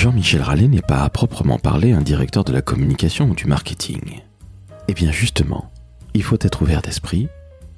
Jean-Michel 0.00 0.40
Rallet 0.40 0.66
n'est 0.66 0.80
pas 0.80 1.02
à 1.02 1.10
proprement 1.10 1.58
parler 1.58 1.92
un 1.92 2.00
directeur 2.00 2.42
de 2.42 2.54
la 2.54 2.62
communication 2.62 3.28
ou 3.28 3.34
du 3.34 3.44
marketing. 3.44 4.22
Eh 4.88 4.94
bien 4.94 5.12
justement, 5.12 5.70
il 6.14 6.22
faut 6.22 6.38
être 6.40 6.62
ouvert 6.62 6.80
d'esprit 6.80 7.28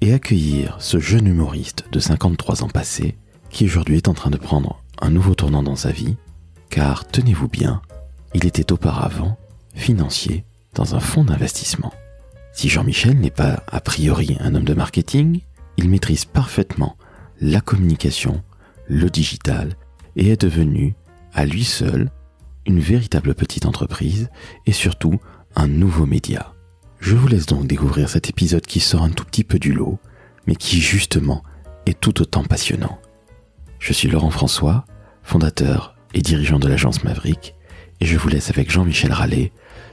et 0.01 0.15
accueillir 0.15 0.77
ce 0.79 1.01
jeune 1.01 1.27
humoriste 1.27 1.87
de 1.91 1.99
53 1.99 2.63
ans 2.63 2.69
passés 2.69 3.17
qui 3.51 3.65
aujourd'hui 3.65 3.97
est 3.97 4.07
en 4.07 4.15
train 4.15 4.31
de 4.31 4.37
prendre 4.37 4.85
un 5.01 5.11
nouveau 5.11 5.35
tournant 5.35 5.65
dans 5.65 5.75
sa 5.75 5.91
vie, 5.91 6.17
car 6.71 7.09
tenez-vous 7.09 7.49
bien, 7.49 7.83
il 8.35 8.47
était 8.47 8.71
auparavant 8.71 9.37
financier 9.75 10.45
dans 10.77 10.95
un 10.95 11.01
fonds 11.01 11.25
d'investissement. 11.25 11.93
Si 12.53 12.69
Jean-Michel 12.69 13.19
n'est 13.19 13.31
pas 13.33 13.65
a 13.67 13.81
priori 13.81 14.37
un 14.39 14.55
homme 14.55 14.63
de 14.63 14.75
marketing, 14.75 15.41
il 15.77 15.89
maîtrise 15.89 16.25
parfaitement 16.25 16.97
la 17.41 17.61
communication, 17.61 18.45
le 18.87 19.11
digital 19.11 19.75
et 20.15 20.29
est 20.29 20.41
devenu 20.41 20.95
à 21.33 21.45
lui 21.45 21.65
seul 21.65 22.11
une 22.67 22.81
véritable 22.81 23.35
petite 23.35 23.67
entreprise 23.67 24.29
et 24.67 24.73
surtout 24.73 25.19
un 25.57 25.67
nouveau 25.67 26.07
média. 26.07 26.53
Je 27.01 27.17
vous 27.17 27.27
laisse 27.27 27.47
donc 27.47 27.67
découvrir 27.67 28.09
cet 28.09 28.31
épisode 28.31 28.65
qui 28.65 28.81
sort 28.81 29.03
un 29.03 29.11
tout 29.11 29.25
petit 29.25 29.45
peu 29.45 29.59
du 29.59 29.73
lot, 29.73 29.99
mais 30.47 30.55
qui 30.55 30.81
justement 30.81 31.43
est 31.87 31.99
tout 31.99 32.23
autant 32.23 32.45
passionnant. 32.45 32.99
Je 33.81 33.93
suis 33.93 34.09
Laurent 34.09 34.31
François, 34.31 34.85
fondateur 35.25 35.97
et 36.15 36.21
dirigeant 36.21 36.61
de 36.61 36.69
l'agence 36.69 37.03
Maverick, 37.03 37.55
et 38.01 38.07
je 38.07 38.17
vous 38.17 38.29
laisse 38.29 38.51
avec 38.51 38.71
Jean-Michel 38.71 39.13
Rallet, 39.13 39.53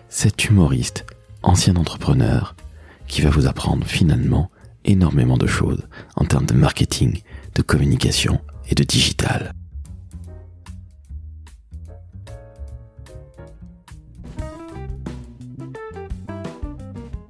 cet 0.09 0.45
humoriste, 0.45 1.05
ancien 1.41 1.75
entrepreneur, 1.75 2.55
qui 3.07 3.21
va 3.21 3.29
vous 3.29 3.47
apprendre 3.47 3.85
finalement 3.85 4.51
énormément 4.85 5.37
de 5.37 5.47
choses 5.47 5.87
en 6.15 6.25
termes 6.25 6.45
de 6.45 6.53
marketing, 6.53 7.21
de 7.55 7.61
communication 7.61 8.39
et 8.69 8.75
de 8.75 8.83
digital. 8.83 9.53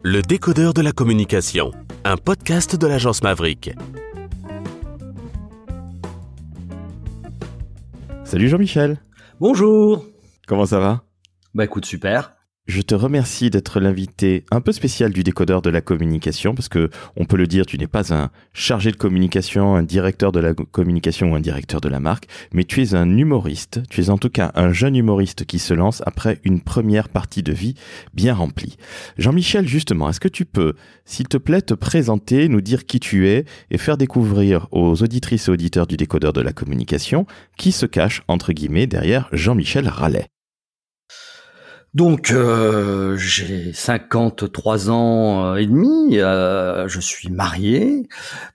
Le 0.02 0.22
décodeur 0.22 0.73
de 0.73 0.81
la 0.81 0.94
communication, 0.94 1.72
un 2.05 2.16
podcast 2.16 2.78
de 2.78 2.88
l'agence 2.88 3.22
Maverick. 3.22 3.72
Salut 8.23 8.47
Jean-Michel. 8.47 9.02
Bonjour. 9.42 10.05
Comment 10.47 10.66
ça 10.66 10.80
va? 10.80 11.03
Bah 11.53 11.66
écoute, 11.66 11.86
super. 11.86 12.33
Je 12.70 12.84
te 12.84 12.94
remercie 12.94 13.50
d'être 13.50 13.80
l'invité 13.80 14.45
un 14.52 14.62
peu 14.62 14.72
spécial 14.72 15.12
du 15.12 15.23
décodeur 15.23 15.64
de 15.64 15.72
la 15.72 15.81
communication 15.81 16.53
parce 16.53 16.70
que 16.70 16.92
on 17.16 17.26
peut 17.26 17.36
le 17.36 17.48
dire, 17.48 17.66
tu 17.66 17.80
n'es 17.80 17.88
pas 17.88 18.14
un 18.14 18.30
chargé 18.53 18.92
de 18.92 18.95
communication, 18.95 19.73
un 19.73 19.81
directeur 19.81 20.31
de 20.31 20.39
la 20.39 20.53
communication 20.53 21.31
ou 21.31 21.36
un 21.36 21.39
directeur 21.39 21.81
de 21.81 21.89
la 21.89 22.00
marque, 22.00 22.28
mais 22.53 22.66
tu 22.66 22.84
es 22.84 22.94
un 22.94 23.17
humoriste. 23.17 23.81
Tu 23.89 24.02
es 24.02 24.09
en 24.11 24.20
tout 24.20 24.30
cas 24.30 24.52
un 24.53 24.72
jeune 24.72 24.95
humoriste 24.95 25.45
qui 25.45 25.58
se 25.58 25.73
lance 25.73 26.03
après 26.06 26.42
une 26.44 26.61
première 26.61 27.09
partie 27.09 27.42
de 27.42 27.53
vie 27.53 27.73
bien 28.14 28.36
remplie. 28.36 28.78
Jean-Michel, 29.17 29.67
justement, 29.67 30.08
est-ce 30.08 30.20
que 30.20 30.28
tu 30.28 30.45
peux, 30.45 30.76
s'il 31.06 31.28
te 31.28 31.38
plaît, 31.38 31.64
te 31.64 31.73
présenter, 31.73 32.50
nous 32.50 32.61
dire 32.61 32.86
qui 32.86 33.00
tu 33.00 33.30
es 33.30 33.45
et 33.72 33.80
faire 33.80 33.98
découvrir 33.98 34.67
aux 34.70 35.02
auditrices 35.02 35.48
et 35.48 35.52
auditeurs 35.52 35.88
du 35.88 35.98
décodeur 35.98 36.33
de 36.33 36.42
la 36.42 36.54
communication 36.54 37.26
qui 37.58 37.72
se 37.72 37.88
cache 37.88 38.22
entre 38.28 38.54
guillemets 38.54 38.86
derrière 38.86 39.28
Jean-Michel 39.31 39.88
Rallet? 39.88 40.28
Donc 41.95 42.30
euh, 42.30 43.18
j'ai 43.18 43.73
53 43.73 44.92
ans 44.92 45.44
euh, 45.44 45.56
et 45.56 45.66
demi, 45.66 46.20
euh, 46.20 46.88
je 46.88 47.00
suis 47.00 47.30
marié 47.30 48.08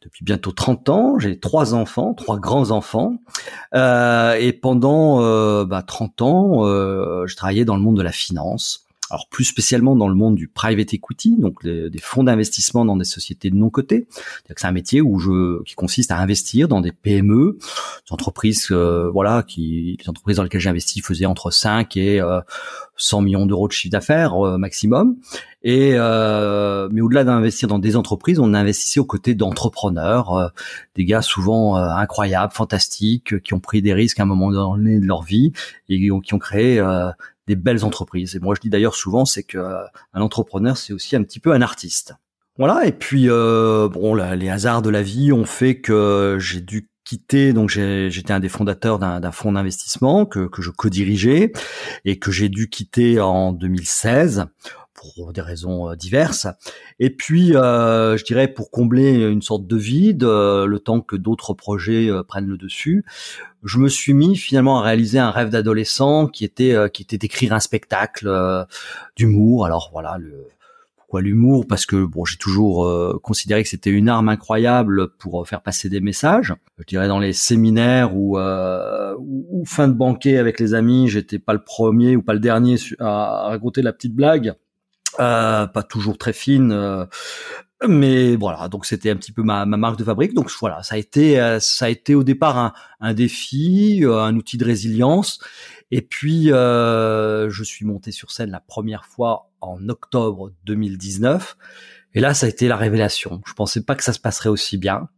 depuis 0.03 0.25
bientôt 0.25 0.53
30 0.53 0.89
ans, 0.89 1.19
j'ai 1.19 1.41
trois 1.41 1.75
enfants, 1.75 2.15
trois 2.15 2.39
grands 2.39 2.71
enfants, 2.71 3.17
et 3.75 4.59
pendant 4.63 5.65
bah, 5.65 5.83
30 5.83 6.23
ans, 6.23 6.65
je 7.27 7.35
travaillais 7.35 7.65
dans 7.65 7.77
le 7.77 7.83
monde 7.83 7.97
de 7.97 8.03
la 8.03 8.13
finance 8.13 8.84
alors 9.11 9.29
plus 9.29 9.45
spécialement 9.45 9.97
dans 9.97 10.09
le 10.09 10.15
monde 10.15 10.35
du 10.35 10.49
private 10.49 10.95
equity, 10.95 11.37
donc 11.39 11.65
des 11.65 11.91
fonds 12.01 12.25
d'investissement 12.25 12.85
dans 12.85 12.97
des 12.97 13.05
sociétés 13.05 13.51
de 13.51 13.57
non 13.57 13.69
cotées. 13.69 14.07
C'est 14.49 14.65
un 14.65 14.73
métier 14.73 15.01
où 15.01 15.19
je 15.19 15.63
qui 15.65 15.75
consiste 15.75 16.11
à 16.11 16.19
investir 16.19 16.69
dans 16.69 16.81
des 16.81 16.93
PME, 16.93 17.59
des 17.59 18.13
entreprises 18.13 18.69
euh, 18.71 19.11
voilà 19.13 19.43
qui 19.43 19.99
les 20.01 20.09
entreprises 20.09 20.37
dans 20.37 20.43
lesquelles 20.43 20.61
j'ai 20.61 20.71
investi 20.71 21.01
faisaient 21.01 21.27
entre 21.27 21.51
5 21.51 21.97
et 21.97 22.23
100 22.97 23.19
euh, 23.19 23.23
millions 23.23 23.47
d'euros 23.47 23.69
de 23.69 23.73
chiffre 23.73 23.93
d'affaires 23.93 24.35
euh, 24.35 24.57
maximum. 24.57 25.17
Et 25.67 25.93
mais 25.93 27.01
au-delà 27.01 27.25
d'investir 27.25 27.69
dans 27.69 27.79
des 27.79 27.97
entreprises, 27.97 28.39
on 28.39 28.53
investissait 28.53 29.01
aux 29.01 29.07
côtés 29.07 29.35
d'entrepreneurs, 29.35 30.53
des 30.95 31.07
gars 31.07 31.23
souvent 31.23 31.77
incroyables, 31.77 32.53
fantastiques, 32.53 33.41
qui 33.43 33.55
ont 33.55 33.61
pris 33.61 33.81
des 33.81 33.95
risques 33.95 34.21
à 34.21 34.25
un 34.25 34.27
moment 34.27 34.51
donné 34.51 35.01
de 35.01 35.07
leur 35.07 35.23
vie 35.23 35.53
et 35.89 35.99
qui 35.99 36.35
ont 36.35 36.39
créé 36.39 36.83
des 37.47 37.57
belles 37.57 37.85
entreprises. 37.85 38.37
Et 38.37 38.41
moi, 38.41 38.55
je 38.55 38.61
dis 38.61 38.71
d'ailleurs 38.71 38.95
souvent, 38.95 39.25
c'est 39.25 39.43
que 39.43 39.59
euh, 39.59 39.85
un 40.13 40.21
entrepreneur, 40.21 40.77
c'est 40.77 40.93
aussi 40.93 41.17
un 41.17 41.23
petit 41.23 41.41
peu 41.41 41.53
un 41.53 41.63
artiste. 41.63 42.15
Voilà. 42.57 42.87
Et 42.87 42.93
puis, 42.93 43.29
euh, 43.29 43.89
bon, 43.89 44.15
les 44.15 44.49
hasards 44.49 44.83
de 44.83 44.91
la 44.91 45.03
vie 45.03 45.33
ont 45.33 45.45
fait 45.45 45.81
que 45.81 46.37
j'ai 46.39 46.61
dû 46.61 46.89
quitter. 47.05 47.53
Donc, 47.53 47.69
j'étais 47.69 48.33
un 48.33 48.41
des 48.41 48.49
fondateurs 48.49 48.99
d'un 48.99 49.33
fonds 49.33 49.53
d'investissement 49.53 50.25
que, 50.25 50.47
que 50.47 50.63
je 50.63 50.71
co-dirigeais 50.71 51.53
et 52.05 52.19
que 52.19 52.31
j'ai 52.31 52.49
dû 52.49 52.71
quitter 52.71 53.21
en 53.21 53.53
2016 53.53 54.47
pour 55.15 55.33
des 55.33 55.41
raisons 55.41 55.91
euh, 55.91 55.97
diverses. 55.97 56.47
Et 56.99 57.11
puis, 57.11 57.55
euh, 57.57 58.17
je 58.17 58.25
dirais, 58.25 58.49
pour 58.49 58.71
combler 58.71 59.15
une 59.15 59.43
sorte 59.43 59.67
de 59.67 59.77
vide, 59.77 60.25
euh, 60.25 60.67
le 60.67 60.79
temps 60.79 61.01
que 61.01 61.17
d'autres 61.17 61.55
projets 61.55 62.11
prennent 62.27 62.47
le 62.47 62.57
dessus, 62.57 63.05
je 63.63 63.79
me 63.79 63.89
suis 63.89 64.15
mis 64.15 64.37
finalement 64.37 64.79
à 64.79 64.83
réaliser 64.83 65.19
un 65.19 65.31
rêve 65.31 65.49
d'adolescent 65.49 66.27
qui 66.27 66.45
était 66.45 66.75
qui 66.93 67.03
était 67.03 67.19
d'écrire 67.19 67.53
un 67.53 67.61
spectacle 67.61 68.31
d'humour. 69.17 69.65
Alors 69.65 69.91
voilà, 69.93 70.19
le, 70.19 70.49
pourquoi 70.97 71.23
l'humour? 71.23 71.67
Parce 71.67 71.87
que 71.87 72.05
bon, 72.05 72.25
j'ai 72.25 72.37
toujours 72.37 73.21
considéré 73.23 73.63
que 73.63 73.69
c'était 73.69 73.91
une 73.91 74.09
arme 74.09 74.29
incroyable 74.29 75.09
pour 75.17 75.47
faire 75.49 75.63
passer 75.63 75.89
des 75.89 76.01
messages. 76.01 76.53
Je 76.79 76.85
dirais 76.85 77.09
dans 77.09 77.19
les 77.19 77.33
séminaires 77.33 78.15
ou, 78.15 78.39
ou, 78.39 79.65
fin 79.67 79.89
de 79.89 79.95
banquet 79.95 80.37
avec 80.37 80.61
les 80.61 80.75
amis, 80.75 81.09
j'étais 81.09 81.39
pas 81.39 81.55
le 81.55 81.63
premier 81.65 82.17
ou 82.17 82.23
pas 82.23 82.35
le 82.35 82.41
dernier 82.41 82.77
à 83.01 83.49
raconter 83.49 83.81
la 83.81 83.93
petite 83.93 84.15
blague 84.15 84.55
euh, 85.21 85.67
pas 85.67 85.83
toujours 85.83 86.19
très 86.19 86.33
fine, 86.33 86.73
euh, 86.73 87.07
mais 87.87 88.37
voilà. 88.37 88.69
Donc 88.69 88.87
c'était 88.87 89.11
un 89.11 89.17
petit 89.17 89.33
peu 89.33 89.43
ma, 89.43 89.67
ma, 89.67 89.77
marque 89.77 89.99
de 89.99 90.05
fabrique. 90.05 90.35
Donc 90.35 90.51
voilà, 90.61 90.83
ça 90.83 90.97
a 90.97 90.99
été 90.99 91.41
euh, 91.41 91.61
ça 91.61 91.87
a 91.87 91.89
été 91.89 92.15
au 92.15 92.25
départ 92.25 92.59
un, 92.59 92.73
un 93.01 93.15
défi, 93.15 94.03
un 94.07 94.35
outil 94.37 94.57
de 94.59 94.65
résilience. 94.65 95.39
Et 95.91 96.03
puis 96.03 96.47
je 96.47 97.63
suis 97.65 97.87
monté 97.87 98.11
sur 98.11 98.31
scène 98.31 98.51
la 98.51 98.61
première 98.61 99.05
fois 99.05 99.51
en 99.61 99.89
octobre 99.89 100.53
2019. 100.65 101.57
Et 102.15 102.21
là, 102.21 102.33
ça 102.33 102.47
a 102.47 102.49
été 102.49 102.69
la 102.69 102.77
révélation. 102.77 103.43
Je 103.47 103.53
pensais 103.55 103.83
pas 103.83 103.95
que 103.95 104.05
ça 104.05 104.13
se 104.13 104.21
passerait 104.21 104.49
aussi 104.49 104.79
bien. 104.79 105.09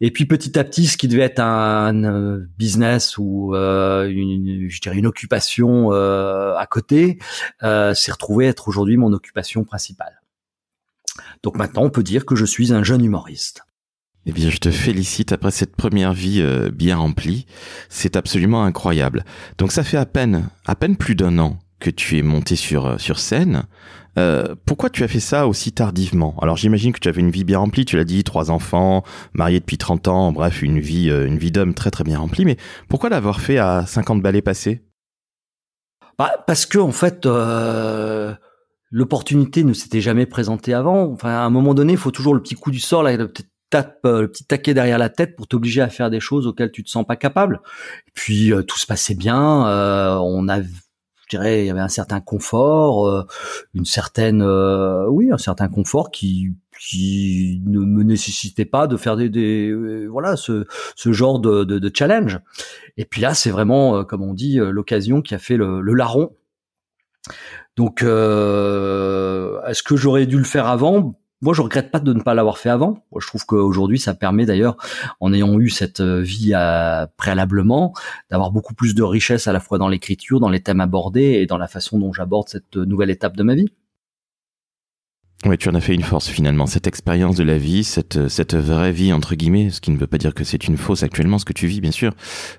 Et 0.00 0.10
puis 0.10 0.24
petit 0.24 0.58
à 0.58 0.64
petit, 0.64 0.86
ce 0.86 0.96
qui 0.96 1.08
devait 1.08 1.22
être 1.22 1.40
un, 1.40 2.04
euh, 2.04 2.46
business 2.58 3.18
ou 3.18 3.54
euh, 3.54 4.08
une, 4.08 4.68
je 4.68 4.80
dirais 4.80 4.96
une 4.96 5.06
occupation 5.06 5.92
euh, 5.92 6.54
à 6.56 6.66
côté, 6.66 7.18
euh, 7.62 7.94
s'est 7.94 8.12
retrouvé 8.12 8.46
être 8.46 8.68
aujourd'hui 8.68 8.96
mon 8.96 9.12
occupation 9.12 9.64
principale. 9.64 10.22
Donc 11.42 11.56
maintenant, 11.56 11.82
on 11.82 11.90
peut 11.90 12.02
dire 12.02 12.24
que 12.24 12.36
je 12.36 12.44
suis 12.44 12.72
un 12.72 12.82
jeune 12.82 13.04
humoriste. 13.04 13.62
Eh 14.26 14.32
bien, 14.32 14.50
je 14.50 14.58
te 14.58 14.70
félicite 14.70 15.32
après 15.32 15.50
cette 15.50 15.76
première 15.76 16.12
vie 16.12 16.40
euh, 16.42 16.70
bien 16.70 16.96
remplie. 16.96 17.46
C'est 17.88 18.16
absolument 18.16 18.64
incroyable. 18.64 19.24
Donc, 19.56 19.72
ça 19.72 19.82
fait 19.82 19.96
à 19.96 20.04
peine, 20.04 20.50
à 20.66 20.74
peine 20.74 20.96
plus 20.96 21.14
d'un 21.14 21.38
an 21.38 21.58
que 21.80 21.90
tu 21.90 22.18
es 22.18 22.22
monté 22.22 22.54
sur 22.56 23.00
sur 23.00 23.18
scène. 23.18 23.64
Euh, 24.18 24.54
pourquoi 24.66 24.90
tu 24.90 25.04
as 25.04 25.08
fait 25.08 25.20
ça 25.20 25.46
aussi 25.46 25.72
tardivement? 25.72 26.34
Alors 26.42 26.56
j'imagine 26.56 26.92
que 26.92 26.98
tu 26.98 27.08
avais 27.08 27.20
une 27.20 27.30
vie 27.30 27.44
bien 27.44 27.58
remplie, 27.58 27.84
tu 27.84 27.96
l'as 27.96 28.04
dit, 28.04 28.24
trois 28.24 28.50
enfants, 28.50 29.04
marié 29.34 29.60
depuis 29.60 29.78
30 29.78 30.08
ans, 30.08 30.32
bref, 30.32 30.62
une 30.62 30.80
vie, 30.80 31.10
euh, 31.10 31.26
une 31.26 31.38
vie 31.38 31.52
d'homme 31.52 31.74
très 31.74 31.90
très 31.90 32.04
bien 32.04 32.18
remplie, 32.18 32.44
mais 32.44 32.56
pourquoi 32.88 33.08
l'avoir 33.08 33.40
fait 33.40 33.58
à 33.58 33.86
50 33.86 34.20
balais 34.22 34.42
passés? 34.42 34.82
Bah, 36.18 36.42
Parce 36.46 36.66
que 36.66 36.78
en 36.78 36.92
fait, 36.92 37.24
euh, 37.24 38.34
l'opportunité 38.90 39.64
ne 39.64 39.72
s'était 39.72 40.00
jamais 40.00 40.26
présentée 40.26 40.74
avant. 40.74 41.12
Enfin, 41.12 41.30
à 41.30 41.42
un 41.42 41.50
moment 41.50 41.74
donné, 41.74 41.92
il 41.92 41.98
faut 41.98 42.10
toujours 42.10 42.34
le 42.34 42.42
petit 42.42 42.56
coup 42.56 42.70
du 42.70 42.80
sort, 42.80 43.02
là, 43.02 43.16
le 43.16 43.28
petit 43.28 43.46
tape, 43.70 44.00
le 44.04 44.26
petit 44.26 44.44
taquet 44.44 44.74
derrière 44.74 44.98
la 44.98 45.08
tête 45.08 45.36
pour 45.36 45.46
t'obliger 45.46 45.80
à 45.80 45.88
faire 45.88 46.10
des 46.10 46.18
choses 46.18 46.48
auxquelles 46.48 46.72
tu 46.72 46.82
te 46.82 46.90
sens 46.90 47.06
pas 47.06 47.16
capable. 47.16 47.60
Et 48.08 48.12
puis 48.12 48.52
tout 48.66 48.78
se 48.78 48.86
passait 48.86 49.14
bien, 49.14 49.38
on 49.38 50.48
a 50.48 50.60
je 51.30 51.36
dirais, 51.36 51.62
il 51.62 51.66
y 51.66 51.70
avait 51.70 51.80
un 51.80 51.88
certain 51.88 52.20
confort, 52.20 53.06
euh, 53.06 53.24
une 53.74 53.84
certaine, 53.84 54.42
euh, 54.42 55.06
oui, 55.08 55.30
un 55.32 55.38
certain 55.38 55.68
confort 55.68 56.10
qui 56.10 56.56
qui 56.80 57.60
ne 57.66 57.80
me 57.80 58.02
nécessitait 58.02 58.64
pas 58.64 58.86
de 58.86 58.96
faire 58.96 59.14
des, 59.14 59.28
des 59.28 59.68
euh, 59.68 60.06
voilà 60.06 60.36
ce, 60.36 60.66
ce 60.96 61.12
genre 61.12 61.38
de, 61.38 61.62
de, 61.64 61.90
challenge. 61.94 62.38
Et 62.96 63.04
puis 63.04 63.20
là, 63.20 63.34
c'est 63.34 63.50
vraiment, 63.50 64.02
comme 64.04 64.22
on 64.22 64.32
dit, 64.32 64.56
l'occasion 64.56 65.20
qui 65.20 65.34
a 65.34 65.38
fait 65.38 65.58
le, 65.58 65.82
le 65.82 65.92
larron. 65.92 66.34
Donc, 67.76 68.00
est-ce 68.00 69.82
que 69.82 69.94
j'aurais 69.94 70.24
dû 70.24 70.38
le 70.38 70.44
faire 70.44 70.66
avant? 70.68 71.19
Moi, 71.42 71.54
je 71.54 71.62
regrette 71.62 71.90
pas 71.90 72.00
de 72.00 72.12
ne 72.12 72.20
pas 72.20 72.34
l'avoir 72.34 72.58
fait 72.58 72.68
avant. 72.68 73.02
Je 73.18 73.26
trouve 73.26 73.46
qu'aujourd'hui, 73.46 73.98
ça 73.98 74.14
permet 74.14 74.44
d'ailleurs, 74.44 74.76
en 75.20 75.32
ayant 75.32 75.58
eu 75.58 75.70
cette 75.70 76.00
euh, 76.00 76.20
vie 76.20 76.52
à, 76.52 77.10
préalablement, 77.16 77.94
d'avoir 78.30 78.50
beaucoup 78.50 78.74
plus 78.74 78.94
de 78.94 79.02
richesse 79.02 79.48
à 79.48 79.52
la 79.52 79.60
fois 79.60 79.78
dans 79.78 79.88
l'écriture, 79.88 80.40
dans 80.40 80.50
les 80.50 80.60
thèmes 80.60 80.80
abordés 80.80 81.38
et 81.40 81.46
dans 81.46 81.58
la 81.58 81.68
façon 81.68 81.98
dont 81.98 82.12
j'aborde 82.12 82.48
cette 82.48 82.76
nouvelle 82.76 83.10
étape 83.10 83.36
de 83.36 83.42
ma 83.42 83.54
vie. 83.54 83.72
Oui, 85.46 85.56
tu 85.56 85.70
en 85.70 85.74
as 85.74 85.80
fait 85.80 85.94
une 85.94 86.02
force 86.02 86.28
finalement, 86.28 86.66
cette 86.66 86.86
expérience 86.86 87.34
de 87.34 87.44
la 87.44 87.56
vie, 87.56 87.82
cette, 87.82 88.28
cette 88.28 88.54
vraie 88.54 88.92
vie 88.92 89.10
entre 89.14 89.34
guillemets, 89.34 89.70
ce 89.70 89.80
qui 89.80 89.90
ne 89.90 89.96
veut 89.96 90.06
pas 90.06 90.18
dire 90.18 90.34
que 90.34 90.44
c'est 90.44 90.68
une 90.68 90.76
fausse 90.76 91.02
actuellement 91.02 91.38
ce 91.38 91.46
que 91.46 91.54
tu 91.54 91.66
vis 91.66 91.80
bien 91.80 91.92
sûr, 91.92 92.12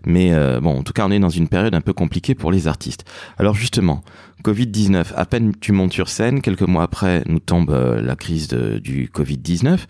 mais 0.04 0.34
euh, 0.34 0.60
bon, 0.60 0.80
en 0.80 0.82
tout 0.82 0.92
cas 0.92 1.06
on 1.06 1.12
est 1.12 1.20
dans 1.20 1.30
une 1.30 1.48
période 1.48 1.76
un 1.76 1.82
peu 1.82 1.94
compliquée 1.94 2.34
pour 2.34 2.52
les 2.52 2.68
artistes. 2.68 3.06
Alors 3.38 3.54
justement, 3.54 4.02
Covid-19, 4.44 5.14
à 5.16 5.26
peine 5.28 5.54
tu 5.62 5.74
montes 5.74 5.94
sur 5.94 6.10
scène, 6.10 6.42
quelques 6.42 6.64
mois 6.64 6.82
après 6.82 7.22
nous 7.28 7.40
tombe 7.40 7.70
euh, 7.70 8.02
la 8.02 8.16
crise 8.16 8.48
du 8.48 9.12
Covid-19. 9.14 9.82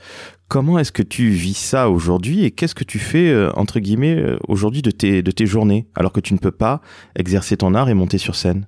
Comment 0.50 0.78
est-ce 0.78 0.92
que 0.92 1.04
tu 1.04 1.30
vis 1.30 1.56
ça 1.56 1.90
aujourd'hui 1.90 2.44
et 2.44 2.52
qu'est-ce 2.52 2.76
que 2.76 2.84
tu 2.84 3.00
fais 3.00 3.30
euh, 3.30 3.52
entre 3.56 3.80
guillemets 3.80 4.22
aujourd'hui 4.50 4.82
de 4.82 4.92
tes, 4.92 5.24
de 5.24 5.32
tes 5.32 5.46
journées 5.46 5.88
alors 5.96 6.12
que 6.12 6.20
tu 6.20 6.34
ne 6.34 6.40
peux 6.40 6.52
pas 6.52 6.82
exercer 7.16 7.56
ton 7.56 7.74
art 7.74 7.88
et 7.88 7.94
monter 7.94 8.18
sur 8.18 8.36
scène? 8.36 8.68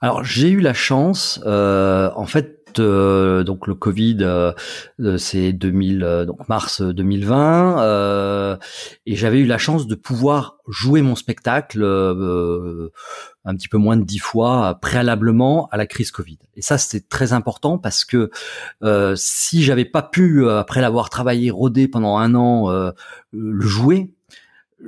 Alors 0.00 0.24
j'ai 0.24 0.50
eu 0.50 0.58
la 0.58 0.74
chance, 0.74 1.40
en 1.46 2.26
fait, 2.26 2.61
euh, 2.78 3.44
donc 3.44 3.66
le 3.66 3.74
Covid, 3.74 4.18
euh, 4.20 4.52
euh, 5.00 5.18
c'est 5.18 5.52
2000, 5.52 6.24
donc 6.26 6.48
mars 6.48 6.82
2020, 6.82 8.58
et 9.06 9.16
j'avais 9.16 9.38
eu 9.40 9.46
la 9.46 9.58
chance 9.58 9.86
de 9.86 9.94
pouvoir 9.94 10.56
jouer 10.68 11.02
mon 11.02 11.14
spectacle 11.16 11.82
un 13.44 13.56
petit 13.56 13.68
peu 13.68 13.78
moins 13.78 13.96
de 13.96 14.04
dix 14.04 14.18
fois 14.18 14.78
préalablement 14.80 15.68
à 15.72 15.76
la 15.76 15.86
crise 15.86 16.10
Covid. 16.10 16.38
Et 16.56 16.62
ça, 16.62 16.78
c'était 16.78 17.06
très 17.06 17.32
important 17.32 17.78
parce 17.78 18.04
que 18.04 18.30
si 19.16 19.62
j'avais 19.62 19.84
pas 19.84 20.02
pu, 20.02 20.48
après 20.48 20.80
l'avoir 20.80 21.10
travaillé, 21.10 21.50
rodé 21.50 21.88
pendant 21.88 22.16
un 22.18 22.34
an, 22.34 22.92
le 23.32 23.66
jouer, 23.66 24.10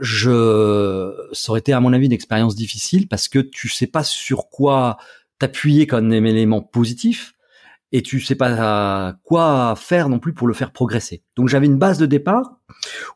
je, 0.00 1.14
ça 1.32 1.50
aurait 1.52 1.60
été 1.60 1.72
à 1.72 1.81
mon 1.81 1.92
avis 1.92 2.06
une 2.06 2.12
expérience 2.12 2.56
difficile 2.56 3.06
parce 3.08 3.28
que 3.28 3.38
tu 3.38 3.69
sais 3.69 3.86
pas 3.86 4.02
sur 4.02 4.48
quoi 4.48 4.98
t'appuyer 5.38 5.86
comme 5.86 6.12
élément 6.12 6.62
positif 6.62 7.33
et 7.94 8.02
tu 8.02 8.20
sais 8.20 8.35
pas 8.35 9.17
quoi 9.23 9.75
faire 9.76 10.08
non 10.08 10.19
plus 10.19 10.35
pour 10.35 10.49
le 10.49 10.52
faire 10.52 10.73
progresser. 10.73 11.23
Donc 11.37 11.49
j'avais 11.49 11.67
une 11.67 11.79
base 11.79 11.96
de 11.96 12.06
départ 12.06 12.58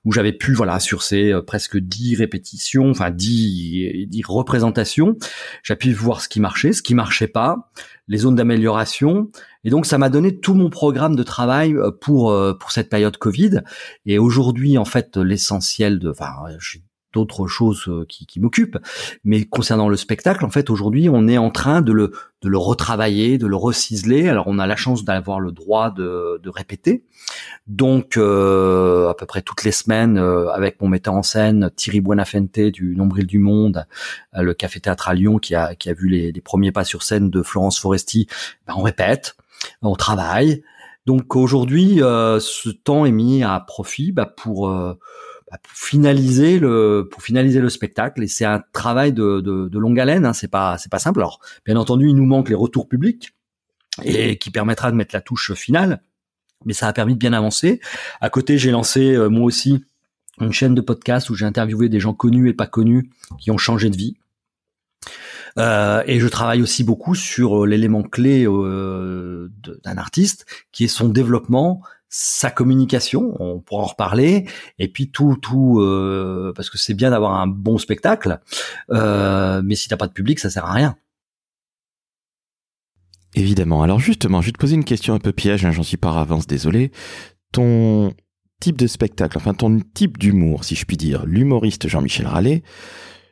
où 0.05 0.13
j'avais 0.13 0.33
pu 0.33 0.53
voilà 0.53 0.79
sur 0.79 1.03
ces 1.03 1.33
euh, 1.33 1.43
presque 1.43 1.77
dix 1.77 2.15
répétitions, 2.15 2.89
enfin 2.91 3.11
dix, 3.11 4.07
dix 4.07 4.23
représentations, 4.25 5.17
j'ai 5.65 5.75
pu 5.75 5.93
voir 5.93 6.21
ce 6.21 6.29
qui 6.29 6.39
marchait, 6.39 6.73
ce 6.73 6.83
qui 6.83 6.95
marchait 6.95 7.27
pas, 7.27 7.73
les 8.07 8.19
zones 8.19 8.37
d'amélioration. 8.37 9.33
Et 9.65 9.71
donc 9.71 9.85
ça 9.85 9.99
m'a 9.99 10.11
donné 10.11 10.39
tout 10.39 10.55
mon 10.55 10.71
programme 10.71 11.17
de 11.17 11.25
travail 11.25 11.75
euh, 11.75 11.91
pour 11.91 12.31
euh, 12.31 12.55
pour 12.55 12.71
cette 12.71 12.89
période 12.89 13.17
Covid. 13.17 13.63
Et 14.07 14.21
aujourd'hui 14.21 14.79
en 14.79 14.85
fait 14.85 15.17
l'essentiel 15.17 15.99
de 15.99 16.11
enfin 16.11 16.31
d'autres 17.19 17.47
choses 17.47 17.85
euh, 17.88 18.05
qui, 18.09 18.26
qui 18.26 18.41
m'occupent. 18.41 18.79
Mais 19.25 19.44
concernant 19.44 19.88
le 19.88 19.97
spectacle, 19.97 20.44
en 20.44 20.50
fait, 20.50 20.70
aujourd'hui, 20.70 21.09
on 21.09 21.26
est 21.26 21.38
en 21.38 21.50
train 21.50 21.82
de 21.82 21.93
le, 21.93 22.12
de 22.43 22.49
le 22.49 22.59
retravailler, 22.59 23.38
de 23.38 23.47
le 23.47 23.56
reciseler. 23.56 24.29
Alors, 24.29 24.47
on 24.47 24.59
a 24.59 24.67
la 24.67 24.76
chance 24.76 25.05
d'avoir 25.05 25.41
le 25.41 25.53
droit 25.53 25.91
de, 25.91 26.41
de 26.43 26.50
répéter. 26.50 27.05
Donc, 27.67 28.17
euh, 28.17 29.09
à 29.09 29.15
peu 29.15 29.26
près 29.26 29.43
toutes 29.43 29.65
les 29.65 29.73
semaines, 29.73 30.19
euh, 30.19 30.49
avec 30.50 30.81
mon 30.81 30.88
metteur 30.88 31.15
en 31.15 31.23
scène, 31.23 31.70
Thierry 31.76 32.00
Buenafente 32.00 32.61
du 32.73 32.94
Nombril 32.97 33.26
du 33.26 33.38
Monde, 33.38 33.87
le 34.32 34.55
Café 34.55 34.81
Théâtre 34.81 35.09
à 35.09 35.15
Lyon, 35.15 35.38
qui 35.38 35.55
a, 35.55 35.75
qui 35.75 35.91
a 35.91 35.93
vu 35.93 36.09
les, 36.09 36.32
les 36.32 36.41
premiers 36.41 36.73
pas 36.73 36.85
sur 36.85 37.03
scène 37.03 37.29
de 37.31 37.43
Florence 37.43 37.79
Foresti, 37.81 38.29
ben, 38.67 38.75
on 38.76 38.82
répète, 38.82 39.37
on 39.82 39.97
travaille. 39.97 40.62
Donc 41.06 41.37
aujourd'hui, 41.37 41.99
ce 41.99 42.69
temps 42.69 43.06
est 43.06 43.12
mis 43.12 43.43
à 43.43 43.59
profit 43.61 44.12
bah, 44.12 44.26
pour 44.26 44.69
bah, 44.69 44.99
pour 45.62 45.73
finaliser 45.73 46.59
le 46.59 47.09
pour 47.11 47.23
finaliser 47.23 47.61
le 47.61 47.69
spectacle 47.69 48.23
et 48.23 48.29
c'est 48.29 48.45
un 48.45 48.62
travail 48.73 49.12
de, 49.12 49.41
de, 49.41 49.69
de 49.69 49.79
longue 49.79 49.99
haleine 49.99 50.27
hein, 50.27 50.33
c'est 50.33 50.49
pas 50.49 50.79
c'est 50.79 50.91
pas 50.91 50.99
simple. 50.99 51.21
Alors 51.21 51.41
bien 51.65 51.77
entendu 51.77 52.09
il 52.09 52.15
nous 52.15 52.27
manque 52.27 52.49
les 52.49 52.55
retours 52.55 52.89
publics 52.89 53.35
et 54.05 54.37
qui 54.39 54.50
permettra 54.50 54.91
de 54.91 54.97
mettre 54.97 55.15
la 55.15 55.21
touche 55.21 55.55
finale 55.55 56.03
mais 56.65 56.73
ça 56.73 56.89
a 56.89 56.93
permis 56.93 57.15
de 57.15 57.19
bien 57.19 57.33
avancer. 57.33 57.81
À 58.21 58.31
côté 58.31 58.59
j'ai 58.59 58.71
lancé 58.71 59.15
euh, 59.15 59.29
moi 59.29 59.45
aussi 59.45 59.85
une 60.41 60.53
chaîne 60.53 60.75
de 60.75 60.81
podcast 60.81 61.31
où 61.31 61.35
j'ai 61.35 61.45
interviewé 61.45 61.89
des 61.89 62.01
gens 62.01 62.15
connus 62.15 62.49
et 62.49 62.55
pas 62.55 62.67
connus 62.67 63.11
qui 63.39 63.51
ont 63.51 63.59
changé 63.59 63.91
de 63.91 63.97
vie. 63.97 64.17
Euh, 65.59 66.03
et 66.06 66.21
je 66.21 66.29
travaille 66.29 66.62
aussi 66.62 66.85
beaucoup 66.85 67.15
sur 67.15 67.65
euh, 67.65 67.67
l'élément 67.67 68.03
clé 68.03 68.47
euh, 68.47 69.51
d'un 69.83 69.99
artiste, 69.99 70.47
qui 70.73 70.85
est 70.85 70.89
son 70.89 71.09
développement, 71.09 71.83
sa 72.08 72.50
communication, 72.50 73.34
on 73.38 73.60
pourra 73.60 73.82
en 73.82 73.87
reparler, 73.87 74.46
et 74.78 74.88
puis 74.88 75.10
tout, 75.10 75.37
tout, 75.40 75.81
euh, 75.81 76.52
parce 76.56 76.70
que 76.70 76.78
c'est 76.78 76.94
bien 76.94 77.10
d'avoir 77.10 77.34
un 77.34 77.46
bon 77.46 77.78
spectacle, 77.78 78.40
euh, 78.90 79.60
mais 79.64 79.75
si 79.75 79.88
t'as 79.88 79.96
pas 79.96 80.06
de 80.06 80.12
public, 80.12 80.38
ça 80.38 80.50
sert 80.50 80.64
à 80.64 80.72
rien. 80.72 80.96
Évidemment. 83.34 83.82
Alors 83.82 84.00
justement, 84.00 84.40
je 84.40 84.46
vais 84.46 84.52
te 84.52 84.58
poser 84.58 84.75
une 84.75 84.84
question 84.84 85.14
un 85.14 85.19
peu 85.19 85.32
piège, 85.32 85.64
hein, 85.64 85.70
j'en 85.70 85.82
suis 85.82 85.99
par 85.99 86.16
avance 86.16 86.46
désolé. 86.46 86.93
Ton 87.52 88.14
type 88.60 88.76
de 88.78 88.87
spectacle, 88.87 89.37
enfin 89.37 89.55
ton 89.55 89.78
type 89.94 90.19
d'humour, 90.19 90.64
si 90.64 90.75
je 90.75 90.84
puis 90.84 90.96
dire, 90.96 91.26
l'humoriste 91.26 91.88
Jean-Michel 91.88 92.26
Rallet, 92.26 92.62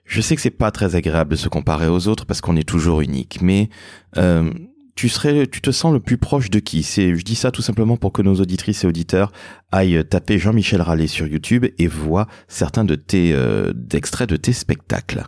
je 0.05 0.21
sais 0.21 0.37
que 0.37 0.43
c'est 0.43 0.51
pas 0.51 0.71
très 0.71 0.95
agréable 0.95 1.33
de 1.33 1.37
se 1.37 1.49
comparer 1.49 1.89
aux 1.89 2.07
autres 2.09 2.27
parce 2.27 2.41
qu'on 2.41 2.57
est 2.57 2.69
toujours 2.69 3.01
unique, 3.01 3.39
mais 3.43 3.71
euh, 4.19 4.53
tu 4.97 5.09
serais, 5.09 5.47
tu 5.47 5.61
te 5.61 5.71
sens 5.71 5.93
le 5.93 6.01
plus 6.01 6.19
proche 6.19 6.51
de 6.51 6.59
qui? 6.59 6.83
C'est, 6.83 7.15
je 7.15 7.23
dis 7.23 7.37
ça 7.37 7.53
tout 7.53 7.63
simplement 7.63 7.97
pour 7.97 8.13
que 8.13 8.23
nos 8.23 8.35
auditrices 8.37 8.83
et 8.83 8.87
auditeurs 8.89 9.31
aillent 9.71 10.05
taper 10.09 10.39
Jean-Michel 10.39 10.83
Rallet 10.83 11.07
sur 11.07 11.27
YouTube 11.27 11.67
et 11.79 11.87
voient 11.87 12.27
certains 12.49 12.85
de 12.85 12.97
tes 12.97 13.33
euh, 13.35 13.73
de 13.73 14.37
tes 14.37 14.53
spectacles. 14.53 15.25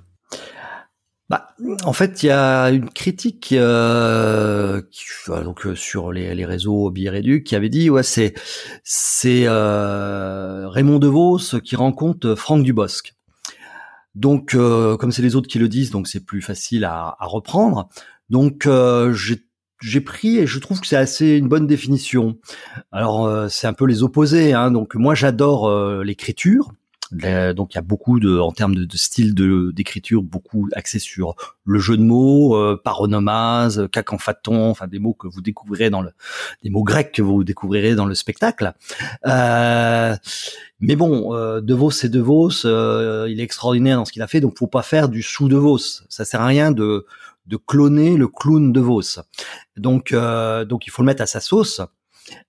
Bah, 1.28 1.48
en 1.84 1.92
fait, 1.92 2.22
il 2.22 2.26
y 2.26 2.30
a 2.30 2.70
une 2.70 2.88
critique 2.88 3.52
euh, 3.52 4.80
qui, 4.90 5.04
donc 5.44 5.66
euh, 5.66 5.74
sur 5.74 6.10
les, 6.10 6.34
les 6.34 6.46
réseaux 6.46 6.90
Biréduc 6.90 7.44
qui 7.44 7.54
avait 7.54 7.68
dit 7.68 7.90
ouais 7.90 8.02
c'est 8.02 8.32
c'est 8.82 9.42
euh, 9.44 10.66
Raymond 10.70 10.98
Devos 10.98 11.60
qui 11.62 11.76
rencontre 11.76 12.34
Franck 12.34 12.62
Dubosc. 12.62 13.12
Donc 14.14 14.54
euh, 14.54 14.96
comme 14.96 15.12
c'est 15.12 15.20
les 15.20 15.36
autres 15.36 15.48
qui 15.48 15.58
le 15.58 15.68
disent, 15.68 15.90
donc 15.90 16.08
c'est 16.08 16.24
plus 16.24 16.40
facile 16.40 16.86
à, 16.86 17.14
à 17.18 17.26
reprendre. 17.26 17.90
Donc 18.30 18.66
j'ai 19.12 19.44
j'ai 19.80 20.00
pris 20.00 20.38
et 20.38 20.46
je 20.46 20.58
trouve 20.58 20.80
que 20.80 20.86
c'est 20.86 20.96
assez 20.96 21.36
une 21.36 21.48
bonne 21.48 21.66
définition. 21.66 22.38
Alors 22.92 23.26
euh, 23.26 23.48
c'est 23.48 23.66
un 23.66 23.72
peu 23.72 23.86
les 23.86 24.02
opposés. 24.02 24.52
Hein. 24.52 24.70
Donc 24.70 24.94
moi 24.94 25.14
j'adore 25.14 25.68
euh, 25.68 26.02
l'écriture. 26.04 26.72
Donc 27.10 27.72
il 27.72 27.76
y 27.76 27.78
a 27.78 27.82
beaucoup 27.82 28.20
de, 28.20 28.38
en 28.38 28.52
termes 28.52 28.74
de, 28.74 28.96
style 28.96 29.34
d'écriture, 29.34 30.22
beaucoup 30.22 30.68
axé 30.74 30.98
sur 30.98 31.36
le 31.64 31.78
jeu 31.78 31.96
de 31.96 32.02
mots, 32.02 32.54
euh, 32.54 32.78
paronomase, 32.82 33.88
cacanphaton, 33.90 34.70
enfin 34.70 34.86
des 34.88 34.98
mots 34.98 35.14
que 35.14 35.26
vous 35.26 35.40
découvrirez 35.40 35.88
dans 35.88 36.02
le, 36.02 36.10
des 36.62 36.68
mots 36.68 36.82
grecs 36.82 37.12
que 37.12 37.22
vous 37.22 37.44
découvrirez 37.44 37.94
dans 37.94 38.04
le 38.04 38.14
spectacle. 38.14 38.74
Euh, 39.26 40.14
mais 40.80 40.96
bon, 40.96 41.34
euh, 41.34 41.60
De 41.60 41.74
Vos 41.74 41.90
c'est 41.90 42.10
De 42.10 42.20
Vos, 42.20 42.66
euh, 42.66 43.26
il 43.30 43.40
est 43.40 43.44
extraordinaire 43.44 43.96
dans 43.96 44.04
ce 44.04 44.12
qu'il 44.12 44.22
a 44.22 44.28
fait, 44.28 44.40
donc 44.40 44.58
faut 44.58 44.66
pas 44.66 44.82
faire 44.82 45.08
du 45.08 45.22
sous 45.22 45.48
De 45.48 45.56
Vos. 45.56 45.78
Ça 46.08 46.24
sert 46.26 46.42
à 46.42 46.46
rien 46.46 46.72
de 46.72 47.06
de 47.48 47.56
cloner 47.56 48.16
le 48.16 48.28
clown 48.28 48.72
de 48.72 48.80
Vos. 48.80 49.20
Donc, 49.76 50.12
euh, 50.12 50.64
donc 50.64 50.86
il 50.86 50.90
faut 50.90 51.02
le 51.02 51.06
mettre 51.06 51.22
à 51.22 51.26
sa 51.26 51.40
sauce. 51.40 51.80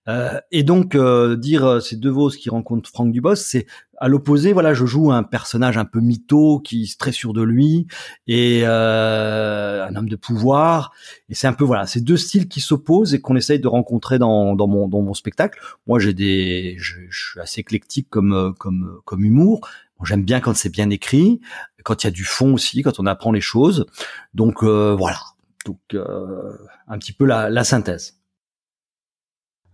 Euh, 0.08 0.40
et 0.52 0.64
donc 0.64 0.96
euh, 0.96 1.36
dire 1.36 1.66
euh, 1.66 1.80
c'est 1.80 2.00
De 2.00 2.10
Vos 2.10 2.30
qui 2.30 2.50
rencontre 2.50 2.90
Franck 2.90 3.12
Dubos, 3.12 3.36
c'est 3.36 3.66
à 3.98 4.08
l'opposé. 4.08 4.54
Voilà, 4.54 4.74
je 4.74 4.86
joue 4.86 5.12
un 5.12 5.24
personnage 5.24 5.78
un 5.78 5.86
peu 5.86 6.00
mytho 6.00 6.60
qui 6.60 6.84
est 6.84 7.00
très 7.00 7.12
sûr 7.12 7.34
de 7.34 7.42
lui 7.42 7.88
et 8.28 8.62
euh, 8.64 9.86
un 9.86 9.96
homme 9.96 10.10
de 10.10 10.16
pouvoir. 10.16 10.92
Et 11.30 11.36
c'est 11.36 11.48
un 11.48 11.54
peu 11.54 11.64
voilà, 11.64 11.86
ces 11.86 12.02
deux 12.02 12.18
styles 12.18 12.48
qui 12.48 12.62
s'opposent 12.62 13.14
et 13.14 13.22
qu'on 13.22 13.36
essaye 13.36 13.60
de 13.60 13.68
rencontrer 13.68 14.20
dans, 14.20 14.56
dans 14.56 14.68
mon 14.68 14.88
dans 14.88 15.02
mon 15.02 15.14
spectacle. 15.14 15.60
Moi, 15.88 16.00
j'ai 16.00 16.14
des, 16.14 16.76
je, 16.78 16.96
je, 17.10 17.30
suis 17.32 17.40
assez 17.40 17.62
éclectique 17.62 18.08
comme 18.10 18.54
comme 18.58 19.00
comme 19.06 19.24
humour. 19.24 19.62
J'aime 20.04 20.24
bien 20.24 20.40
quand 20.40 20.56
c'est 20.56 20.70
bien 20.70 20.90
écrit, 20.90 21.42
quand 21.84 22.04
il 22.04 22.08
y 22.08 22.10
a 22.10 22.12
du 22.12 22.24
fond 22.24 22.54
aussi, 22.54 22.82
quand 22.82 23.00
on 23.00 23.06
apprend 23.06 23.32
les 23.32 23.42
choses. 23.42 23.86
Donc 24.34 24.64
euh, 24.64 24.96
voilà, 24.98 25.20
donc 25.66 25.80
euh, 25.94 26.58
un 26.88 26.98
petit 26.98 27.14
peu 27.14 27.26
la, 27.26 27.50
la, 27.50 27.64
synthèse. 27.64 28.20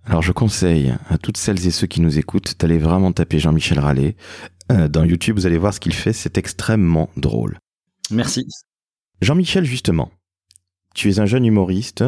Alors 0.05 0.22
je 0.22 0.32
conseille 0.32 0.94
à 1.10 1.17
toutes 1.17 1.38
celles 1.38 1.65
et 1.67 1.72
ceux 1.72 1.88
qui 1.88 2.01
nous 2.01 2.17
écoutent 2.17 2.60
d'aller 2.60 2.77
vraiment 2.77 3.12
taper 3.12 3.39
Jean-Michel 3.39 3.79
Rallet. 3.79 4.15
Euh, 4.72 4.88
dans 4.88 5.03
YouTube, 5.03 5.36
vous 5.36 5.46
allez 5.46 5.58
voir 5.58 5.74
ce 5.74 5.79
qu'il 5.79 5.94
fait, 5.94 6.13
c'est 6.13 6.38
extrêmement 6.38 7.10
drôle. 7.17 7.60
Merci. 8.10 8.48
Jean-Michel, 9.22 9.65
justement, 9.65 10.12
tu 10.94 11.10
es 11.10 11.20
un 11.20 11.25
jeune 11.25 11.46
humoriste, 11.46 12.03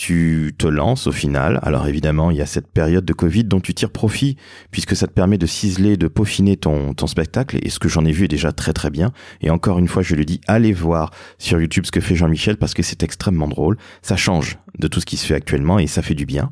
tu 0.00 0.54
te 0.56 0.66
lances 0.66 1.06
au 1.06 1.12
final. 1.12 1.60
Alors 1.62 1.86
évidemment, 1.86 2.30
il 2.30 2.38
y 2.38 2.40
a 2.40 2.46
cette 2.46 2.72
période 2.72 3.04
de 3.04 3.12
Covid 3.12 3.44
dont 3.44 3.60
tu 3.60 3.74
tires 3.74 3.90
profit 3.90 4.38
puisque 4.70 4.96
ça 4.96 5.06
te 5.06 5.12
permet 5.12 5.36
de 5.36 5.44
ciseler, 5.44 5.98
de 5.98 6.08
peaufiner 6.08 6.56
ton, 6.56 6.94
ton 6.94 7.06
spectacle 7.06 7.58
et 7.60 7.68
ce 7.68 7.78
que 7.78 7.90
j'en 7.90 8.06
ai 8.06 8.12
vu 8.12 8.24
est 8.24 8.28
déjà 8.28 8.50
très 8.50 8.72
très 8.72 8.88
bien. 8.88 9.12
Et 9.42 9.50
encore 9.50 9.78
une 9.78 9.88
fois, 9.88 10.02
je 10.02 10.14
le 10.14 10.24
dis, 10.24 10.40
allez 10.46 10.72
voir 10.72 11.10
sur 11.36 11.60
YouTube 11.60 11.84
ce 11.84 11.92
que 11.92 12.00
fait 12.00 12.14
Jean-Michel 12.14 12.56
parce 12.56 12.72
que 12.72 12.82
c'est 12.82 13.02
extrêmement 13.02 13.46
drôle. 13.46 13.76
Ça 14.00 14.16
change 14.16 14.56
de 14.78 14.88
tout 14.88 15.00
ce 15.00 15.06
qui 15.06 15.18
se 15.18 15.26
fait 15.26 15.34
actuellement 15.34 15.78
et 15.78 15.86
ça 15.86 16.00
fait 16.00 16.14
du 16.14 16.24
bien. 16.24 16.50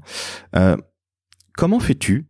Euh, 0.54 0.76
comment 1.56 1.80
fais-tu 1.80 2.27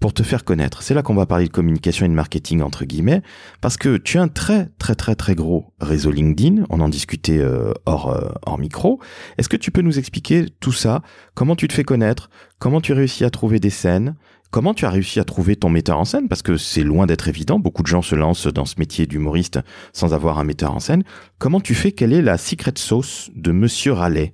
pour 0.00 0.14
te 0.14 0.22
faire 0.22 0.44
connaître 0.44 0.82
C'est 0.82 0.94
là 0.94 1.02
qu'on 1.02 1.14
va 1.14 1.26
parler 1.26 1.46
de 1.46 1.52
communication 1.52 2.06
et 2.06 2.08
de 2.08 2.14
marketing 2.14 2.62
entre 2.62 2.84
guillemets, 2.84 3.22
parce 3.60 3.76
que 3.76 3.96
tu 3.96 4.18
as 4.18 4.22
un 4.22 4.28
très 4.28 4.66
très 4.78 4.94
très 4.94 5.14
très 5.14 5.34
gros 5.34 5.72
réseau 5.80 6.10
LinkedIn. 6.10 6.64
On 6.70 6.80
en 6.80 6.88
discutait 6.88 7.38
euh, 7.38 7.72
hors 7.86 8.10
euh, 8.10 8.28
hors 8.46 8.58
micro. 8.58 9.00
Est-ce 9.38 9.48
que 9.48 9.56
tu 9.56 9.70
peux 9.70 9.82
nous 9.82 9.98
expliquer 9.98 10.46
tout 10.60 10.72
ça? 10.72 11.02
Comment 11.34 11.56
tu 11.56 11.68
te 11.68 11.74
fais 11.74 11.84
connaître? 11.84 12.30
Comment 12.58 12.80
tu 12.80 12.92
réussis 12.92 13.24
à 13.24 13.30
trouver 13.30 13.58
des 13.60 13.70
scènes? 13.70 14.14
Comment 14.50 14.72
tu 14.72 14.86
as 14.86 14.90
réussi 14.90 15.20
à 15.20 15.24
trouver 15.24 15.56
ton 15.56 15.68
metteur 15.68 15.98
en 15.98 16.06
scène? 16.06 16.26
Parce 16.26 16.40
que 16.40 16.56
c'est 16.56 16.82
loin 16.82 17.06
d'être 17.06 17.28
évident. 17.28 17.58
Beaucoup 17.58 17.82
de 17.82 17.88
gens 17.88 18.00
se 18.00 18.14
lancent 18.14 18.46
dans 18.46 18.64
ce 18.64 18.76
métier 18.78 19.06
d'humoriste 19.06 19.58
sans 19.92 20.14
avoir 20.14 20.38
un 20.38 20.44
metteur 20.44 20.74
en 20.74 20.80
scène. 20.80 21.04
Comment 21.38 21.60
tu 21.60 21.74
fais? 21.74 21.92
Quelle 21.92 22.14
est 22.14 22.22
la 22.22 22.38
secret 22.38 22.72
sauce 22.76 23.30
de 23.34 23.52
Monsieur 23.52 23.92
Raleigh 23.92 24.32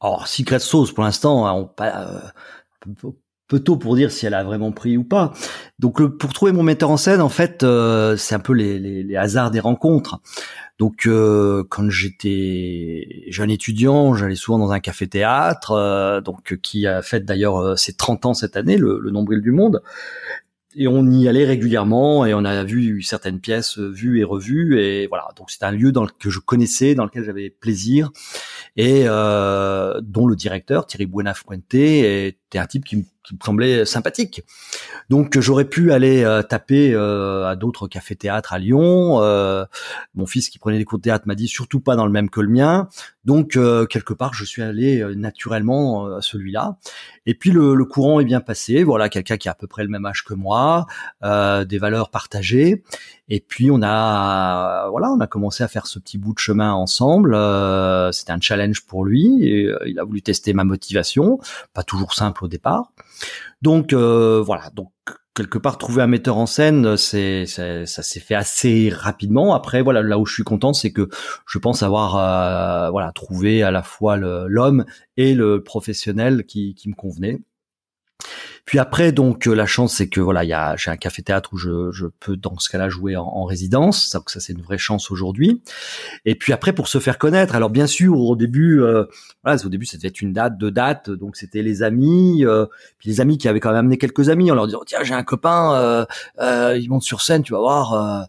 Alors, 0.00 0.26
secret 0.26 0.58
sauce, 0.58 0.92
pour 0.92 1.04
l'instant, 1.04 1.46
hein, 1.46 1.52
on 1.52 1.66
pas, 1.66 2.06
euh, 2.06 2.20
peu 3.48 3.58
tôt 3.58 3.76
pour 3.76 3.96
dire 3.96 4.12
si 4.12 4.26
elle 4.26 4.34
a 4.34 4.44
vraiment 4.44 4.72
pris 4.72 4.96
ou 4.96 5.04
pas. 5.04 5.32
Donc, 5.78 6.02
pour 6.18 6.32
trouver 6.32 6.52
mon 6.52 6.62
metteur 6.62 6.90
en 6.90 6.96
scène, 6.96 7.20
en 7.20 7.28
fait, 7.28 7.62
euh, 7.62 8.16
c'est 8.16 8.34
un 8.34 8.40
peu 8.40 8.52
les, 8.52 8.78
les, 8.78 9.16
hasards 9.16 9.50
des 9.50 9.60
rencontres. 9.60 10.20
Donc 10.80 11.06
euh, 11.06 11.62
quand 11.68 11.90
j'étais 11.90 13.26
jeune 13.28 13.50
étudiant, 13.50 14.14
j'allais 14.14 14.34
souvent 14.34 14.58
dans 14.58 14.72
un 14.72 14.80
café-théâtre, 14.80 15.72
euh, 15.72 16.22
donc 16.22 16.56
qui 16.62 16.86
a 16.86 17.02
fait 17.02 17.20
d'ailleurs 17.20 17.58
euh, 17.58 17.76
ses 17.76 17.92
30 17.92 18.24
ans 18.24 18.32
cette 18.32 18.56
année, 18.56 18.78
le, 18.78 18.98
le, 18.98 19.10
nombril 19.10 19.42
du 19.42 19.52
monde. 19.52 19.82
Et 20.76 20.86
on 20.86 21.04
y 21.10 21.26
allait 21.28 21.44
régulièrement 21.44 22.24
et 22.24 22.32
on 22.32 22.44
a 22.44 22.62
vu 22.62 23.02
certaines 23.02 23.40
pièces 23.40 23.78
vues 23.78 24.20
et 24.20 24.24
revues 24.24 24.80
et 24.80 25.08
voilà. 25.08 25.28
Donc 25.36 25.50
c'est 25.50 25.64
un 25.64 25.72
lieu 25.72 25.90
dans 25.90 26.04
le, 26.04 26.10
que 26.16 26.30
je 26.30 26.38
connaissais, 26.38 26.94
dans 26.94 27.04
lequel 27.04 27.24
j'avais 27.24 27.50
plaisir 27.50 28.10
et 28.76 29.02
euh, 29.06 30.00
dont 30.00 30.26
le 30.26 30.36
directeur 30.36 30.86
Thierry 30.86 31.06
Buenafuente 31.06 31.74
était 31.74 32.58
un 32.58 32.66
type 32.66 32.84
qui 32.84 32.96
me 32.98 33.02
me 33.34 33.44
semblait 33.44 33.84
sympathique. 33.84 34.42
Donc 35.08 35.38
j'aurais 35.38 35.64
pu 35.64 35.92
aller 35.92 36.22
euh, 36.22 36.42
taper 36.42 36.94
euh, 36.94 37.48
à 37.48 37.56
d'autres 37.56 37.88
cafés-théâtres 37.88 38.52
à 38.52 38.58
Lyon. 38.58 39.22
Euh, 39.22 39.64
mon 40.14 40.26
fils 40.26 40.48
qui 40.48 40.58
prenait 40.58 40.78
des 40.78 40.84
cours 40.84 40.98
de 40.98 41.02
théâtre 41.02 41.26
m'a 41.26 41.34
dit 41.34 41.48
surtout 41.48 41.80
pas 41.80 41.96
dans 41.96 42.06
le 42.06 42.12
même 42.12 42.30
que 42.30 42.40
le 42.40 42.48
mien. 42.48 42.88
Donc 43.24 43.50
quelque 43.90 44.14
part 44.14 44.32
je 44.34 44.44
suis 44.44 44.62
allé 44.62 45.04
naturellement 45.14 46.06
à 46.06 46.22
celui-là. 46.22 46.78
Et 47.26 47.34
puis 47.34 47.50
le, 47.50 47.74
le, 47.74 47.84
courant 47.84 48.20
est 48.20 48.24
bien 48.24 48.40
passé. 48.40 48.82
Voilà 48.82 49.08
quelqu'un 49.08 49.36
qui 49.36 49.48
a 49.48 49.52
à 49.52 49.54
peu 49.54 49.66
près 49.66 49.82
le 49.82 49.90
même 49.90 50.06
âge 50.06 50.24
que 50.24 50.32
moi, 50.32 50.86
des 51.22 51.78
valeurs 51.78 52.10
partagées. 52.10 52.82
Et 53.30 53.40
puis 53.40 53.70
on 53.70 53.80
a 53.82 54.88
voilà 54.90 55.08
on 55.10 55.20
a 55.20 55.26
commencé 55.26 55.62
à 55.64 55.68
faire 55.68 55.86
ce 55.86 55.98
petit 55.98 56.18
bout 56.18 56.34
de 56.34 56.38
chemin 56.38 56.72
ensemble. 56.72 57.36
C'était 58.12 58.32
un 58.32 58.40
challenge 58.40 58.84
pour 58.86 59.04
lui. 59.04 59.38
Et, 59.42 59.70
il 59.86 59.98
a 59.98 60.04
voulu 60.04 60.22
tester 60.22 60.52
ma 60.52 60.64
motivation, 60.64 61.38
pas 61.72 61.82
toujours 61.82 62.14
simple 62.14 62.44
au 62.44 62.48
départ. 62.48 62.92
Donc 63.62 63.92
euh, 63.92 64.42
voilà, 64.44 64.70
donc 64.74 64.90
quelque 65.34 65.58
part 65.58 65.78
trouver 65.78 66.02
un 66.02 66.06
metteur 66.06 66.36
en 66.38 66.46
scène, 66.46 66.96
c'est 66.96 67.46
ça 67.46 67.86
s'est 67.86 68.20
fait 68.20 68.34
assez 68.34 68.90
rapidement. 68.90 69.54
Après 69.54 69.82
voilà, 69.82 70.02
là 70.02 70.18
où 70.18 70.26
je 70.26 70.34
suis 70.34 70.42
content, 70.42 70.72
c'est 70.72 70.92
que 70.92 71.08
je 71.46 71.58
pense 71.58 71.82
avoir 71.82 72.16
euh, 72.16 72.90
voilà 72.90 73.12
trouvé 73.12 73.62
à 73.62 73.70
la 73.70 73.82
fois 73.82 74.16
l'homme 74.16 74.84
et 75.16 75.34
le 75.34 75.62
professionnel 75.62 76.44
qui, 76.44 76.74
qui 76.74 76.88
me 76.88 76.94
convenait. 76.94 77.40
Puis 78.70 78.78
après, 78.78 79.10
donc 79.10 79.48
euh, 79.48 79.52
la 79.52 79.66
chance, 79.66 79.96
c'est 79.96 80.08
que 80.08 80.20
voilà, 80.20 80.76
j'ai 80.76 80.92
un 80.92 80.96
café 80.96 81.22
théâtre 81.22 81.50
où 81.52 81.56
je, 81.56 82.06
peux 82.20 82.36
dans 82.36 82.56
ce 82.60 82.68
cas-là 82.68 82.88
jouer 82.88 83.16
en, 83.16 83.24
en 83.24 83.44
résidence. 83.44 84.06
Ça, 84.06 84.22
ça 84.28 84.38
c'est 84.38 84.52
une 84.52 84.62
vraie 84.62 84.78
chance 84.78 85.10
aujourd'hui. 85.10 85.60
Et 86.24 86.36
puis 86.36 86.52
après, 86.52 86.72
pour 86.72 86.86
se 86.86 87.00
faire 87.00 87.18
connaître, 87.18 87.56
alors 87.56 87.70
bien 87.70 87.88
sûr, 87.88 88.16
au 88.16 88.36
début, 88.36 88.80
euh, 88.80 89.06
voilà, 89.42 89.60
au 89.66 89.68
début, 89.70 89.86
c'était 89.86 90.06
une 90.06 90.32
date, 90.32 90.56
deux 90.56 90.70
dates, 90.70 91.10
donc 91.10 91.34
c'était 91.34 91.62
les 91.62 91.82
amis, 91.82 92.44
euh, 92.44 92.66
puis 93.00 93.10
les 93.10 93.20
amis 93.20 93.38
qui 93.38 93.48
avaient 93.48 93.58
quand 93.58 93.70
même 93.70 93.78
amené 93.78 93.98
quelques 93.98 94.28
amis 94.28 94.52
en 94.52 94.54
leur 94.54 94.66
disant 94.66 94.82
tiens, 94.86 95.02
j'ai 95.02 95.14
un 95.14 95.24
copain, 95.24 95.74
euh, 95.74 96.04
euh, 96.38 96.78
il 96.80 96.88
monte 96.90 97.02
sur 97.02 97.22
scène, 97.22 97.42
tu 97.42 97.52
vas 97.52 97.58
voir. 97.58 98.28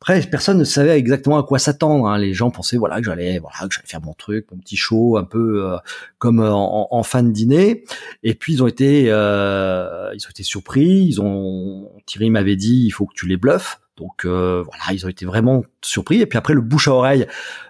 Après, 0.00 0.20
personne 0.22 0.58
ne 0.58 0.64
savait 0.64 0.98
exactement 0.98 1.38
à 1.38 1.42
quoi 1.42 1.58
s'attendre. 1.58 2.06
Hein. 2.06 2.18
Les 2.18 2.34
gens 2.34 2.50
pensaient 2.50 2.76
voilà 2.76 2.98
que 2.98 3.04
j'allais 3.06 3.38
voilà 3.38 3.56
que 3.66 3.74
j'allais 3.74 3.86
faire 3.86 4.02
mon 4.02 4.12
truc, 4.12 4.46
mon 4.52 4.58
petit 4.58 4.76
show, 4.76 5.16
un 5.16 5.24
peu 5.24 5.64
euh, 5.64 5.76
comme 6.18 6.40
en, 6.40 6.94
en, 6.94 7.02
fin 7.02 7.22
de 7.22 7.30
dîner. 7.30 7.84
Et 8.22 8.34
puis 8.34 8.54
ils 8.54 8.62
ont 8.62 8.66
été 8.66 9.06
euh, 9.08 10.12
ils 10.14 10.26
ont 10.26 10.30
été 10.30 10.42
surpris. 10.42 11.06
Ils 11.06 11.20
ont 11.20 11.90
Thierry 12.04 12.30
m'avait 12.30 12.56
dit 12.56 12.84
il 12.84 12.90
faut 12.90 13.06
que 13.06 13.14
tu 13.14 13.26
les 13.26 13.36
bluffes. 13.36 13.80
Donc 13.96 14.26
euh, 14.26 14.62
voilà, 14.66 14.92
ils 14.92 15.06
ont 15.06 15.08
été 15.08 15.24
vraiment 15.24 15.64
surpris. 15.80 16.20
Et 16.20 16.26
puis 16.26 16.36
après 16.36 16.52
le 16.52 16.60
bouche 16.60 16.88
à 16.88 16.92
oreille, 16.92 17.26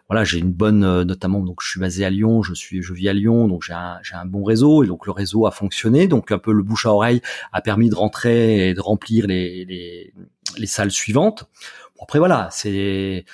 voilà, 0.09 0.25
j'ai 0.25 0.38
une 0.38 0.52
bonne, 0.52 0.83
euh, 0.83 1.04
notamment 1.04 1.40
donc 1.40 1.61
je 1.62 1.68
suis 1.68 1.80
basé 1.80 2.04
à 2.04 2.11
Lyon, 2.11 2.42
je 2.42 2.52
suis, 2.52 2.83
je 2.83 2.92
vis 2.92 3.09
à 3.09 3.12
Lyon, 3.12 3.47
donc 3.47 3.62
j'ai 3.62 3.73
un, 3.73 3.99
j'ai 4.02 4.14
un 4.14 4.25
bon 4.25 4.42
réseau 4.42 4.83
et 4.83 4.87
donc 4.87 5.06
le 5.06 5.12
réseau 5.12 5.47
a 5.47 5.52
fonctionné. 5.52 6.09
Donc 6.09 6.33
un 6.33 6.38
peu 6.38 6.52
le 6.52 6.62
bouche 6.62 6.87
à 6.87 6.92
oreille 6.92 7.21
a 7.52 7.61
permis 7.61 7.90
de 7.90 7.95
rentrer 7.95 8.71
et 8.71 8.75
de 8.75 8.80
remplir 8.80 9.26
les, 9.28 9.64
les, 9.66 10.12
les 10.59 10.66
salles 10.66 10.90
suivantes. 10.90 11.49
Après 12.00 12.19
voilà, 12.19 12.49
c'est 12.50 13.25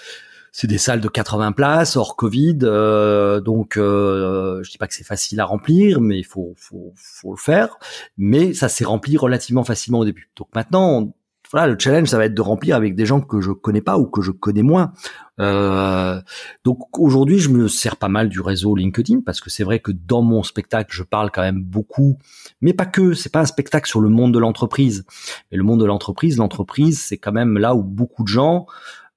c'est 0.52 0.66
des 0.66 0.78
salles 0.78 1.00
de 1.00 1.08
80 1.08 1.52
places 1.52 1.96
hors 1.96 2.14
Covid, 2.14 2.58
euh, 2.62 3.40
donc 3.40 3.78
euh, 3.78 4.62
je 4.62 4.70
dis 4.70 4.76
pas 4.76 4.86
que 4.86 4.92
c'est 4.94 5.02
facile 5.02 5.40
à 5.40 5.46
remplir, 5.46 6.02
mais 6.02 6.18
il 6.18 6.26
faut, 6.26 6.52
faut, 6.58 6.92
faut 6.94 7.30
le 7.30 7.38
faire. 7.38 7.78
Mais 8.18 8.52
ça 8.52 8.68
s'est 8.68 8.84
rempli 8.84 9.16
relativement 9.16 9.64
facilement 9.64 10.00
au 10.00 10.04
début. 10.04 10.30
Donc 10.36 10.48
maintenant, 10.54 11.14
voilà, 11.52 11.66
le 11.66 11.78
challenge, 11.78 12.08
ça 12.08 12.18
va 12.18 12.24
être 12.24 12.34
de 12.34 12.40
remplir 12.40 12.76
avec 12.76 12.94
des 12.94 13.06
gens 13.06 13.20
que 13.20 13.40
je 13.40 13.52
connais 13.52 13.82
pas 13.82 13.98
ou 13.98 14.06
que 14.06 14.22
je 14.22 14.30
connais 14.30 14.62
moins. 14.62 14.92
Euh, 15.38 16.20
donc 16.64 16.98
aujourd'hui, 16.98 17.38
je 17.38 17.50
me 17.50 17.68
sers 17.68 17.96
pas 17.96 18.08
mal 18.08 18.28
du 18.28 18.40
réseau 18.40 18.74
LinkedIn 18.74 19.20
parce 19.24 19.40
que 19.40 19.50
c'est 19.50 19.64
vrai 19.64 19.78
que 19.78 19.92
dans 19.92 20.22
mon 20.22 20.42
spectacle, 20.42 20.94
je 20.94 21.02
parle 21.02 21.30
quand 21.30 21.42
même 21.42 21.62
beaucoup, 21.62 22.18
mais 22.60 22.72
pas 22.72 22.86
que. 22.86 23.12
C'est 23.14 23.30
pas 23.30 23.40
un 23.40 23.46
spectacle 23.46 23.88
sur 23.88 24.00
le 24.00 24.08
monde 24.08 24.32
de 24.32 24.38
l'entreprise, 24.38 25.04
mais 25.50 25.58
le 25.58 25.64
monde 25.64 25.80
de 25.80 25.84
l'entreprise, 25.84 26.38
l'entreprise, 26.38 27.02
c'est 27.02 27.18
quand 27.18 27.32
même 27.32 27.58
là 27.58 27.74
où 27.74 27.82
beaucoup 27.82 28.22
de 28.22 28.28
gens, 28.28 28.66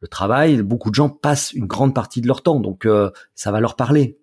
le 0.01 0.08
travail, 0.08 0.62
beaucoup 0.62 0.89
de 0.89 0.96
gens 0.96 1.10
passent 1.10 1.54
une 1.54 1.68
grande 1.68 1.96
partie 1.96 2.22
de 2.22 2.27
leur 2.27 2.44
temps. 2.44 2.60
Donc 2.60 2.86
euh, 2.86 3.12
ça 3.34 3.51
va 3.51 3.60
leur 3.60 3.75
parler. 3.75 4.20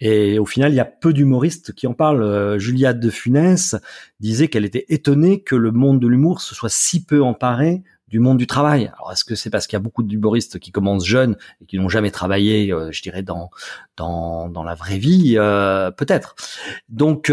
Et 0.00 0.38
au 0.38 0.46
final, 0.46 0.72
il 0.72 0.76
y 0.76 0.80
a 0.80 0.84
peu 0.84 1.12
d'humoristes 1.12 1.72
qui 1.72 1.86
en 1.86 1.94
parlent. 1.94 2.22
Euh, 2.22 2.58
Juliette 2.58 3.00
de 3.00 3.10
Funès 3.10 3.76
disait 4.18 4.48
qu'elle 4.48 4.64
était 4.64 4.86
étonnée 4.88 5.42
que 5.42 5.56
le 5.56 5.72
monde 5.72 6.00
de 6.00 6.08
l'humour 6.08 6.40
se 6.40 6.54
soit 6.54 6.70
si 6.70 7.04
peu 7.04 7.22
emparé 7.22 7.82
du 8.08 8.18
monde 8.18 8.38
du 8.38 8.46
travail. 8.46 8.90
Alors 8.96 9.12
est-ce 9.12 9.24
que 9.24 9.34
c'est 9.34 9.50
parce 9.50 9.66
qu'il 9.66 9.76
y 9.76 9.80
a 9.80 9.82
beaucoup 9.82 10.02
d'humoristes 10.02 10.58
qui 10.58 10.72
commencent 10.72 11.06
jeunes 11.06 11.36
et 11.60 11.66
qui 11.66 11.78
n'ont 11.78 11.88
jamais 11.88 12.10
travaillé, 12.10 12.72
euh, 12.72 12.90
je 12.90 13.02
dirais 13.02 13.22
dans 13.22 13.50
dans 13.96 14.48
dans 14.48 14.64
la 14.64 14.74
vraie 14.74 14.98
vie, 14.98 15.34
euh, 15.36 15.92
peut-être. 15.92 16.34
Donc 16.88 17.30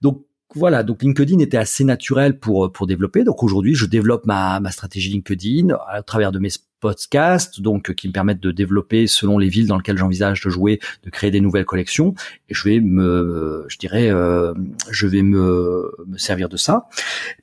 donc 0.00 0.24
voilà, 0.54 0.82
donc 0.82 1.02
LinkedIn 1.02 1.38
était 1.38 1.56
assez 1.56 1.84
naturel 1.84 2.38
pour 2.38 2.72
pour 2.72 2.86
développer. 2.86 3.24
Donc 3.24 3.42
aujourd'hui, 3.42 3.74
je 3.74 3.86
développe 3.86 4.26
ma 4.26 4.60
ma 4.60 4.70
stratégie 4.70 5.10
LinkedIn 5.10 5.76
à 5.88 6.02
travers 6.02 6.32
de 6.32 6.38
mes 6.38 6.50
podcasts, 6.80 7.60
donc 7.60 7.94
qui 7.94 8.08
me 8.08 8.12
permettent 8.12 8.40
de 8.40 8.50
développer 8.50 9.06
selon 9.06 9.38
les 9.38 9.48
villes 9.48 9.66
dans 9.66 9.76
lesquelles 9.76 9.98
j'envisage 9.98 10.42
de 10.42 10.50
jouer, 10.50 10.80
de 11.04 11.10
créer 11.10 11.30
des 11.30 11.40
nouvelles 11.40 11.66
collections. 11.66 12.14
Et 12.48 12.54
je 12.54 12.68
vais 12.68 12.80
me, 12.80 13.64
je 13.68 13.78
dirais, 13.78 14.10
euh, 14.10 14.54
je 14.90 15.06
vais 15.06 15.22
me, 15.22 15.92
me 16.06 16.18
servir 16.18 16.48
de 16.48 16.56
ça. 16.56 16.88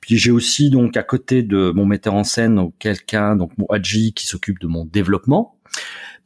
Puis 0.00 0.18
j'ai 0.18 0.30
aussi 0.30 0.70
donc 0.70 0.96
à 0.96 1.02
côté 1.02 1.42
de 1.42 1.70
mon 1.74 1.86
metteur 1.86 2.14
en 2.14 2.24
scène 2.24 2.70
quelqu'un, 2.78 3.36
donc 3.36 3.52
mon 3.56 3.66
Adji, 3.66 4.12
qui 4.12 4.26
s'occupe 4.26 4.58
de 4.58 4.66
mon 4.66 4.84
développement 4.84 5.57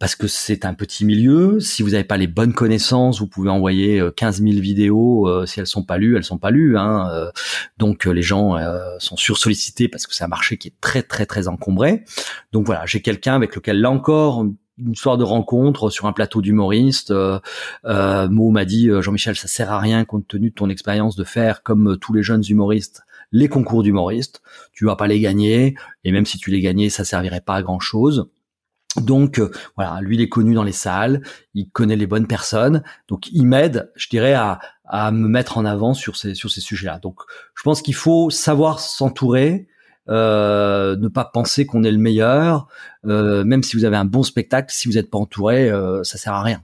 parce 0.02 0.16
que 0.16 0.26
c'est 0.26 0.64
un 0.64 0.75
petit 0.75 1.04
milieu. 1.04 1.61
Si 1.61 1.84
vous 1.84 1.90
n'avez 1.90 2.02
pas 2.02 2.16
les 2.16 2.26
bonnes 2.26 2.54
connaissances, 2.54 3.20
vous 3.20 3.28
pouvez 3.28 3.50
envoyer 3.50 4.02
15 4.16 4.40
euh, 4.40 4.49
000 4.50 4.61
vidéos. 4.61 5.28
Euh, 5.28 5.46
si 5.46 5.61
elles 5.61 5.68
sont 5.68 5.84
pas 5.84 5.96
lues, 5.96 6.16
elles 6.16 6.25
sont 6.25 6.38
pas 6.38 6.50
lues. 6.50 6.76
Hein. 6.76 7.08
Euh, 7.12 7.30
donc 7.78 8.06
les 8.06 8.22
gens 8.22 8.56
sont 8.99 9.16
sursollicités 9.16 9.87
parce 9.87 10.08
que 10.08 10.14
c'est 10.16 10.25
un 10.25 10.28
marché 10.28 10.56
qui 10.56 10.66
est 10.66 10.75
très 10.80 11.04
très 11.04 11.25
très 11.25 11.46
encombré. 11.46 12.02
Donc 12.50 12.66
voilà, 12.66 12.84
j'ai 12.84 13.00
quelqu'un 13.00 13.37
avec 13.37 13.54
lequel 13.54 13.80
là 13.80 13.92
encore 13.92 14.44
une 14.78 14.90
histoire 14.90 15.18
de 15.18 15.25
rencontre 15.25 15.88
sur 15.88 16.06
un 16.06 16.12
plateau 16.12 16.42
d'humoriste. 16.42 17.12
Euh, 17.12 17.38
Mo 18.28 18.50
m'a 18.50 18.64
dit 18.64 18.90
Jean-Michel, 19.00 19.37
ça 19.37 19.46
sert 19.46 19.70
à 19.70 19.78
rien 19.78 20.04
compte 20.04 20.26
tenu 20.26 20.50
de 20.50 20.54
ton 20.54 20.68
expérience 20.68 21.14
de 21.14 21.22
faire 21.22 21.62
comme 21.62 21.96
tous 21.96 22.12
les 22.12 22.25
jeunes 22.25 22.42
humoristes 22.49 23.02
les 23.30 23.49
concours 23.49 23.84
d'humoristes. 23.84 24.42
Tu 24.72 24.84
vas 24.84 24.96
pas 24.96 25.06
les 25.06 25.20
gagner 25.20 25.76
et 26.02 26.11
même 26.11 26.26
si 26.26 26.38
tu 26.38 26.50
les 26.50 26.61
gagnais, 26.61 26.90
ça 26.90 27.04
servirait 27.04 27.40
pas 27.40 27.54
à 27.54 27.62
grand 27.62 27.80
chose. 27.80 28.28
Donc 29.00 29.38
euh, 29.38 29.50
voilà, 29.76 30.00
lui 30.02 30.16
il 30.16 30.20
est 30.20 30.28
connu 30.28 30.54
dans 30.54 30.64
les 30.64 30.72
salles, 30.72 31.22
il 31.54 31.70
connaît 31.70 31.96
les 31.96 32.06
bonnes 32.06 32.26
personnes, 32.26 32.82
donc 33.08 33.28
il 33.32 33.46
m'aide, 33.46 33.90
je 33.96 34.08
dirais, 34.08 34.34
à, 34.34 34.61
à 34.84 35.11
me 35.11 35.28
mettre 35.28 35.56
en 35.56 35.64
avant 35.64 35.94
sur 35.94 36.16
ces 36.16 36.34
sur 36.34 36.50
ces 36.50 36.61
sujets-là. 36.61 36.99
Donc 36.99 37.20
je 37.54 37.62
pense 37.62 37.80
qu'il 37.80 37.94
faut 37.94 38.28
savoir 38.28 38.80
s'entourer, 38.80 39.66
euh, 40.08 40.96
ne 40.96 41.08
pas 41.08 41.25
penser 41.25 41.64
qu'on 41.64 41.84
est 41.84 41.90
le 41.90 41.99
meilleur, 41.99 42.68
euh, 43.06 43.44
même 43.44 43.62
si 43.62 43.76
vous 43.76 43.84
avez 43.84 43.96
un 43.96 44.04
bon 44.04 44.22
spectacle, 44.22 44.72
si 44.75 44.88
vous 44.88 44.94
n'êtes 44.94 45.11
pas 45.11 45.18
entouré, 45.18 45.70
euh, 45.70 46.04
ça 46.04 46.18
sert 46.18 46.34
à 46.34 46.42
rien. 46.42 46.61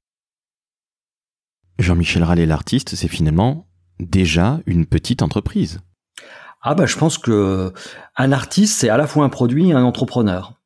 Jean-Michel 1.78 2.24
Rallet, 2.24 2.44
l'artiste, 2.44 2.94
c'est 2.94 3.08
finalement 3.08 3.68
déjà 4.00 4.60
une 4.66 4.84
petite 4.84 5.22
entreprise. 5.22 5.80
Ah 6.60 6.74
bah 6.74 6.86
je 6.86 6.96
pense 6.96 7.16
que 7.18 7.72
un 8.16 8.32
artiste 8.32 8.80
c'est 8.80 8.88
à 8.88 8.96
la 8.96 9.06
fois 9.06 9.24
un 9.24 9.28
produit 9.28 9.70
et 9.70 9.72
un 9.72 9.84
entrepreneur. 9.84 10.57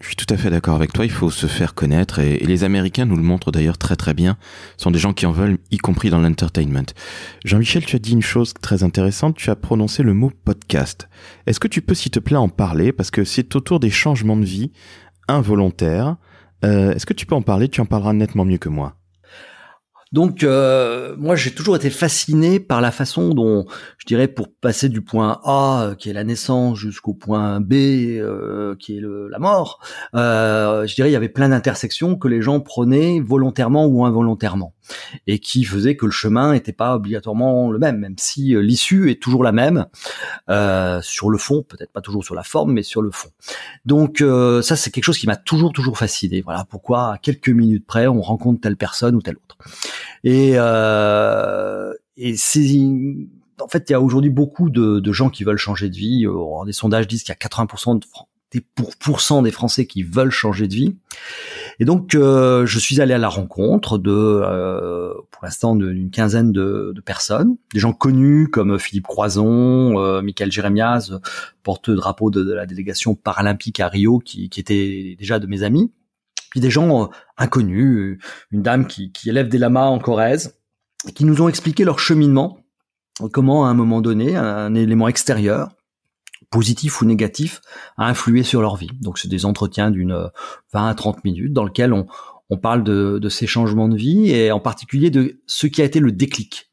Je 0.00 0.06
suis 0.06 0.16
tout 0.16 0.26
à 0.32 0.38
fait 0.38 0.48
d'accord 0.48 0.74
avec 0.74 0.92
toi, 0.92 1.04
il 1.04 1.10
faut 1.10 1.30
se 1.30 1.46
faire 1.46 1.74
connaître 1.74 2.18
et, 2.18 2.38
les 2.38 2.64
Américains 2.64 3.04
nous 3.04 3.16
le 3.16 3.22
montrent 3.22 3.52
d'ailleurs 3.52 3.76
très 3.76 3.94
très 3.94 4.14
bien, 4.14 4.38
Ce 4.78 4.84
sont 4.84 4.90
des 4.90 4.98
gens 4.98 5.12
qui 5.12 5.26
en 5.26 5.32
veulent, 5.32 5.58
y 5.70 5.76
compris 5.76 6.08
dans 6.08 6.20
l'entertainment. 6.20 6.86
Jean-Michel, 7.44 7.84
tu 7.84 7.96
as 7.96 7.98
dit 7.98 8.12
une 8.12 8.22
chose 8.22 8.54
très 8.54 8.84
intéressante, 8.84 9.36
tu 9.36 9.50
as 9.50 9.56
prononcé 9.56 10.02
le 10.02 10.14
mot 10.14 10.32
podcast. 10.44 11.08
Est-ce 11.46 11.60
que 11.60 11.68
tu 11.68 11.82
peux 11.82 11.94
s'il 11.94 12.10
te 12.10 12.20
plaît 12.20 12.36
en 12.36 12.48
parler? 12.48 12.92
Parce 12.92 13.10
que 13.10 13.24
c'est 13.24 13.54
autour 13.54 13.80
des 13.80 13.90
changements 13.90 14.36
de 14.36 14.46
vie 14.46 14.72
involontaires. 15.28 16.16
Euh, 16.64 16.94
est-ce 16.94 17.04
que 17.04 17.14
tu 17.14 17.26
peux 17.26 17.34
en 17.34 17.42
parler? 17.42 17.68
Tu 17.68 17.80
en 17.80 17.86
parleras 17.86 18.14
nettement 18.14 18.46
mieux 18.46 18.58
que 18.58 18.70
moi. 18.70 18.96
Donc 20.12 20.44
euh, 20.44 21.16
moi 21.18 21.36
j'ai 21.36 21.52
toujours 21.52 21.74
été 21.74 21.88
fasciné 21.88 22.60
par 22.60 22.82
la 22.82 22.90
façon 22.90 23.30
dont 23.30 23.66
je 23.96 24.06
dirais 24.06 24.28
pour 24.28 24.48
passer 24.52 24.90
du 24.90 25.00
point 25.00 25.40
A 25.44 25.84
euh, 25.84 25.94
qui 25.94 26.10
est 26.10 26.12
la 26.12 26.24
naissance 26.24 26.78
jusqu'au 26.78 27.14
point 27.14 27.60
B 27.60 27.72
euh, 27.72 28.76
qui 28.78 28.98
est 28.98 29.00
la 29.02 29.38
mort, 29.38 29.80
je 30.12 30.94
dirais 30.94 31.08
il 31.08 31.12
y 31.12 31.16
avait 31.16 31.30
plein 31.30 31.48
d'intersections 31.48 32.16
que 32.16 32.28
les 32.28 32.42
gens 32.42 32.60
prenaient 32.60 33.20
volontairement 33.20 33.86
ou 33.86 34.04
involontairement 34.04 34.74
et 35.26 35.38
qui 35.38 35.64
faisaient 35.64 35.96
que 35.96 36.04
le 36.04 36.12
chemin 36.12 36.52
n'était 36.52 36.72
pas 36.72 36.94
obligatoirement 36.94 37.70
le 37.70 37.78
même, 37.78 37.98
même 37.98 38.16
si 38.18 38.54
l'issue 38.60 39.10
est 39.10 39.22
toujours 39.22 39.42
la 39.42 39.52
même 39.52 39.86
sur 41.02 41.30
le 41.30 41.38
fond, 41.38 41.62
peut-être 41.62 41.92
pas 41.92 42.02
toujours 42.02 42.24
sur 42.24 42.34
la 42.34 42.42
forme, 42.42 42.72
mais 42.72 42.82
sur 42.82 43.00
le 43.00 43.10
fond. 43.10 43.30
Donc 43.86 44.22
ça 44.62 44.76
c'est 44.76 44.90
quelque 44.90 45.04
chose 45.04 45.18
qui 45.18 45.26
m'a 45.26 45.36
toujours 45.36 45.72
toujours 45.72 45.96
fasciné. 45.96 46.42
Voilà 46.42 46.66
pourquoi 46.68 47.14
à 47.14 47.18
quelques 47.18 47.48
minutes 47.48 47.86
près 47.86 48.06
on 48.06 48.20
rencontre 48.20 48.60
telle 48.60 48.76
personne 48.76 49.14
ou 49.14 49.22
telle 49.22 49.36
autre. 49.36 49.56
Et, 50.24 50.52
euh, 50.56 51.92
et 52.16 52.36
c'est 52.36 52.66
en 53.60 53.68
fait, 53.68 53.90
il 53.90 53.92
y 53.92 53.94
a 53.94 54.00
aujourd'hui 54.00 54.30
beaucoup 54.30 54.70
de, 54.70 54.98
de, 54.98 55.12
gens 55.12 55.30
qui 55.30 55.44
veulent 55.44 55.56
changer 55.56 55.88
de 55.88 55.96
vie. 55.96 56.26
Euh, 56.26 56.64
des 56.64 56.72
sondages 56.72 57.06
disent 57.06 57.22
qu'il 57.22 57.32
y 57.32 57.44
a 57.44 57.48
80% 57.48 57.98
de, 57.98 58.06
des 58.52 58.60
pour, 58.60 59.42
des 59.42 59.50
Français 59.50 59.86
qui 59.86 60.02
veulent 60.02 60.30
changer 60.30 60.68
de 60.68 60.74
vie. 60.74 60.96
Et 61.80 61.84
donc, 61.84 62.14
euh, 62.14 62.66
je 62.66 62.78
suis 62.78 63.00
allé 63.00 63.14
à 63.14 63.18
la 63.18 63.28
rencontre 63.28 63.98
de, 63.98 64.12
euh, 64.12 65.12
pour 65.30 65.44
l'instant, 65.44 65.74
d'une 65.74 66.10
quinzaine 66.10 66.52
de, 66.52 66.92
de, 66.94 67.00
personnes, 67.00 67.56
des 67.72 67.80
gens 67.80 67.92
connus 67.92 68.48
comme 68.48 68.78
Philippe 68.78 69.06
Croison, 69.06 69.98
euh, 69.98 70.22
Michael 70.22 70.52
Jérémiaz, 70.52 71.18
porte-drapeau 71.62 72.30
de, 72.30 72.44
de, 72.44 72.52
la 72.52 72.66
délégation 72.66 73.14
paralympique 73.14 73.80
à 73.80 73.88
Rio, 73.88 74.18
qui, 74.18 74.48
qui 74.48 74.60
était 74.60 75.16
déjà 75.18 75.38
de 75.38 75.46
mes 75.46 75.62
amis 75.62 75.90
puis 76.52 76.60
des 76.60 76.70
gens 76.70 77.04
euh, 77.04 77.06
inconnus, 77.38 78.18
une 78.50 78.60
dame 78.60 78.86
qui, 78.86 79.10
élève 79.24 79.48
des 79.48 79.56
lamas 79.56 79.86
en 79.86 79.98
Corrèze, 79.98 80.58
qui 81.14 81.24
nous 81.24 81.40
ont 81.40 81.48
expliqué 81.48 81.82
leur 81.82 81.98
cheminement, 81.98 82.58
comment 83.32 83.64
à 83.64 83.70
un 83.70 83.74
moment 83.74 84.02
donné, 84.02 84.36
un 84.36 84.74
élément 84.74 85.08
extérieur, 85.08 85.70
positif 86.50 87.00
ou 87.00 87.06
négatif, 87.06 87.62
a 87.96 88.06
influé 88.06 88.42
sur 88.42 88.60
leur 88.60 88.76
vie. 88.76 88.90
Donc 89.00 89.18
c'est 89.18 89.28
des 89.28 89.46
entretiens 89.46 89.90
d'une 89.90 90.28
20 90.74 90.88
à 90.88 90.94
30 90.94 91.24
minutes 91.24 91.54
dans 91.54 91.64
lesquels 91.64 91.94
on, 91.94 92.06
parle 92.60 92.84
de 92.84 93.28
ces 93.30 93.46
changements 93.46 93.88
de 93.88 93.96
vie 93.96 94.30
et 94.30 94.52
en 94.52 94.60
particulier 94.60 95.08
de 95.08 95.40
ce 95.46 95.66
qui 95.66 95.80
a 95.80 95.86
été 95.86 96.00
le 96.00 96.12
déclic. 96.12 96.70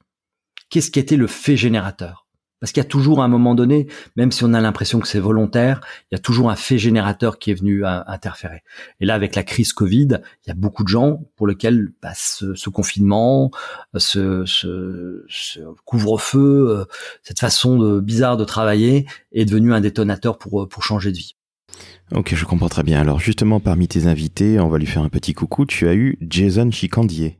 Qu'est-ce 0.69 0.91
qui 0.91 0.99
a 0.99 1.01
été 1.01 1.15
le 1.15 1.27
fait 1.27 1.55
générateur? 1.55 2.27
Parce 2.59 2.71
qu'il 2.71 2.81
y 2.81 2.85
a 2.85 2.89
toujours 2.89 3.21
à 3.21 3.25
un 3.25 3.27
moment 3.27 3.55
donné, 3.55 3.87
même 4.15 4.31
si 4.31 4.43
on 4.43 4.53
a 4.53 4.61
l'impression 4.61 4.99
que 4.99 5.07
c'est 5.07 5.19
volontaire, 5.19 5.81
il 6.11 6.15
y 6.15 6.17
a 6.17 6.19
toujours 6.19 6.49
un 6.49 6.55
fait 6.55 6.77
générateur 6.77 7.39
qui 7.39 7.51
est 7.51 7.53
venu 7.53 7.85
interférer. 7.85 8.63
Et 8.99 9.05
là, 9.05 9.15
avec 9.15 9.35
la 9.35 9.43
crise 9.43 9.73
Covid, 9.73 10.19
il 10.45 10.47
y 10.47 10.51
a 10.51 10.55
beaucoup 10.55 10.83
de 10.83 10.89
gens 10.89 11.21
pour 11.35 11.47
lesquels 11.47 11.91
bah, 12.01 12.11
ce, 12.15 12.69
confinement, 12.69 13.51
ce, 13.95 14.43
couvre-feu, 15.85 16.67
euh, 16.69 16.85
cette 17.23 17.39
façon 17.39 17.77
de, 17.77 17.99
bizarre 17.99 18.37
de 18.37 18.45
travailler 18.45 19.05
est 19.31 19.45
devenu 19.45 19.73
un 19.73 19.81
détonateur 19.81 20.37
pour, 20.37 20.67
pour 20.67 20.83
changer 20.83 21.11
de 21.11 21.17
vie. 21.17 21.35
Ok, 22.11 22.33
je 22.35 22.45
comprends 22.45 22.69
très 22.69 22.83
bien. 22.83 22.99
Alors 22.99 23.19
justement, 23.19 23.59
parmi 23.59 23.87
tes 23.87 24.07
invités, 24.07 24.59
on 24.59 24.67
va 24.67 24.77
lui 24.77 24.87
faire 24.87 25.03
un 25.03 25.09
petit 25.09 25.33
coucou. 25.33 25.65
Tu 25.65 25.87
as 25.87 25.93
eu 25.93 26.17
Jason 26.21 26.71
Chicandier. 26.71 27.39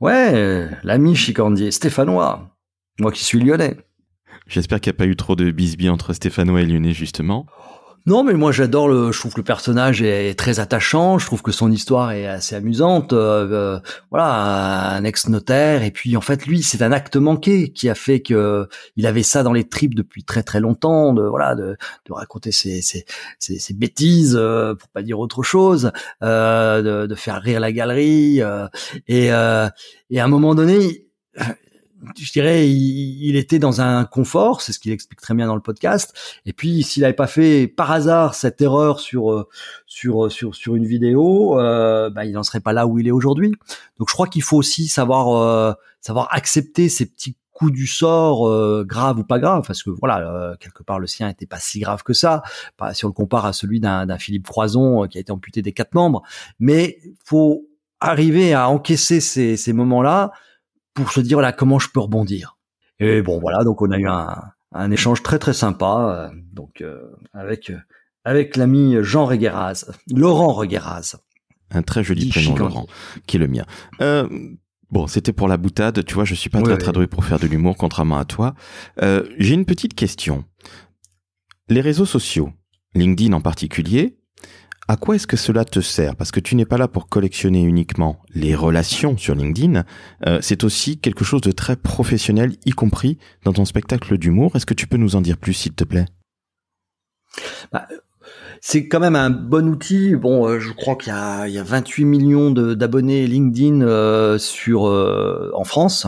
Ouais, 0.00 0.68
l'ami 0.84 1.16
Chicandier, 1.16 1.70
stéphanois. 1.70 2.56
Moi 3.00 3.12
qui 3.12 3.24
suis 3.24 3.40
lyonnais. 3.40 3.76
J'espère 4.46 4.80
qu'il 4.80 4.92
n'y 4.92 4.96
a 4.96 4.98
pas 4.98 5.06
eu 5.06 5.16
trop 5.16 5.36
de 5.36 5.50
bisbis 5.50 5.88
entre 5.88 6.12
Stéphanois 6.12 6.62
et 6.62 6.66
Lyonnais, 6.66 6.92
justement. 6.92 7.46
Non, 8.06 8.22
mais 8.22 8.34
moi 8.34 8.52
j'adore 8.52 8.86
le. 8.86 9.10
Je 9.10 9.18
trouve 9.18 9.32
que 9.32 9.40
le 9.40 9.44
personnage 9.44 10.00
est 10.00 10.38
très 10.38 10.60
attachant. 10.60 11.18
Je 11.18 11.26
trouve 11.26 11.42
que 11.42 11.50
son 11.50 11.72
histoire 11.72 12.12
est 12.12 12.24
assez 12.24 12.54
amusante. 12.54 13.12
Euh, 13.12 13.48
euh, 13.50 13.80
voilà, 14.12 14.94
un 14.94 15.02
ex-notaire 15.02 15.82
et 15.82 15.90
puis 15.90 16.16
en 16.16 16.20
fait 16.20 16.46
lui, 16.46 16.62
c'est 16.62 16.82
un 16.82 16.92
acte 16.92 17.16
manqué 17.16 17.72
qui 17.72 17.88
a 17.88 17.96
fait 17.96 18.20
que 18.20 18.68
il 18.94 19.08
avait 19.08 19.24
ça 19.24 19.42
dans 19.42 19.52
les 19.52 19.68
tripes 19.68 19.96
depuis 19.96 20.22
très 20.22 20.44
très 20.44 20.60
longtemps. 20.60 21.14
De 21.14 21.22
voilà, 21.24 21.56
de, 21.56 21.76
de 22.06 22.12
raconter 22.12 22.52
ses, 22.52 22.80
ses, 22.80 23.06
ses, 23.40 23.58
ses 23.58 23.74
bêtises 23.74 24.36
euh, 24.38 24.76
pour 24.76 24.88
pas 24.90 25.02
dire 25.02 25.18
autre 25.18 25.42
chose, 25.42 25.90
euh, 26.22 26.82
de, 26.82 27.06
de, 27.08 27.14
faire 27.16 27.42
rire 27.42 27.58
la 27.58 27.72
galerie 27.72 28.40
et 29.08 29.26
et 29.26 29.30
à 30.20 30.24
un 30.24 30.28
moment 30.28 30.54
donné 30.54 31.06
je 32.18 32.32
dirais, 32.32 32.68
il, 32.68 33.36
était 33.36 33.58
dans 33.58 33.80
un 33.80 34.04
confort, 34.04 34.60
c'est 34.60 34.72
ce 34.72 34.78
qu'il 34.78 34.92
explique 34.92 35.20
très 35.20 35.34
bien 35.34 35.46
dans 35.46 35.54
le 35.54 35.60
podcast. 35.60 36.14
Et 36.44 36.52
puis, 36.52 36.82
s'il 36.82 37.02
n'avait 37.02 37.14
pas 37.14 37.26
fait 37.26 37.66
par 37.68 37.90
hasard 37.90 38.34
cette 38.34 38.60
erreur 38.60 39.00
sur 39.00 39.32
euh, 39.32 39.48
sur 39.86 40.30
sur 40.30 40.54
sur 40.54 40.76
une 40.76 40.86
vidéo, 40.86 41.58
euh, 41.58 42.10
bah, 42.10 42.24
il 42.24 42.32
n'en 42.32 42.42
serait 42.42 42.60
pas 42.60 42.72
là 42.72 42.86
où 42.86 42.98
il 42.98 43.08
est 43.08 43.12
aujourd'hui. 43.12 43.52
Donc, 43.98 44.08
je 44.08 44.14
crois 44.14 44.26
qu'il 44.26 44.42
faut 44.42 44.56
aussi 44.56 44.88
savoir 44.88 45.36
euh, 45.36 45.72
savoir 46.00 46.28
accepter 46.32 46.88
ces 46.88 47.06
petits 47.06 47.36
coups 47.52 47.72
du 47.72 47.86
sort, 47.86 48.46
euh, 48.46 48.84
graves 48.86 49.18
ou 49.18 49.24
pas 49.24 49.38
graves, 49.38 49.64
parce 49.66 49.82
que 49.82 49.90
voilà, 49.90 50.54
quelque 50.60 50.82
part 50.82 50.98
le 50.98 51.06
sien 51.06 51.28
était 51.28 51.46
pas 51.46 51.58
si 51.58 51.80
grave 51.80 52.02
que 52.02 52.12
ça, 52.12 52.42
si 52.92 53.04
on 53.06 53.08
le 53.08 53.14
compare 53.14 53.46
à 53.46 53.54
celui 53.54 53.80
d'un 53.80 54.18
Philippe 54.18 54.46
Croison 54.46 55.06
qui 55.08 55.16
a 55.16 55.20
été 55.22 55.32
amputé 55.32 55.62
des 55.62 55.72
quatre 55.72 55.94
membres. 55.94 56.22
Mais 56.58 56.98
faut 57.24 57.66
arriver 58.00 58.52
à 58.52 58.68
encaisser 58.68 59.20
ces, 59.20 59.56
ces 59.56 59.72
moments-là 59.72 60.32
pour 60.96 61.12
se 61.12 61.20
dire 61.20 61.40
là 61.40 61.52
comment 61.52 61.78
je 61.78 61.88
peux 61.90 62.00
rebondir. 62.00 62.56
Et 62.98 63.22
bon 63.22 63.38
voilà, 63.38 63.62
donc 63.62 63.82
on 63.82 63.90
a 63.92 63.98
eu 63.98 64.08
un, 64.08 64.42
un 64.72 64.90
échange 64.90 65.22
très 65.22 65.38
très 65.38 65.52
sympa, 65.52 66.30
euh, 66.32 66.36
donc 66.52 66.80
euh, 66.80 67.02
avec 67.32 67.70
euh, 67.70 67.78
avec 68.24 68.56
l'ami 68.56 68.96
Jean 69.02 69.26
Regueraz, 69.26 69.84
Laurent 70.12 70.52
Regueraz. 70.52 71.16
Un 71.70 71.82
très 71.82 72.02
joli 72.02 72.28
prénom 72.30 72.56
Laurent, 72.56 72.86
qui 73.26 73.36
est 73.36 73.40
le 73.40 73.48
mien. 73.48 73.66
Euh, 74.00 74.28
bon, 74.90 75.06
c'était 75.06 75.32
pour 75.32 75.46
la 75.46 75.56
boutade, 75.56 76.04
tu 76.04 76.14
vois, 76.14 76.24
je 76.24 76.34
suis 76.34 76.50
pas 76.50 76.62
très 76.62 76.78
très 76.78 76.92
doué 76.92 77.06
pour 77.06 77.24
faire 77.24 77.38
de 77.38 77.46
l'humour, 77.46 77.76
contrairement 77.76 78.18
à 78.18 78.24
toi. 78.24 78.54
J'ai 79.00 79.54
une 79.54 79.64
petite 79.64 79.94
question. 79.94 80.44
Les 81.68 81.80
réseaux 81.80 82.06
sociaux, 82.06 82.52
LinkedIn 82.94 83.32
en 83.32 83.40
particulier, 83.40 84.16
à 84.88 84.96
quoi 84.96 85.16
est-ce 85.16 85.26
que 85.26 85.36
cela 85.36 85.64
te 85.64 85.80
sert? 85.80 86.14
Parce 86.16 86.30
que 86.30 86.40
tu 86.40 86.54
n'es 86.54 86.64
pas 86.64 86.78
là 86.78 86.88
pour 86.88 87.08
collectionner 87.08 87.62
uniquement 87.62 88.20
les 88.34 88.54
relations 88.54 89.16
sur 89.16 89.34
LinkedIn, 89.34 89.84
euh, 90.26 90.38
c'est 90.40 90.64
aussi 90.64 90.98
quelque 90.98 91.24
chose 91.24 91.40
de 91.40 91.52
très 91.52 91.76
professionnel, 91.76 92.56
y 92.64 92.70
compris 92.70 93.18
dans 93.44 93.52
ton 93.52 93.64
spectacle 93.64 94.16
d'humour. 94.16 94.54
Est-ce 94.54 94.66
que 94.66 94.74
tu 94.74 94.86
peux 94.86 94.96
nous 94.96 95.16
en 95.16 95.20
dire 95.20 95.38
plus, 95.38 95.54
s'il 95.54 95.74
te 95.74 95.84
plaît? 95.84 96.06
Bah, 97.72 97.88
c'est 98.60 98.88
quand 98.88 99.00
même 99.00 99.16
un 99.16 99.30
bon 99.30 99.68
outil. 99.68 100.16
Bon, 100.16 100.48
euh, 100.48 100.58
je 100.58 100.72
crois 100.72 100.96
qu'il 100.96 101.12
y 101.12 101.52
y 101.52 101.58
a 101.58 101.62
28 101.62 102.04
millions 102.04 102.50
d'abonnés 102.50 103.26
LinkedIn 103.26 103.82
euh, 103.82 104.38
sur 104.38 104.86
euh, 104.86 105.50
en 105.54 105.64
France, 105.64 106.06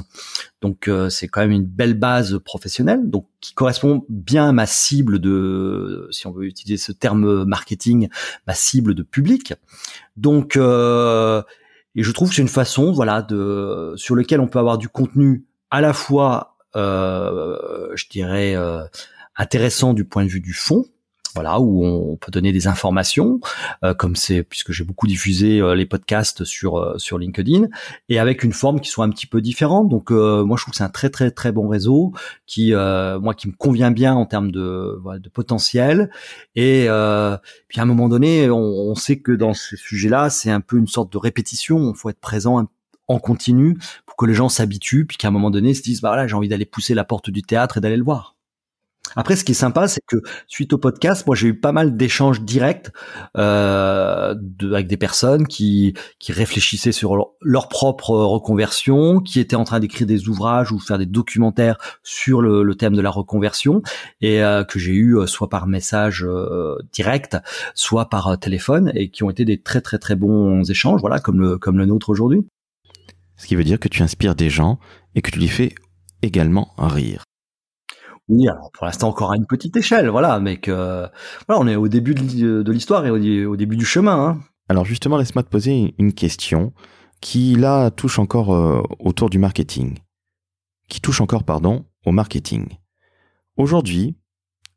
donc 0.60 0.90
c'est 1.08 1.28
quand 1.28 1.40
même 1.40 1.52
une 1.52 1.64
belle 1.64 1.94
base 1.94 2.38
professionnelle, 2.44 3.08
donc 3.08 3.26
qui 3.40 3.54
correspond 3.54 4.04
bien 4.08 4.48
à 4.48 4.52
ma 4.52 4.66
cible 4.66 5.20
de, 5.20 6.08
si 6.10 6.26
on 6.26 6.32
veut 6.32 6.46
utiliser 6.46 6.76
ce 6.76 6.90
terme 6.90 7.44
marketing, 7.44 8.08
ma 8.46 8.54
cible 8.54 8.94
de 8.94 9.04
public. 9.04 9.54
Donc, 10.16 10.56
et 10.56 12.02
je 12.02 12.10
trouve 12.10 12.30
que 12.30 12.34
c'est 12.34 12.42
une 12.42 12.48
façon, 12.48 12.90
voilà, 12.90 13.22
de 13.22 13.92
sur 13.96 14.16
lequel 14.16 14.40
on 14.40 14.48
peut 14.48 14.58
avoir 14.58 14.78
du 14.78 14.88
contenu 14.88 15.44
à 15.70 15.80
la 15.80 15.92
fois, 15.92 16.56
je 16.74 18.08
dirais, 18.10 18.56
intéressant 19.36 19.94
du 19.94 20.04
point 20.04 20.24
de 20.24 20.28
vue 20.28 20.40
du 20.40 20.54
fond 20.54 20.86
voilà 21.34 21.60
où 21.60 21.84
on 21.84 22.16
peut 22.16 22.30
donner 22.30 22.52
des 22.52 22.66
informations 22.66 23.40
euh, 23.84 23.94
comme 23.94 24.16
c'est 24.16 24.42
puisque 24.42 24.72
j'ai 24.72 24.84
beaucoup 24.84 25.06
diffusé 25.06 25.60
euh, 25.60 25.74
les 25.74 25.86
podcasts 25.86 26.44
sur 26.44 26.78
euh, 26.78 26.98
sur 26.98 27.18
LinkedIn 27.18 27.68
et 28.08 28.18
avec 28.18 28.42
une 28.42 28.52
forme 28.52 28.80
qui 28.80 28.88
soit 28.88 29.04
un 29.04 29.10
petit 29.10 29.26
peu 29.26 29.40
différente. 29.40 29.88
Donc 29.88 30.10
moi 30.10 30.56
je 30.56 30.62
trouve 30.62 30.72
que 30.72 30.76
c'est 30.76 30.84
un 30.84 30.88
très 30.88 31.10
très 31.10 31.30
très 31.30 31.52
bon 31.52 31.68
réseau 31.68 32.12
qui 32.46 32.72
moi 32.72 33.34
qui 33.34 33.48
me 33.48 33.52
convient 33.52 33.90
bien 33.90 34.14
en 34.14 34.26
termes 34.26 34.50
de 34.50 35.00
de 35.18 35.28
potentiel. 35.28 36.10
Et 36.54 36.88
puis 37.68 37.80
à 37.80 37.82
un 37.82 37.86
moment 37.86 38.08
donné 38.08 38.50
on, 38.50 38.94
sait 38.94 39.18
que 39.20 39.32
dans 39.32 39.54
ces 39.54 39.76
sujets-là 39.76 40.30
c'est 40.30 40.50
un 40.50 40.60
peu 40.60 40.78
une 40.78 40.86
sorte 40.86 41.12
de 41.12 41.18
répétition. 41.18 41.92
Il 41.94 41.96
faut 41.96 42.10
être 42.10 42.20
présent 42.20 42.68
en 43.08 43.18
continu 43.18 43.78
pour 44.06 44.16
que 44.16 44.26
les 44.26 44.34
gens 44.34 44.48
s'habituent 44.48 45.06
puis 45.06 45.16
qu'à 45.16 45.28
un 45.28 45.30
moment 45.30 45.50
donné 45.50 45.74
se 45.74 45.82
disent 45.82 46.00
bah 46.00 46.10
voilà 46.10 46.26
j'ai 46.26 46.34
envie 46.34 46.48
d'aller 46.48 46.66
pousser 46.66 46.94
la 46.94 47.04
porte 47.04 47.30
du 47.30 47.42
théâtre 47.42 47.78
et 47.78 47.80
d'aller 47.80 47.96
le 47.96 48.04
voir 48.04 48.37
Après, 49.16 49.36
ce 49.36 49.44
qui 49.44 49.52
est 49.52 49.54
sympa, 49.54 49.88
c'est 49.88 50.00
que 50.06 50.16
suite 50.46 50.72
au 50.72 50.78
podcast, 50.78 51.26
moi, 51.26 51.36
j'ai 51.36 51.48
eu 51.48 51.58
pas 51.58 51.72
mal 51.72 51.96
d'échanges 51.96 52.42
directs 52.42 52.90
euh, 53.36 54.34
avec 54.62 54.86
des 54.86 54.96
personnes 54.96 55.46
qui 55.46 55.94
qui 56.18 56.32
réfléchissaient 56.32 56.92
sur 56.92 57.16
leur, 57.40 57.68
propre 57.68 58.10
reconversion, 58.10 59.20
qui 59.20 59.40
étaient 59.40 59.56
en 59.56 59.64
train 59.64 59.80
d'écrire 59.80 60.06
des 60.06 60.28
ouvrages 60.28 60.72
ou 60.72 60.78
faire 60.78 60.98
des 60.98 61.06
documentaires 61.06 61.78
sur 62.02 62.40
le, 62.42 62.74
thème 62.74 62.94
de 62.94 63.00
la 63.00 63.10
reconversion, 63.10 63.82
et 64.20 64.42
euh, 64.42 64.64
que 64.64 64.78
j'ai 64.78 64.92
eu 64.92 65.16
euh, 65.16 65.26
soit 65.26 65.48
par 65.48 65.66
message 65.66 66.24
euh, 66.24 66.76
direct, 66.92 67.36
soit 67.74 68.08
par 68.08 68.38
téléphone, 68.38 68.92
et 68.94 69.10
qui 69.10 69.22
ont 69.24 69.30
été 69.30 69.44
des 69.44 69.60
très 69.60 69.80
très 69.80 69.98
très 69.98 70.16
bons 70.16 70.68
échanges, 70.70 71.00
voilà, 71.00 71.18
comme 71.18 71.40
le 71.40 71.58
comme 71.58 71.78
le 71.78 71.86
nôtre 71.86 72.10
aujourd'hui. 72.10 72.46
Ce 73.36 73.46
qui 73.46 73.54
veut 73.54 73.64
dire 73.64 73.78
que 73.78 73.88
tu 73.88 74.02
inspires 74.02 74.34
des 74.34 74.50
gens 74.50 74.78
et 75.14 75.22
que 75.22 75.30
tu 75.30 75.38
les 75.38 75.48
fais 75.48 75.74
également 76.22 76.74
rire. 76.76 77.27
Oui, 78.28 78.46
alors 78.48 78.70
pour 78.72 78.84
l'instant 78.84 79.08
encore 79.08 79.32
à 79.32 79.36
une 79.36 79.46
petite 79.46 79.76
échelle, 79.76 80.08
voilà, 80.08 80.38
mais 80.38 80.58
que 80.58 81.06
voilà, 81.46 81.62
on 81.62 81.66
est 81.66 81.76
au 81.76 81.88
début 81.88 82.14
de 82.14 82.70
l'histoire 82.70 83.06
et 83.06 83.10
au, 83.10 83.56
début 83.56 83.76
du 83.76 83.86
chemin. 83.86 84.26
Hein. 84.26 84.38
Alors 84.68 84.84
justement, 84.84 85.16
laisse-moi 85.16 85.42
te 85.42 85.48
poser 85.48 85.94
une 85.98 86.12
question 86.12 86.72
qui 87.20 87.54
là 87.54 87.90
touche 87.90 88.18
encore 88.18 88.54
euh, 88.54 88.82
autour 88.98 89.30
du 89.30 89.38
marketing, 89.38 89.98
qui 90.88 91.00
touche 91.00 91.20
encore, 91.20 91.44
pardon, 91.44 91.84
au 92.04 92.12
marketing. 92.12 92.66
Aujourd'hui, 93.56 94.14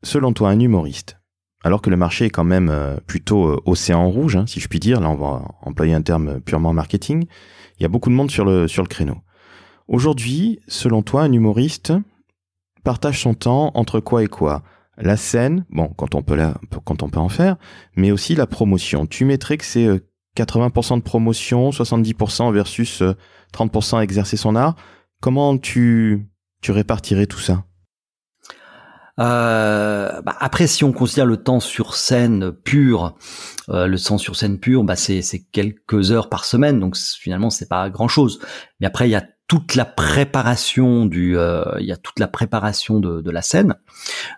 selon 0.01 0.33
toi, 0.33 0.49
un 0.49 0.59
humoriste, 0.59 1.17
alors 1.63 1.81
que 1.81 1.89
le 1.89 1.97
marché 1.97 2.25
est 2.25 2.29
quand 2.29 2.45
même 2.45 2.69
euh, 2.69 2.95
plutôt 3.05 3.47
euh, 3.47 3.61
océan 3.65 4.09
rouge, 4.09 4.37
hein, 4.37 4.47
si 4.47 4.59
je 4.59 4.67
puis 4.67 4.79
dire, 4.79 5.01
là 5.01 5.09
on 5.09 5.15
va 5.15 5.43
employer 5.61 5.93
un 5.93 6.01
terme 6.01 6.39
purement 6.39 6.73
marketing, 6.73 7.25
il 7.79 7.83
y 7.83 7.85
a 7.85 7.89
beaucoup 7.89 8.09
de 8.09 8.15
monde 8.15 8.31
sur 8.31 8.45
le 8.45 8.67
sur 8.67 8.83
le 8.83 8.87
créneau. 8.87 9.17
Aujourd'hui, 9.87 10.59
selon 10.67 11.01
toi, 11.01 11.23
un 11.23 11.31
humoriste, 11.33 11.93
partage 12.83 13.21
son 13.21 13.33
temps 13.33 13.71
entre 13.75 13.99
quoi 13.99 14.23
et 14.23 14.27
quoi 14.27 14.63
La 14.97 15.17
scène, 15.17 15.65
bon, 15.69 15.87
quand 15.89 16.15
on 16.15 16.21
peut 16.21 16.35
la, 16.35 16.55
quand 16.85 17.03
on 17.03 17.09
peut 17.09 17.19
en 17.19 17.29
faire, 17.29 17.57
mais 17.95 18.11
aussi 18.11 18.35
la 18.35 18.47
promotion. 18.47 19.05
Tu 19.05 19.25
mettrais 19.25 19.57
que 19.57 19.65
c'est 19.65 19.87
80% 20.37 20.93
euh, 20.93 20.97
de 20.97 21.01
promotion, 21.01 21.69
70% 21.69 22.53
versus 22.53 23.03
30% 23.53 23.97
euh, 23.97 23.99
exercer 24.01 24.37
son 24.37 24.55
art. 24.55 24.75
Comment 25.21 25.57
tu, 25.57 26.27
tu 26.61 26.71
répartirais 26.71 27.27
tout 27.27 27.39
ça? 27.39 27.63
Euh, 29.19 30.21
bah 30.21 30.35
après, 30.39 30.67
si 30.67 30.83
on 30.83 30.93
considère 30.93 31.25
le 31.25 31.37
temps 31.37 31.59
sur 31.59 31.95
scène 31.95 32.51
pur, 32.51 33.15
euh, 33.69 33.85
le 33.85 33.99
temps 33.99 34.17
sur 34.17 34.35
scène 34.35 34.57
pur, 34.57 34.83
bah 34.83 34.95
c'est 34.95 35.21
quelques 35.51 36.11
heures 36.11 36.29
par 36.29 36.45
semaine, 36.45 36.79
donc 36.79 36.97
finalement 36.97 37.49
c'est 37.49 37.67
pas 37.67 37.89
grand 37.89 38.07
chose. 38.07 38.39
Mais 38.79 38.87
après, 38.87 39.07
il 39.07 39.11
y 39.11 39.15
a 39.15 39.25
toute 39.51 39.75
la 39.75 39.83
préparation 39.83 41.05
du, 41.05 41.37
euh, 41.37 41.65
il 41.81 41.85
y 41.85 41.91
a 41.91 41.97
toute 41.97 42.19
la 42.19 42.29
préparation 42.29 43.01
de, 43.01 43.19
de, 43.19 43.31
la 43.31 43.41
scène, 43.41 43.75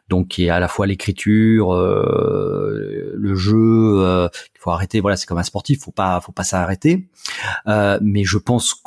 donc 0.09 0.29
qui 0.29 0.45
est 0.45 0.49
à 0.49 0.59
la 0.59 0.67
fois 0.67 0.87
l'écriture, 0.87 1.71
euh, 1.71 3.11
le 3.13 3.35
jeu. 3.35 3.53
Euh, 3.53 4.27
il 4.55 4.59
faut 4.59 4.71
arrêter. 4.71 5.01
Voilà, 5.01 5.15
c'est 5.15 5.27
comme 5.27 5.37
un 5.37 5.43
sportif, 5.43 5.81
faut 5.83 5.91
pas, 5.91 6.19
faut 6.19 6.31
pas 6.31 6.43
s'arrêter. 6.43 7.11
mais 7.67 8.23
je 8.23 8.39
pense 8.39 8.81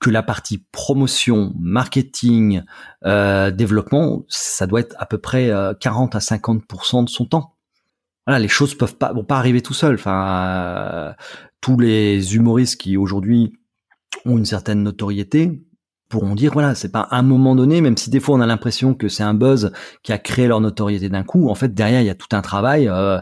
que 0.00 0.10
la 0.10 0.22
partie 0.22 0.62
promotion, 0.70 1.54
marketing, 1.58 2.60
développement, 3.02 4.26
ça 4.28 4.66
doit 4.66 4.80
être 4.80 4.96
à 4.98 5.06
peu 5.06 5.16
près 5.16 5.50
40 5.80 6.14
à 6.14 6.18
50% 6.18 7.04
de 7.04 7.08
son 7.08 7.24
temps. 7.24 7.54
Voilà, 8.26 8.38
les 8.38 8.48
choses 8.48 8.74
peuvent 8.74 8.96
pas, 8.96 9.14
vont 9.14 9.24
pas 9.24 9.38
arriver 9.38 9.62
tout 9.62 9.72
seul. 9.72 9.94
Enfin, 9.94 11.14
tous 11.62 11.78
les 11.78 12.36
humoristes 12.36 12.78
qui 12.78 12.98
aujourd'hui 12.98 13.54
ont 14.24 14.38
une 14.38 14.44
certaine 14.44 14.82
notoriété 14.82 15.62
pourront 16.08 16.34
dire 16.34 16.52
voilà 16.52 16.74
c'est 16.74 16.92
pas 16.92 17.08
un 17.10 17.22
moment 17.22 17.56
donné 17.56 17.80
même 17.80 17.96
si 17.96 18.10
des 18.10 18.20
fois 18.20 18.36
on 18.36 18.40
a 18.40 18.46
l'impression 18.46 18.94
que 18.94 19.08
c'est 19.08 19.22
un 19.22 19.34
buzz 19.34 19.72
qui 20.02 20.12
a 20.12 20.18
créé 20.18 20.46
leur 20.46 20.60
notoriété 20.60 21.08
d'un 21.08 21.24
coup. 21.24 21.48
En 21.48 21.54
fait 21.54 21.74
derrière 21.74 22.00
il 22.00 22.06
y 22.06 22.10
a 22.10 22.14
tout 22.14 22.28
un 22.32 22.42
travail 22.42 22.88
euh, 22.88 23.18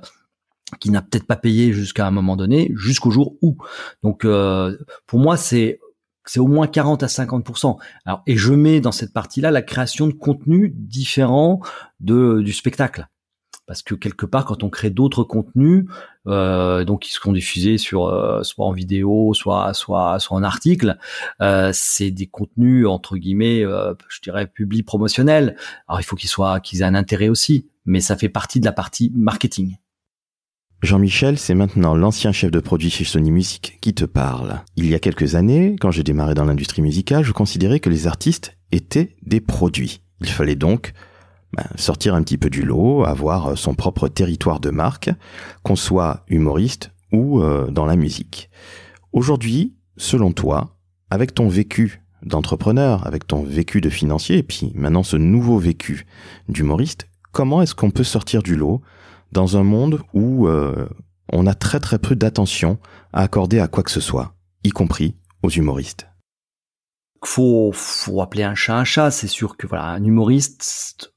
qui 0.80 0.90
n'a 0.90 1.02
peut-être 1.02 1.26
pas 1.26 1.36
payé 1.36 1.72
jusqu'à 1.72 2.06
un 2.06 2.10
moment 2.10 2.36
donné 2.36 2.70
jusqu'au 2.74 3.10
jour 3.10 3.36
où. 3.42 3.56
Donc 4.02 4.24
euh, 4.24 4.76
pour 5.06 5.18
moi 5.18 5.36
c'est 5.36 5.80
c'est 6.26 6.40
au 6.40 6.46
moins 6.46 6.66
40 6.66 7.02
à 7.02 7.08
50 7.08 7.66
alors 8.06 8.22
et 8.26 8.36
je 8.36 8.54
mets 8.54 8.80
dans 8.80 8.92
cette 8.92 9.12
partie 9.12 9.40
là 9.40 9.50
la 9.50 9.62
création 9.62 10.06
de 10.06 10.12
contenu 10.12 10.72
différent 10.74 11.60
de 12.00 12.40
du 12.42 12.52
spectacle 12.52 13.06
parce 13.66 13.82
que 13.82 13.94
quelque 13.94 14.26
part 14.26 14.44
quand 14.44 14.62
on 14.62 14.70
crée 14.70 14.90
d'autres 14.90 15.24
contenus 15.24 15.86
euh, 16.26 16.84
donc 16.84 17.02
qui 17.02 17.12
seront 17.12 17.32
diffusés 17.32 17.78
sur 17.78 18.06
euh, 18.06 18.42
soit 18.42 18.66
en 18.66 18.72
vidéo 18.72 19.32
soit 19.34 19.72
soit 19.74 20.18
soit 20.18 20.36
en 20.36 20.42
article 20.42 20.98
euh, 21.40 21.70
c'est 21.72 22.10
des 22.10 22.26
contenus 22.26 22.86
entre 22.86 23.16
guillemets 23.16 23.64
euh, 23.64 23.94
je 24.08 24.20
dirais 24.20 24.46
publics 24.46 24.86
promotionnels 24.86 25.56
alors 25.88 26.00
il 26.00 26.04
faut 26.04 26.16
qu'ils 26.16 26.30
soient 26.30 26.60
qu'ils 26.60 26.82
aient 26.82 26.86
un 26.86 26.94
intérêt 26.94 27.28
aussi 27.28 27.68
mais 27.86 28.00
ça 28.00 28.16
fait 28.16 28.28
partie 28.28 28.60
de 28.60 28.64
la 28.64 28.72
partie 28.72 29.12
marketing 29.14 29.76
Jean-Michel, 30.82 31.38
c'est 31.38 31.54
maintenant 31.54 31.94
l'ancien 31.94 32.30
chef 32.30 32.50
de 32.50 32.60
produit 32.60 32.90
chez 32.90 33.04
Sony 33.04 33.30
Music 33.30 33.78
qui 33.80 33.94
te 33.94 34.04
parle. 34.04 34.60
Il 34.76 34.86
y 34.86 34.94
a 34.94 34.98
quelques 34.98 35.34
années, 35.34 35.76
quand 35.80 35.90
j'ai 35.90 36.02
démarré 36.02 36.34
dans 36.34 36.44
l'industrie 36.44 36.82
musicale, 36.82 37.24
je 37.24 37.32
considérais 37.32 37.80
que 37.80 37.88
les 37.88 38.06
artistes 38.06 38.58
étaient 38.70 39.16
des 39.22 39.40
produits. 39.40 40.02
Il 40.20 40.28
fallait 40.28 40.56
donc 40.56 40.92
ben, 41.56 41.66
sortir 41.76 42.14
un 42.14 42.22
petit 42.22 42.38
peu 42.38 42.50
du 42.50 42.62
lot, 42.62 43.04
avoir 43.04 43.48
euh, 43.48 43.56
son 43.56 43.74
propre 43.74 44.08
territoire 44.08 44.60
de 44.60 44.70
marque, 44.70 45.10
qu'on 45.62 45.76
soit 45.76 46.24
humoriste 46.28 46.90
ou 47.12 47.40
euh, 47.40 47.70
dans 47.70 47.86
la 47.86 47.96
musique. 47.96 48.50
Aujourd'hui, 49.12 49.74
selon 49.96 50.32
toi, 50.32 50.76
avec 51.10 51.34
ton 51.34 51.48
vécu 51.48 52.02
d'entrepreneur, 52.22 53.06
avec 53.06 53.26
ton 53.26 53.42
vécu 53.42 53.80
de 53.80 53.90
financier, 53.90 54.38
et 54.38 54.42
puis 54.42 54.72
maintenant 54.74 55.02
ce 55.02 55.16
nouveau 55.16 55.58
vécu 55.58 56.06
d'humoriste, 56.48 57.06
comment 57.32 57.62
est-ce 57.62 57.74
qu'on 57.74 57.90
peut 57.90 58.04
sortir 58.04 58.42
du 58.42 58.56
lot 58.56 58.80
dans 59.32 59.56
un 59.56 59.62
monde 59.62 60.00
où 60.12 60.48
euh, 60.48 60.88
on 61.32 61.46
a 61.46 61.54
très 61.54 61.80
très 61.80 61.98
peu 61.98 62.16
d'attention 62.16 62.78
à 63.12 63.22
accorder 63.22 63.60
à 63.60 63.68
quoi 63.68 63.82
que 63.82 63.90
ce 63.90 64.00
soit, 64.00 64.34
y 64.64 64.70
compris 64.70 65.14
aux 65.42 65.50
humoristes? 65.50 66.08
Faut 67.24 67.70
faut 67.72 68.20
appeler 68.20 68.42
un 68.42 68.54
chat 68.54 68.76
un 68.76 68.84
chat 68.84 69.10
c'est 69.10 69.28
sûr 69.28 69.56
que 69.56 69.66
voilà 69.66 69.86
un 69.86 70.04
humoriste 70.04 71.13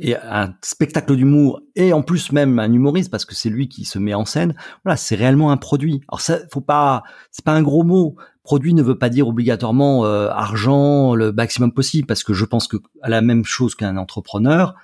et 0.00 0.16
un 0.16 0.54
spectacle 0.62 1.16
d'humour 1.16 1.60
et 1.74 1.92
en 1.92 2.02
plus 2.02 2.32
même 2.32 2.58
un 2.58 2.72
humoriste 2.72 3.10
parce 3.10 3.24
que 3.24 3.34
c'est 3.34 3.50
lui 3.50 3.68
qui 3.68 3.84
se 3.84 3.98
met 3.98 4.14
en 4.14 4.24
scène. 4.24 4.54
Voilà, 4.84 4.96
c'est 4.96 5.16
réellement 5.16 5.50
un 5.50 5.56
produit. 5.56 6.00
Alors 6.08 6.20
ça, 6.20 6.38
faut 6.52 6.60
pas, 6.60 7.02
c'est 7.30 7.44
pas 7.44 7.52
un 7.52 7.62
gros 7.62 7.84
mot. 7.84 8.16
Produit 8.42 8.74
ne 8.74 8.82
veut 8.82 8.98
pas 8.98 9.10
dire 9.10 9.28
obligatoirement 9.28 10.04
euh, 10.04 10.28
argent 10.30 11.14
le 11.14 11.32
maximum 11.32 11.72
possible 11.72 12.06
parce 12.06 12.24
que 12.24 12.32
je 12.32 12.44
pense 12.44 12.68
que 12.68 12.78
à 13.02 13.08
la 13.08 13.20
même 13.20 13.44
chose 13.44 13.74
qu'un 13.74 13.96
entrepreneur, 13.96 14.74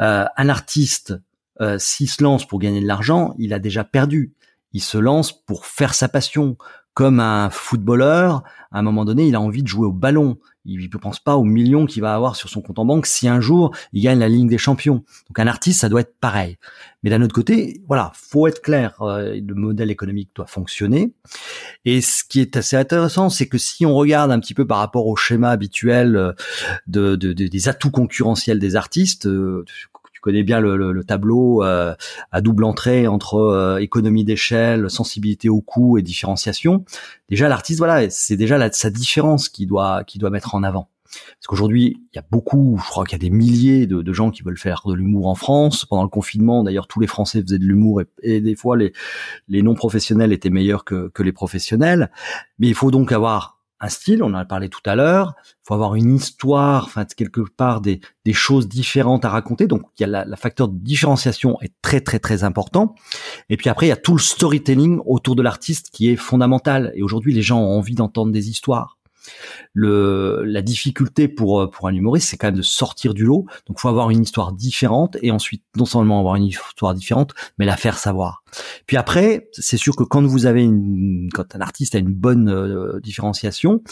euh, 0.00 0.24
un 0.36 0.48
artiste 0.48 1.14
euh, 1.60 1.78
s'il 1.78 2.08
se 2.08 2.22
lance 2.22 2.46
pour 2.46 2.58
gagner 2.58 2.80
de 2.80 2.86
l'argent, 2.86 3.34
il 3.38 3.52
a 3.52 3.58
déjà 3.58 3.84
perdu. 3.84 4.34
Il 4.72 4.82
se 4.82 4.98
lance 4.98 5.32
pour 5.32 5.66
faire 5.66 5.94
sa 5.94 6.08
passion. 6.08 6.56
Comme 6.98 7.20
un 7.20 7.48
footballeur, 7.48 8.42
à 8.72 8.80
un 8.80 8.82
moment 8.82 9.04
donné, 9.04 9.28
il 9.28 9.36
a 9.36 9.40
envie 9.40 9.62
de 9.62 9.68
jouer 9.68 9.86
au 9.86 9.92
ballon 9.92 10.36
il 10.68 10.90
ne 10.92 10.98
pense 10.98 11.18
pas 11.18 11.36
aux 11.36 11.44
millions 11.44 11.86
qu'il 11.86 12.02
va 12.02 12.14
avoir 12.14 12.36
sur 12.36 12.48
son 12.50 12.60
compte 12.60 12.78
en 12.78 12.84
banque 12.84 13.06
si 13.06 13.26
un 13.26 13.40
jour 13.40 13.74
il 13.92 14.02
gagne 14.02 14.18
la 14.18 14.28
Ligue 14.28 14.50
des 14.50 14.58
Champions. 14.58 15.02
Donc 15.28 15.38
un 15.38 15.46
artiste, 15.46 15.80
ça 15.80 15.88
doit 15.88 16.02
être 16.02 16.14
pareil. 16.20 16.58
Mais 17.02 17.10
d'un 17.10 17.22
autre 17.22 17.34
côté, 17.34 17.80
voilà, 17.88 18.12
faut 18.14 18.46
être 18.46 18.60
clair. 18.60 19.00
Euh, 19.00 19.40
le 19.40 19.54
modèle 19.54 19.90
économique 19.90 20.30
doit 20.34 20.46
fonctionner. 20.46 21.14
Et 21.84 22.00
ce 22.00 22.22
qui 22.22 22.40
est 22.40 22.56
assez 22.56 22.76
intéressant, 22.76 23.30
c'est 23.30 23.48
que 23.48 23.56
si 23.56 23.86
on 23.86 23.94
regarde 23.94 24.30
un 24.30 24.40
petit 24.40 24.54
peu 24.54 24.66
par 24.66 24.78
rapport 24.78 25.06
au 25.06 25.16
schéma 25.16 25.50
habituel 25.50 26.16
euh, 26.16 26.32
de, 26.86 27.16
des 27.16 27.68
atouts 27.68 27.90
concurrentiels 27.90 28.58
des 28.58 28.76
artistes, 28.76 29.26
euh, 29.26 29.64
tu 30.18 30.20
connais 30.20 30.42
bien 30.42 30.58
le, 30.58 31.04
tableau 31.04 31.62
à 31.62 32.40
double 32.40 32.64
entrée 32.64 33.06
entre 33.06 33.78
économie 33.80 34.24
d'échelle, 34.24 34.90
sensibilité 34.90 35.48
au 35.48 35.60
coût 35.60 35.96
et 35.96 36.02
différenciation. 36.02 36.84
Déjà 37.28 37.48
l'artiste, 37.48 37.78
voilà, 37.78 38.10
c'est 38.10 38.36
déjà 38.36 38.58
la, 38.58 38.72
sa 38.72 38.90
différence 38.90 39.48
qui 39.48 39.64
doit 39.64 40.02
qui 40.02 40.18
doit 40.18 40.30
mettre 40.30 40.56
en 40.56 40.64
avant. 40.64 40.88
Parce 41.04 41.46
qu'aujourd'hui, 41.46 42.02
il 42.12 42.16
y 42.16 42.18
a 42.18 42.24
beaucoup, 42.28 42.80
je 42.84 42.88
crois 42.88 43.04
qu'il 43.04 43.12
y 43.12 43.20
a 43.20 43.30
des 43.30 43.34
milliers 43.34 43.86
de, 43.86 44.12
gens 44.12 44.32
qui 44.32 44.42
veulent 44.42 44.58
faire 44.58 44.82
de 44.86 44.94
l'humour 44.94 45.28
en 45.28 45.36
France. 45.36 45.84
Pendant 45.84 46.02
le 46.02 46.08
confinement, 46.08 46.64
d'ailleurs, 46.64 46.88
tous 46.88 46.98
les 46.98 47.06
Français 47.06 47.40
faisaient 47.40 47.60
de 47.60 47.64
l'humour 47.64 48.02
et, 48.22 48.40
des 48.40 48.56
fois, 48.56 48.76
les, 48.76 48.92
les 49.46 49.62
non 49.62 49.74
professionnels 49.74 50.32
étaient 50.32 50.50
meilleurs 50.50 50.84
que, 50.84 51.08
que 51.08 51.22
les 51.22 51.32
professionnels. 51.32 52.10
Mais 52.58 52.66
il 52.66 52.74
faut 52.74 52.90
donc 52.90 53.12
avoir 53.12 53.57
un 53.80 53.88
style, 53.88 54.22
on 54.22 54.28
en 54.28 54.34
a 54.34 54.44
parlé 54.44 54.68
tout 54.68 54.80
à 54.86 54.96
l'heure. 54.96 55.34
Il 55.46 55.68
faut 55.68 55.74
avoir 55.74 55.94
une 55.94 56.14
histoire, 56.14 56.84
enfin 56.84 57.04
quelque 57.04 57.40
part 57.40 57.80
des, 57.80 58.00
des 58.24 58.32
choses 58.32 58.68
différentes 58.68 59.24
à 59.24 59.28
raconter. 59.28 59.66
Donc 59.66 59.82
il 59.98 60.02
y 60.02 60.04
a 60.04 60.24
la, 60.24 60.36
facteur 60.36 60.68
de 60.68 60.78
différenciation 60.78 61.60
est 61.60 61.72
très 61.82 62.00
très 62.00 62.18
très 62.18 62.44
important. 62.44 62.94
Et 63.48 63.56
puis 63.56 63.68
après 63.68 63.86
il 63.86 63.88
y 63.90 63.92
a 63.92 63.96
tout 63.96 64.14
le 64.14 64.20
storytelling 64.20 65.00
autour 65.06 65.36
de 65.36 65.42
l'artiste 65.42 65.90
qui 65.92 66.10
est 66.10 66.16
fondamental. 66.16 66.92
Et 66.94 67.02
aujourd'hui 67.02 67.32
les 67.32 67.42
gens 67.42 67.60
ont 67.60 67.78
envie 67.78 67.94
d'entendre 67.94 68.32
des 68.32 68.50
histoires 68.50 68.97
le, 69.72 70.42
la 70.44 70.62
difficulté 70.62 71.28
pour, 71.28 71.60
euh, 71.60 71.70
pour 71.70 71.88
un 71.88 71.94
humoriste, 71.94 72.28
c'est 72.28 72.36
quand 72.36 72.48
même 72.48 72.56
de 72.56 72.62
sortir 72.62 73.14
du 73.14 73.24
lot. 73.24 73.46
Donc, 73.66 73.78
faut 73.78 73.88
avoir 73.88 74.10
une 74.10 74.22
histoire 74.22 74.52
différente 74.52 75.16
et 75.22 75.30
ensuite, 75.30 75.62
non 75.76 75.84
seulement 75.84 76.18
avoir 76.20 76.36
une 76.36 76.46
histoire 76.46 76.94
différente, 76.94 77.34
mais 77.58 77.64
la 77.64 77.76
faire 77.76 77.98
savoir. 77.98 78.42
Puis 78.86 78.96
après, 78.96 79.48
c'est 79.52 79.76
sûr 79.76 79.96
que 79.96 80.04
quand 80.04 80.24
vous 80.24 80.46
avez 80.46 80.64
une, 80.64 81.28
quand 81.32 81.54
un 81.54 81.60
artiste 81.60 81.94
a 81.94 81.98
une 81.98 82.14
bonne 82.14 82.48
euh, 82.48 83.00
différenciation, 83.00 83.82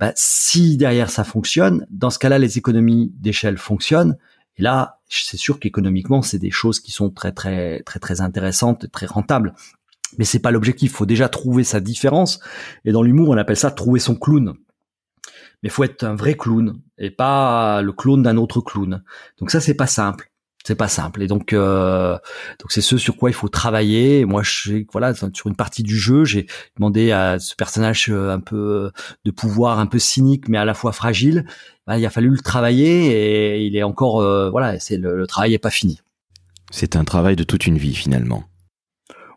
bah, 0.00 0.12
si 0.16 0.78
derrière 0.78 1.10
ça 1.10 1.24
fonctionne, 1.24 1.86
dans 1.90 2.08
ce 2.10 2.18
cas-là, 2.18 2.38
les 2.38 2.56
économies 2.56 3.12
d'échelle 3.18 3.58
fonctionnent 3.58 4.16
Et 4.56 4.62
là, 4.62 5.00
c'est 5.08 5.36
sûr 5.36 5.60
qu'économiquement, 5.60 6.22
c'est 6.22 6.38
des 6.38 6.50
choses 6.50 6.80
qui 6.80 6.90
sont 6.90 7.10
très 7.10 7.32
très 7.32 7.82
très 7.82 8.00
très 8.00 8.20
intéressantes, 8.22 8.84
et 8.84 8.88
très 8.88 9.06
rentables. 9.06 9.54
Mais 10.18 10.24
c'est 10.24 10.38
pas 10.38 10.50
l'objectif. 10.50 10.92
Faut 10.92 11.06
déjà 11.06 11.28
trouver 11.28 11.64
sa 11.64 11.80
différence. 11.80 12.40
Et 12.84 12.92
dans 12.92 13.02
l'humour, 13.02 13.28
on 13.28 13.36
appelle 13.36 13.56
ça 13.56 13.70
trouver 13.70 14.00
son 14.00 14.16
clown. 14.16 14.54
Mais 15.62 15.68
faut 15.68 15.84
être 15.84 16.04
un 16.04 16.14
vrai 16.14 16.34
clown 16.34 16.80
et 16.98 17.10
pas 17.10 17.82
le 17.82 17.92
clown 17.92 18.22
d'un 18.22 18.36
autre 18.36 18.60
clown. 18.60 19.02
Donc 19.38 19.50
ça, 19.50 19.60
c'est 19.60 19.74
pas 19.74 19.86
simple. 19.86 20.30
C'est 20.64 20.74
pas 20.74 20.88
simple. 20.88 21.22
Et 21.22 21.26
donc 21.26 21.54
euh, 21.54 22.18
donc 22.58 22.70
c'est 22.70 22.82
ce 22.82 22.98
sur 22.98 23.16
quoi 23.16 23.30
il 23.30 23.32
faut 23.32 23.48
travailler. 23.48 24.26
Moi 24.26 24.42
je 24.44 24.84
voilà 24.92 25.14
sur 25.14 25.46
une 25.46 25.56
partie 25.56 25.82
du 25.82 25.96
jeu 25.96 26.24
j'ai 26.24 26.46
demandé 26.76 27.12
à 27.12 27.38
ce 27.38 27.56
personnage 27.56 28.08
euh, 28.10 28.30
un 28.30 28.40
peu 28.40 28.56
euh, 28.56 28.90
de 29.24 29.30
pouvoir 29.30 29.78
un 29.78 29.86
peu 29.86 29.98
cynique 29.98 30.48
mais 30.48 30.58
à 30.58 30.66
la 30.66 30.74
fois 30.74 30.92
fragile. 30.92 31.46
Bah, 31.86 31.98
il 31.98 32.04
a 32.04 32.10
fallu 32.10 32.28
le 32.28 32.38
travailler 32.38 33.06
et 33.06 33.64
il 33.64 33.74
est 33.74 33.82
encore 33.82 34.20
voilà 34.50 34.78
c'est 34.78 34.98
le, 34.98 35.26
travail 35.26 35.54
est 35.54 35.58
pas 35.58 35.70
fini. 35.70 36.00
C'est 36.70 36.94
un 36.94 37.04
travail 37.04 37.36
de 37.36 37.42
toute 37.42 37.66
une 37.66 37.78
vie 37.78 37.94
finalement. 37.94 38.44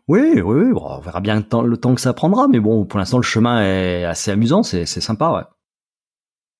Oui 0.08 0.42
oui, 0.42 0.72
on 0.76 1.00
verra 1.00 1.20
bien 1.20 1.36
le 1.36 1.42
temps, 1.42 1.62
le 1.62 1.76
temps 1.78 1.94
que 1.94 2.02
ça 2.02 2.12
prendra 2.12 2.48
mais 2.48 2.60
bon 2.60 2.84
pour 2.84 2.98
l'instant 2.98 3.16
le 3.16 3.22
chemin 3.22 3.62
est 3.62 4.04
assez 4.04 4.30
amusant 4.30 4.62
c'est 4.62 4.84
c'est 4.84 5.00
sympa 5.00 5.30
ouais 5.30 5.53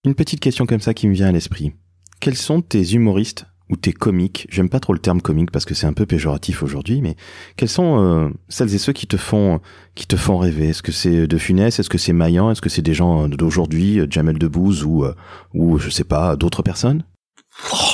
une 0.04 0.14
petite 0.14 0.40
question 0.40 0.66
comme 0.66 0.80
ça 0.80 0.94
qui 0.94 1.08
me 1.08 1.14
vient 1.14 1.28
à 1.28 1.32
l'esprit. 1.32 1.72
Quels 2.20 2.36
sont 2.36 2.60
tes 2.60 2.92
humoristes 2.92 3.46
ou 3.70 3.76
tes 3.76 3.94
comiques, 3.94 4.46
j'aime 4.50 4.68
pas 4.68 4.78
trop 4.78 4.92
le 4.92 4.98
terme 4.98 5.22
comique 5.22 5.50
parce 5.50 5.64
que 5.64 5.74
c'est 5.74 5.86
un 5.86 5.94
peu 5.94 6.04
péjoratif 6.04 6.62
aujourd'hui, 6.62 7.00
mais 7.00 7.16
quels 7.56 7.70
sont 7.70 7.98
euh, 7.98 8.28
celles 8.48 8.74
et 8.74 8.78
ceux 8.78 8.92
qui 8.92 9.06
te 9.06 9.16
font 9.16 9.60
qui 9.94 10.06
te 10.06 10.16
font 10.16 10.36
rêver? 10.36 10.68
Est-ce 10.68 10.82
que 10.82 10.92
c'est 10.92 11.26
De 11.26 11.38
Funès? 11.38 11.78
Est-ce 11.78 11.88
que 11.88 11.96
c'est 11.96 12.12
Maillan? 12.12 12.50
Est-ce 12.50 12.60
que 12.60 12.68
c'est 12.68 12.82
des 12.82 12.92
gens 12.92 13.26
d'aujourd'hui, 13.28 14.00
Jamel 14.10 14.38
Debbouze 14.38 14.84
ou 14.84 15.04
euh, 15.04 15.14
ou 15.54 15.78
je 15.78 15.88
sais 15.88 16.04
pas 16.04 16.36
d'autres 16.36 16.62
personnes? 16.62 17.04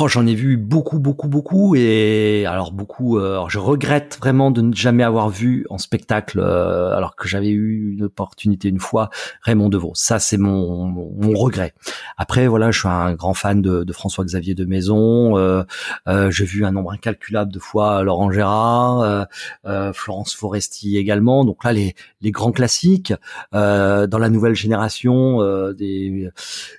Oh, 0.03 0.09
j'en 0.09 0.27
ai 0.27 0.35
vu 0.35 0.57
beaucoup, 0.57 0.99
beaucoup, 0.99 1.29
beaucoup, 1.29 1.75
et 1.77 2.47
alors 2.47 2.73
beaucoup. 2.73 3.19
Euh, 3.19 3.45
je 3.49 3.59
regrette 3.59 4.17
vraiment 4.19 4.51
de 4.51 4.63
ne 4.63 4.75
jamais 4.75 5.03
avoir 5.03 5.29
vu 5.29 5.67
en 5.69 5.77
spectacle, 5.77 6.41
euh, 6.41 6.97
alors 6.97 7.15
que 7.15 7.29
j'avais 7.29 7.51
eu 7.51 7.93
une 7.93 8.05
opportunité 8.05 8.69
une 8.69 8.81
fois, 8.81 9.11
Raymond 9.43 9.69
Devaux. 9.69 9.93
Ça, 9.95 10.19
c'est 10.19 10.39
mon, 10.39 10.87
mon, 10.87 11.35
regret. 11.35 11.75
Après, 12.17 12.47
voilà, 12.49 12.71
je 12.71 12.79
suis 12.81 12.89
un 12.89 13.13
grand 13.13 13.35
fan 13.35 13.61
de, 13.61 13.85
de 13.85 13.93
François-Xavier 13.93 14.55
de 14.55 14.65
Maison. 14.65 15.37
Euh, 15.37 15.63
euh, 16.09 16.31
J'ai 16.31 16.47
vu 16.47 16.65
un 16.65 16.73
nombre 16.73 16.93
incalculable 16.93 17.53
de 17.53 17.59
fois 17.59 18.03
Laurent 18.03 18.31
Gérard, 18.33 19.27
euh, 19.67 19.93
Florence 19.93 20.35
Foresti 20.35 20.97
également. 20.97 21.45
Donc 21.45 21.65
là, 21.65 21.73
les, 21.73 21.95
les 22.23 22.31
grands 22.31 22.53
classiques. 22.53 23.13
dans 23.53 24.19
la 24.19 24.29
nouvelle 24.31 24.55
génération, 24.55 25.43
des, 25.73 26.31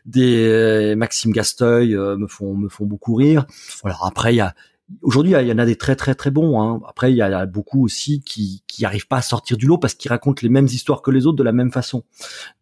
des 0.06 0.96
Maxime 0.98 1.32
Gasteuil 1.32 1.96
me 1.96 2.28
font 2.28 2.56
me 2.56 2.71
font 2.72 2.86
beaucoup 2.86 3.16
rire. 3.16 3.46
Voilà. 3.82 3.98
Après, 4.04 4.34
il 4.34 4.38
y 4.38 4.42
a 4.42 4.54
aujourd'hui 5.02 5.34
il 5.40 5.48
y 5.48 5.52
en 5.52 5.58
a 5.58 5.66
des 5.66 5.76
très 5.76 5.96
très 5.96 6.16
très 6.16 6.32
bons. 6.32 6.62
Hein. 6.62 6.82
Après, 6.88 7.12
il 7.12 7.18
y 7.18 7.22
a 7.22 7.46
beaucoup 7.46 7.84
aussi 7.84 8.22
qui 8.22 8.64
qui 8.68 8.86
arrivent 8.86 9.08
pas 9.08 9.18
à 9.18 9.22
sortir 9.22 9.58
du 9.58 9.66
lot 9.66 9.78
parce 9.78 9.94
qu'ils 9.94 10.10
racontent 10.10 10.40
les 10.42 10.50
mêmes 10.50 10.66
histoires 10.66 11.02
que 11.02 11.12
les 11.12 11.26
autres 11.26 11.38
de 11.38 11.44
la 11.44 11.52
même 11.52 11.72
façon. 11.72 12.04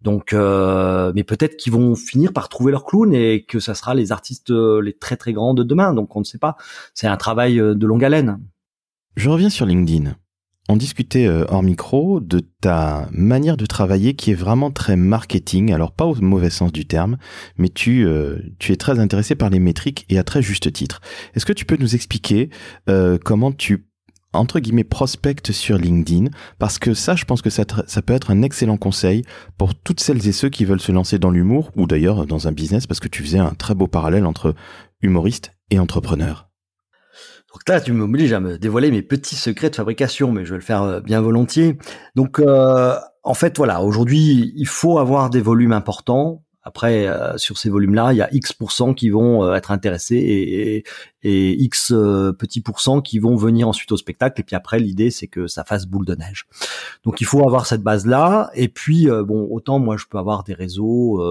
Donc, 0.01 0.33
euh, 0.33 1.11
mais 1.15 1.23
peut-être 1.23 1.57
qu'ils 1.57 1.73
vont 1.73 1.95
finir 1.95 2.33
par 2.33 2.49
trouver 2.49 2.71
leur 2.71 2.85
clown 2.85 3.13
et 3.13 3.43
que 3.43 3.59
ça 3.59 3.75
sera 3.75 3.93
les 3.95 4.11
artistes 4.11 4.51
euh, 4.51 4.81
les 4.81 4.93
très 4.93 5.17
très 5.17 5.33
grands 5.33 5.53
de 5.53 5.63
demain. 5.63 5.93
Donc, 5.93 6.15
on 6.15 6.19
ne 6.19 6.25
sait 6.25 6.37
pas. 6.37 6.55
C'est 6.93 7.07
un 7.07 7.17
travail 7.17 7.59
euh, 7.59 7.75
de 7.75 7.87
longue 7.87 8.03
haleine. 8.03 8.39
Je 9.15 9.29
reviens 9.29 9.49
sur 9.49 9.65
LinkedIn 9.65 10.15
on 10.69 10.77
discutait 10.77 11.25
euh, 11.25 11.45
hors 11.49 11.63
micro 11.63 12.19
de 12.19 12.41
ta 12.61 13.09
manière 13.11 13.57
de 13.57 13.65
travailler 13.65 14.13
qui 14.13 14.31
est 14.31 14.35
vraiment 14.35 14.69
très 14.69 14.95
marketing, 14.95 15.73
alors 15.73 15.91
pas 15.91 16.05
au 16.05 16.15
mauvais 16.21 16.51
sens 16.51 16.71
du 16.71 16.85
terme, 16.85 17.17
mais 17.57 17.69
tu, 17.69 18.05
euh, 18.05 18.37
tu 18.59 18.71
es 18.71 18.75
très 18.75 18.99
intéressé 18.99 19.33
par 19.33 19.49
les 19.49 19.59
métriques 19.59 20.05
et 20.09 20.19
à 20.19 20.23
très 20.23 20.43
juste 20.43 20.71
titre. 20.71 21.01
Est-ce 21.33 21.47
que 21.47 21.53
tu 21.53 21.65
peux 21.65 21.77
nous 21.77 21.95
expliquer 21.95 22.51
euh, 22.87 23.17
comment 23.23 23.51
tu 23.51 23.87
entre 24.31 24.59
guillemets 24.59 24.83
prospectes 24.83 25.51
sur 25.51 25.79
LinkedIn? 25.79 26.29
Parce 26.59 26.77
que 26.77 26.93
ça 26.93 27.15
je 27.15 27.25
pense 27.25 27.41
que 27.41 27.49
ça, 27.49 27.63
ça 27.87 28.01
peut 28.03 28.13
être 28.13 28.29
un 28.29 28.43
excellent 28.43 28.77
conseil 28.77 29.23
pour 29.57 29.73
toutes 29.73 29.99
celles 29.99 30.27
et 30.27 30.31
ceux 30.31 30.49
qui 30.49 30.65
veulent 30.65 30.79
se 30.79 30.91
lancer 30.91 31.17
dans 31.17 31.31
l'humour 31.31 31.71
ou 31.75 31.87
d'ailleurs 31.87 32.27
dans 32.27 32.47
un 32.47 32.51
business 32.51 32.85
parce 32.85 32.99
que 32.99 33.07
tu 33.07 33.23
faisais 33.23 33.39
un 33.39 33.55
très 33.55 33.73
beau 33.73 33.87
parallèle 33.87 34.27
entre 34.27 34.53
humoriste 35.01 35.51
et 35.71 35.79
entrepreneur. 35.79 36.48
Donc 37.51 37.67
là, 37.67 37.81
tu 37.81 37.93
m'obliges 37.93 38.33
à 38.33 38.39
me 38.39 38.57
dévoiler 38.57 38.91
mes 38.91 39.01
petits 39.01 39.35
secrets 39.35 39.71
de 39.71 39.75
fabrication, 39.75 40.31
mais 40.31 40.45
je 40.45 40.51
vais 40.51 40.59
le 40.59 40.63
faire 40.63 40.83
euh, 40.83 40.99
bien 40.99 41.19
volontiers. 41.19 41.77
Donc, 42.15 42.39
euh, 42.39 42.95
en 43.23 43.33
fait, 43.33 43.57
voilà, 43.57 43.81
aujourd'hui, 43.81 44.53
il 44.55 44.67
faut 44.67 44.99
avoir 44.99 45.29
des 45.29 45.41
volumes 45.41 45.73
importants. 45.73 46.43
Après, 46.61 47.07
euh, 47.07 47.37
sur 47.37 47.57
ces 47.57 47.71
volumes-là, 47.71 48.13
il 48.13 48.17
y 48.17 48.21
a 48.21 48.29
X 48.31 48.53
qui 48.95 49.09
vont 49.09 49.51
être 49.55 49.71
intéressés 49.71 50.17
et, 50.17 50.83
et, 51.23 51.63
X 51.63 51.91
petits 52.37 52.61
pourcents 52.61 53.01
qui 53.01 53.17
vont 53.17 53.35
venir 53.35 53.67
ensuite 53.67 53.91
au 53.91 53.97
spectacle. 53.97 54.39
Et 54.41 54.43
puis 54.43 54.55
après, 54.55 54.77
l'idée, 54.77 55.09
c'est 55.09 55.25
que 55.27 55.47
ça 55.47 55.63
fasse 55.63 55.87
boule 55.87 56.05
de 56.05 56.13
neige. 56.13 56.45
Donc, 57.03 57.21
il 57.21 57.25
faut 57.25 57.39
avoir 57.39 57.65
cette 57.65 57.81
base-là. 57.81 58.51
Et 58.53 58.67
puis, 58.67 59.07
bon, 59.07 59.47
autant 59.49 59.79
moi, 59.79 59.97
je 59.97 60.05
peux 60.07 60.19
avoir 60.19 60.43
des 60.43 60.53
réseaux 60.53 61.23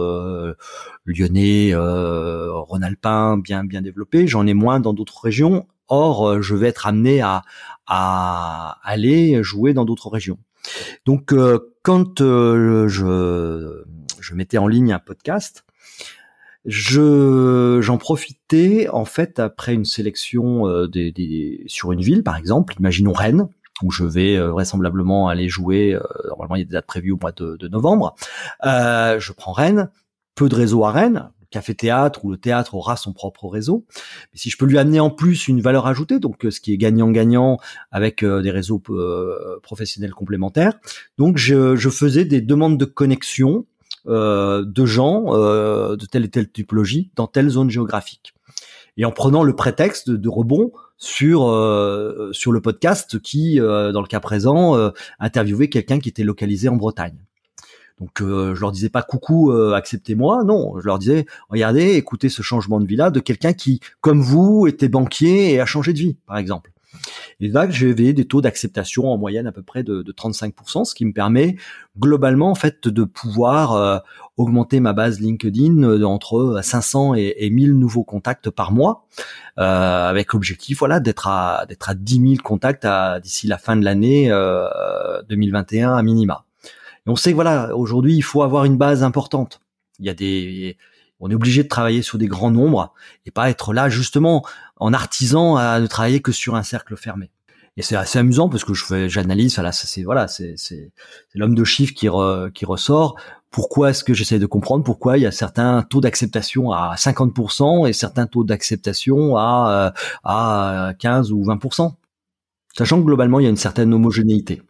lyonnais, 1.05 1.73
rhône-alpin 1.77 3.39
bien 3.39 3.65
bien 3.65 3.83
développés. 3.83 4.27
J'en 4.27 4.47
ai 4.47 4.55
moins 4.55 4.81
dans 4.81 4.95
d'autres 4.95 5.23
régions 5.23 5.67
Or, 5.89 6.29
euh, 6.29 6.43
je 6.43 6.55
vais 6.55 6.69
être 6.69 6.87
amené 6.87 7.21
à, 7.21 7.43
à 7.87 8.79
aller 8.83 9.43
jouer 9.43 9.75
dans 9.75 9.85
d'autres 9.85 10.11
régions. 10.11 10.39
Donc, 11.07 11.33
euh, 11.33 11.75
quand 11.83 12.21
euh, 12.21 12.89
je, 12.89 13.83
je 14.21 14.35
mettais 14.35 14.59
en 14.59 14.69
ligne 14.69 14.93
un 14.93 14.99
podcast, 14.99 15.65
je 16.65 17.79
j'en 17.81 17.97
profitais 17.97 18.89
en 18.91 19.07
fait 19.07 19.39
après 19.39 19.73
une 19.73 19.87
sélection 19.87 20.87
des, 20.87 21.13
des, 21.13 21.65
sur 21.67 21.93
une 21.93 22.01
ville 22.01 22.23
par 22.23 22.37
exemple 22.37 22.75
imaginons 22.79 23.13
Rennes 23.13 23.49
où 23.81 23.91
je 23.91 24.05
vais 24.05 24.39
vraisemblablement 24.39 25.29
aller 25.29 25.49
jouer 25.49 25.97
normalement 26.27 26.57
il 26.57 26.59
y 26.59 26.63
a 26.63 26.65
des 26.67 26.73
dates 26.73 26.87
prévues 26.87 27.13
au 27.13 27.19
mois 27.19 27.33
de, 27.33 27.57
de 27.57 27.69
novembre 27.69 28.17
je 28.65 29.33
prends 29.33 29.53
Rennes 29.53 29.89
peu 30.35 30.49
de 30.49 30.57
réseaux 30.57 30.85
à 30.85 30.91
Rennes 30.91 31.31
café-théâtre 31.51 32.25
où 32.25 32.31
le 32.31 32.37
théâtre 32.37 32.75
aura 32.75 32.97
son 32.97 33.13
propre 33.13 33.49
réseau. 33.49 33.85
Mais 34.33 34.39
si 34.39 34.51
je 34.51 34.57
peux 34.57 34.67
lui 34.67 34.79
amener 34.79 35.01
en 35.01 35.11
plus 35.11 35.49
une 35.49 35.61
valeur 35.61 35.87
ajoutée, 35.87 36.19
donc 36.19 36.45
euh, 36.45 36.51
ce 36.51 36.61
qui 36.61 36.73
est 36.73 36.77
gagnant-gagnant 36.77 37.59
avec 37.91 38.23
euh, 38.23 38.43
des 38.43 38.51
réseaux 38.51 38.83
euh, 38.91 39.59
professionnels 39.63 40.13
complémentaires, 40.13 40.75
donc 41.17 41.39
je, 41.39 41.77
je, 41.77 41.89
faisais 41.89 42.25
des 42.25 42.41
demandes 42.41 42.79
de 42.79 42.85
connexion 42.85 43.67
de 44.07 44.87
gens 44.87 45.35
de 45.35 46.07
telle 46.07 46.25
et 46.25 46.31
telle 46.31 46.51
typologie 46.51 47.11
dans 47.15 47.27
telle 47.27 47.51
zone 47.51 47.69
géographique. 47.69 48.33
Et 48.97 49.05
en 49.05 49.11
prenant 49.11 49.43
le 49.43 49.55
prétexte 49.55 50.09
de, 50.09 50.29
rebond 50.29 50.73
sur 50.97 51.41
sur 52.33 52.53
le 52.53 52.61
podcast 52.63 53.21
qui, 53.21 53.59
dans 53.59 54.01
le 54.01 54.07
cas 54.07 54.21
présent, 54.21 54.93
interviewait 55.19 55.69
quelqu'un 55.69 55.99
qui 55.99 56.09
était 56.09 56.25
localisé 56.25 56.71
en 56.71 56.77
Bretagne. 56.77 57.19
Donc 58.01 58.21
euh, 58.21 58.55
je 58.55 58.61
leur 58.61 58.73
disais 58.73 58.91
pas 58.91 59.03
coucou, 59.03 59.51
euh, 59.51 59.75
acceptez-moi, 59.75 60.45
non, 60.45 60.79
je 60.81 60.87
leur 60.87 60.99
disais 60.99 61.27
regardez, 61.49 61.95
écoutez 61.95 62.29
ce 62.29 62.43
changement 62.43 62.81
de 62.81 62.87
vie-là 62.87 63.11
de 63.11 63.21
quelqu'un 63.21 63.53
qui, 63.53 63.81
comme 64.01 64.21
vous, 64.21 64.67
était 64.67 64.89
banquier 64.89 65.53
et 65.53 65.61
a 65.61 65.67
changé 65.67 65.93
de 65.93 65.99
vie, 65.99 66.17
par 66.27 66.39
exemple. 66.39 66.71
Et 67.41 67.49
là, 67.49 67.69
j'avais 67.69 68.13
des 68.13 68.25
taux 68.25 68.41
d'acceptation 68.41 69.13
en 69.13 69.19
moyenne 69.19 69.47
à 69.47 69.53
peu 69.53 69.63
près 69.63 69.83
de, 69.83 70.03
35%, 70.03 70.85
ce 70.85 70.95
qui 70.95 71.05
me 71.05 71.13
permet 71.13 71.57
globalement 71.99 72.51
en 72.51 72.55
fait 72.55 72.89
de 72.89 73.05
pouvoir 73.05 73.73
euh, 73.75 73.99
augmenter 74.37 74.81
ma 74.81 74.95
base 74.95 75.21
LinkedIn 75.21 76.03
entre 76.03 76.61
500 76.63 77.15
et, 77.15 77.35
et 77.37 77.51
1000 77.51 77.75
nouveaux 77.75 78.05
contacts 78.05 78.51
par 78.51 78.73
mois, 78.73 79.07
avec 79.57 80.33
l'objectif 80.33 80.79
voilà 80.79 81.01
d'être 81.01 81.27
à 81.29 81.67
d'être 81.69 81.91
à 81.91 81.95
10 81.95 82.37
000 82.37 82.43
contacts 82.43 82.87
d'ici 83.23 83.49
la 83.49 83.59
fin 83.59 83.77
de 83.77 83.85
l'année 83.85 84.31
2021 85.29 85.97
à 85.97 86.03
minima 86.03 86.48
on 87.09 87.17
sait 87.17 87.31
que 87.31 87.35
voilà, 87.37 87.75
aujourd'hui, 87.77 88.17
il 88.17 88.23
faut 88.23 88.43
avoir 88.43 88.65
une 88.65 88.77
base 88.77 89.03
importante. 89.03 89.61
Il 89.99 90.07
y 90.07 90.11
a 90.11 90.15
des, 90.15 90.77
on 91.21 91.31
est 91.31 91.35
obligé 91.35 91.63
de 91.63 91.69
travailler 91.69 92.03
sur 92.03 92.19
des 92.19 92.29
grands 92.29 92.51
nombres 92.51 92.93
et 93.27 93.31
pas 93.31 93.51
être 93.51 93.73
là 93.73 93.89
justement 93.89 94.45
en 94.77 94.93
artisan 94.93 95.57
à 95.57 95.81
ne 95.81 95.87
travailler 95.87 96.21
que 96.21 96.33
sur 96.33 96.55
un 96.55 96.63
cercle 96.63 96.97
fermé. 96.97 97.31
Et 97.77 97.83
c'est 97.83 97.97
assez 97.97 98.19
amusant 98.19 98.49
parce 98.49 98.65
que 98.65 98.75
je 98.75 98.85
fais, 98.85 99.09
j'analyse, 99.09 99.55
voilà, 99.55 99.71
c'est 99.71 100.03
voilà, 100.03 100.27
c'est 100.27 100.55
c'est 100.57 100.91
l'homme 101.35 101.55
de 101.55 101.65
chiffres 101.65 101.95
qui 101.95 102.09
qui 102.55 102.65
ressort. 102.65 103.17
Pourquoi 103.51 103.91
est-ce 103.91 104.05
que 104.05 104.15
j'essaie 104.15 104.41
de 104.41 104.47
comprendre 104.47 104.85
pourquoi 104.85 105.17
il 105.17 105.23
y 105.23 105.27
a 105.27 105.31
certains 105.31 105.83
taux 105.83 106.01
d'acceptation 106.01 106.73
à 106.73 106.97
50% 106.97 107.89
et 107.89 107.93
certains 107.93 108.27
taux 108.27 108.45
d'acceptation 108.45 109.37
à 109.37 109.95
à 110.25 110.93
15 110.99 111.33
ou 111.33 111.45
20%, 111.45 111.95
sachant 112.77 113.01
que 113.01 113.07
globalement 113.07 113.39
il 113.39 113.45
y 113.45 113.47
a 113.47 113.51
une 113.51 113.57
certaine 113.57 113.95
homogénéité. 113.95 114.63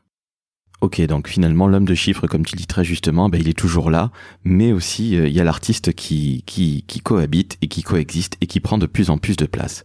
Ok, 0.81 1.01
donc 1.03 1.27
finalement 1.27 1.67
l'homme 1.67 1.87
de 1.87 1.95
chiffres, 1.95 2.29
comme 2.29 2.45
tu 2.45 2.55
dis 2.55 2.69
très 2.69 2.85
justement, 2.85 3.29
ben, 3.29 3.41
il 3.41 3.49
est 3.49 3.59
toujours 3.59 3.91
là, 3.91 4.13
mais 4.45 4.73
aussi 4.73 5.17
euh, 5.17 5.27
il 5.27 5.35
y 5.35 5.41
a 5.41 5.45
l'artiste 5.45 5.93
qui, 5.93 6.45
qui, 6.47 6.85
qui 6.87 7.01
cohabite 7.01 7.59
et 7.63 7.67
qui 7.67 7.83
coexiste 7.83 8.37
et 8.41 8.47
qui 8.47 8.61
prend 8.61 8.79
de 8.79 8.87
plus 8.87 9.11
en 9.11 9.19
plus 9.19 9.37
de 9.37 9.47
place. 9.47 9.85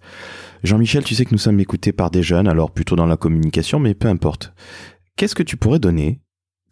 Jean-Michel, 0.63 1.03
tu 1.03 1.15
sais 1.15 1.25
que 1.25 1.31
nous 1.31 1.39
sommes 1.39 1.59
écoutés 1.59 1.93
par 1.93 2.11
des 2.11 2.21
jeunes, 2.21 2.47
alors 2.47 2.69
plutôt 2.69 2.95
dans 2.95 3.07
la 3.07 3.17
communication, 3.17 3.79
mais 3.79 3.95
peu 3.95 4.07
importe. 4.07 4.53
Qu'est-ce 5.15 5.35
que 5.35 5.43
tu 5.43 5.57
pourrais 5.57 5.79
donner 5.79 6.21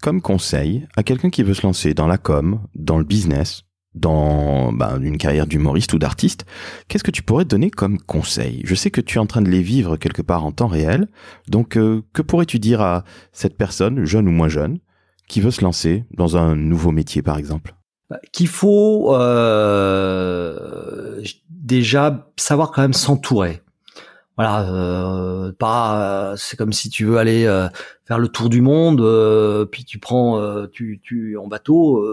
comme 0.04 0.22
conseil 0.22 0.88
à 0.96 1.04
quelqu'un 1.04 1.30
qui 1.30 1.44
veut 1.44 1.54
se 1.54 1.66
lancer 1.66 1.94
dans 1.94 2.08
la 2.08 2.18
com, 2.18 2.60
dans 2.76 2.98
le 2.98 3.04
business, 3.04 3.64
dans 3.94 4.72
bah, 4.72 4.98
une 5.02 5.18
carrière 5.18 5.48
d'humoriste 5.48 5.94
ou 5.94 6.00
d'artiste, 6.00 6.46
qu'est-ce 6.88 7.04
que 7.04 7.12
tu 7.12 7.24
pourrais 7.24 7.46
donner 7.46 7.70
comme 7.70 8.00
conseil? 8.00 8.62
Je 8.64 8.76
sais 8.76 8.92
que 8.92 9.02
tu 9.02 9.18
es 9.18 9.22
en 9.22 9.26
train 9.26 9.42
de 9.42 9.50
les 9.50 9.62
vivre 9.62 9.98
quelque 9.98 10.22
part 10.22 10.46
en 10.46 10.52
temps 10.52 10.68
réel, 10.68 11.08
donc 11.48 11.78
euh, 11.78 12.04
que 12.14 12.22
pourrais-tu 12.22 12.60
dire 12.60 12.82
à 12.82 13.04
cette 13.34 13.58
personne, 13.58 14.06
jeune 14.06 14.28
ou 14.28 14.32
moins 14.32 14.48
jeune, 14.48 14.80
qui 15.28 15.42
veut 15.42 15.52
se 15.52 15.62
lancer 15.62 16.06
dans 16.12 16.38
un 16.38 16.56
nouveau 16.56 16.92
métier 16.92 17.22
par 17.22 17.38
exemple? 17.38 17.76
Bah, 18.10 18.20
Qu'il 18.32 18.48
faut 18.48 19.14
euh, 19.16 21.22
déjà 21.50 22.30
savoir 22.38 22.72
quand 22.72 22.82
même 22.82 22.94
s'entourer. 22.94 23.62
Voilà, 24.38 24.72
euh, 24.72 25.52
pas 25.52 26.34
c'est 26.38 26.58
comme 26.58 26.72
si 26.72 26.90
tu 26.90 27.06
veux 27.06 27.18
aller 27.18 27.44
faire 28.06 28.18
le 28.18 28.30
tour 28.30 28.50
du 28.50 28.62
monde, 28.62 29.02
puis 29.70 29.84
tu 29.84 30.00
prends 30.00 30.66
tu, 30.68 31.02
tu 31.04 31.38
en 31.38 31.48
bateau 31.48 32.04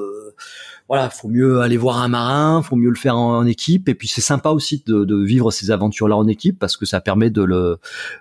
voilà, 0.88 1.11
faut 1.11 1.29
mieux 1.29 1.61
aller 1.61 1.77
voir 1.77 1.98
un 1.98 2.09
marin, 2.09 2.62
faut 2.62 2.77
mieux 2.77 2.88
le 2.88 2.96
faire 2.96 3.16
en, 3.16 3.46
équipe, 3.46 3.88
et 3.90 3.94
puis 3.94 4.09
c'est 4.09 4.22
sympa 4.22 4.51
aussi 4.51 4.83
de, 4.87 5.24
vivre 5.24 5.51
ces 5.51 5.70
aventures-là 5.70 6.16
en 6.16 6.27
équipe 6.27 6.59
parce 6.59 6.77
que 6.77 6.87
ça 6.87 7.01
permet 7.01 7.29
de 7.29 7.42
le, 7.42 7.79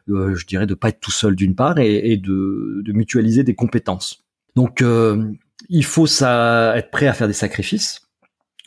je 0.08 0.46
dirais, 0.46 0.68
de 0.68 0.74
pas 0.74 0.90
être 0.90 1.00
tout 1.00 1.12
seul 1.12 1.36
d'une 1.36 1.56
part 1.56 1.80
et, 1.80 2.18
de, 2.18 2.84
mutualiser 2.88 3.44
des 3.44 3.56
compétences. 3.56 4.26
Donc, 4.56 4.82
euh, 4.82 5.32
il 5.70 5.86
faut 5.86 6.08
ça 6.08 6.76
être 6.78 6.92
prêt 6.92 7.08
à 7.08 7.14
faire 7.14 7.28
des 7.28 7.34
sacrifices, 7.34 8.02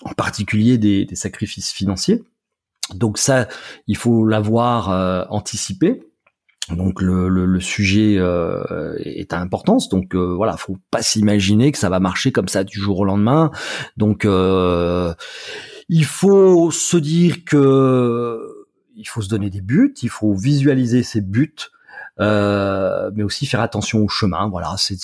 en 0.02 0.12
particulier 0.12 0.78
des, 0.78 1.06
sacrifices 1.14 1.70
financiers. 1.70 2.22
Donc 2.94 3.18
ça, 3.18 3.48
il 3.86 3.96
faut 3.96 4.26
l'avoir 4.26 4.90
euh, 4.90 5.24
anticipé 5.28 6.09
donc 6.76 7.00
le, 7.00 7.28
le, 7.28 7.60
sujet 7.60 8.16
euh, 8.18 8.96
est 9.04 9.32
à 9.32 9.40
importance. 9.40 9.88
Donc 9.88 10.14
euh, 10.14 10.34
voilà, 10.34 10.56
faut 10.56 10.78
pas 10.90 11.02
s'imaginer 11.02 11.72
que 11.72 11.78
ça 11.78 11.88
va 11.88 12.00
marcher 12.00 12.32
comme 12.32 12.48
ça 12.48 12.64
du 12.64 12.78
jour 12.78 13.00
au 13.00 13.04
lendemain. 13.04 13.50
Donc 13.96 14.24
euh, 14.24 15.14
il 15.88 16.04
faut 16.04 16.70
se 16.70 16.96
dire 16.96 17.44
que 17.44 18.66
il 18.96 19.08
faut 19.08 19.22
se 19.22 19.28
donner 19.28 19.50
des 19.50 19.60
buts, 19.60 19.94
il 20.02 20.10
faut 20.10 20.34
visualiser 20.34 21.02
ses 21.02 21.20
buts, 21.20 21.54
euh, 22.20 23.10
mais 23.14 23.22
aussi 23.22 23.46
faire 23.46 23.60
attention 23.60 24.02
au 24.04 24.08
chemin. 24.08 24.48
Voilà, 24.48 24.74
c'est 24.76 24.98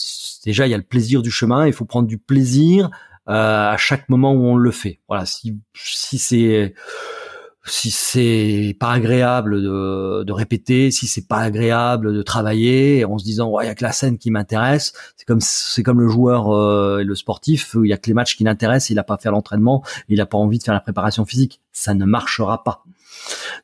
déjà 0.45 0.67
il 0.67 0.71
y 0.71 0.75
a 0.75 0.79
le 0.79 0.83
plaisir 0.83 1.23
du 1.23 1.31
chemin. 1.31 1.67
Il 1.67 1.73
faut 1.73 1.87
prendre 1.87 2.09
du 2.09 2.19
plaisir 2.19 2.91
à 3.27 3.77
chaque 3.77 4.09
moment 4.09 4.33
où 4.33 4.45
on 4.45 4.57
le 4.57 4.71
fait. 4.71 5.01
Voilà, 5.09 5.27
si 5.27 5.59
si 5.75 6.19
c'est 6.19 6.75
si 7.69 7.91
c'est 7.91 8.77
pas 8.79 8.93
agréable 8.93 9.61
de, 9.61 10.23
de, 10.25 10.33
répéter, 10.33 10.91
si 10.91 11.07
c'est 11.07 11.27
pas 11.27 11.39
agréable 11.39 12.15
de 12.15 12.23
travailler 12.23 13.05
en 13.05 13.19
se 13.19 13.25
disant 13.25 13.51
ouais 13.51 13.65
il 13.65 13.69
y 13.69 13.71
a 13.71 13.75
que 13.75 13.83
la 13.83 13.93
scène 13.93 14.19
qui 14.19 14.31
m'intéresse, 14.31 14.93
c'est 15.17 15.27
comme 15.27 15.41
c'est 15.41 15.83
comme 15.83 16.01
le 16.01 16.09
joueur 16.09 16.55
euh, 16.55 17.03
le 17.03 17.15
sportif, 17.15 17.77
il 17.83 17.89
y 17.89 17.93
a 17.93 17.99
que 17.99 18.07
les 18.07 18.15
matchs 18.15 18.37
qui 18.37 18.45
l'intéressent, 18.45 18.91
il 18.91 18.99
a 18.99 19.05
pas 19.05 19.17
fait 19.17 19.31
l'entraînement, 19.31 19.83
il 20.09 20.21
a 20.21 20.27
pas 20.27 20.39
envie 20.39 20.59
de 20.59 20.63
faire 20.63 20.75
la 20.75 20.81
préparation 20.81 21.25
physique, 21.25 21.61
ça 21.73 21.95
ne 21.95 22.05
marchera 22.05 22.63
pas. 22.63 22.85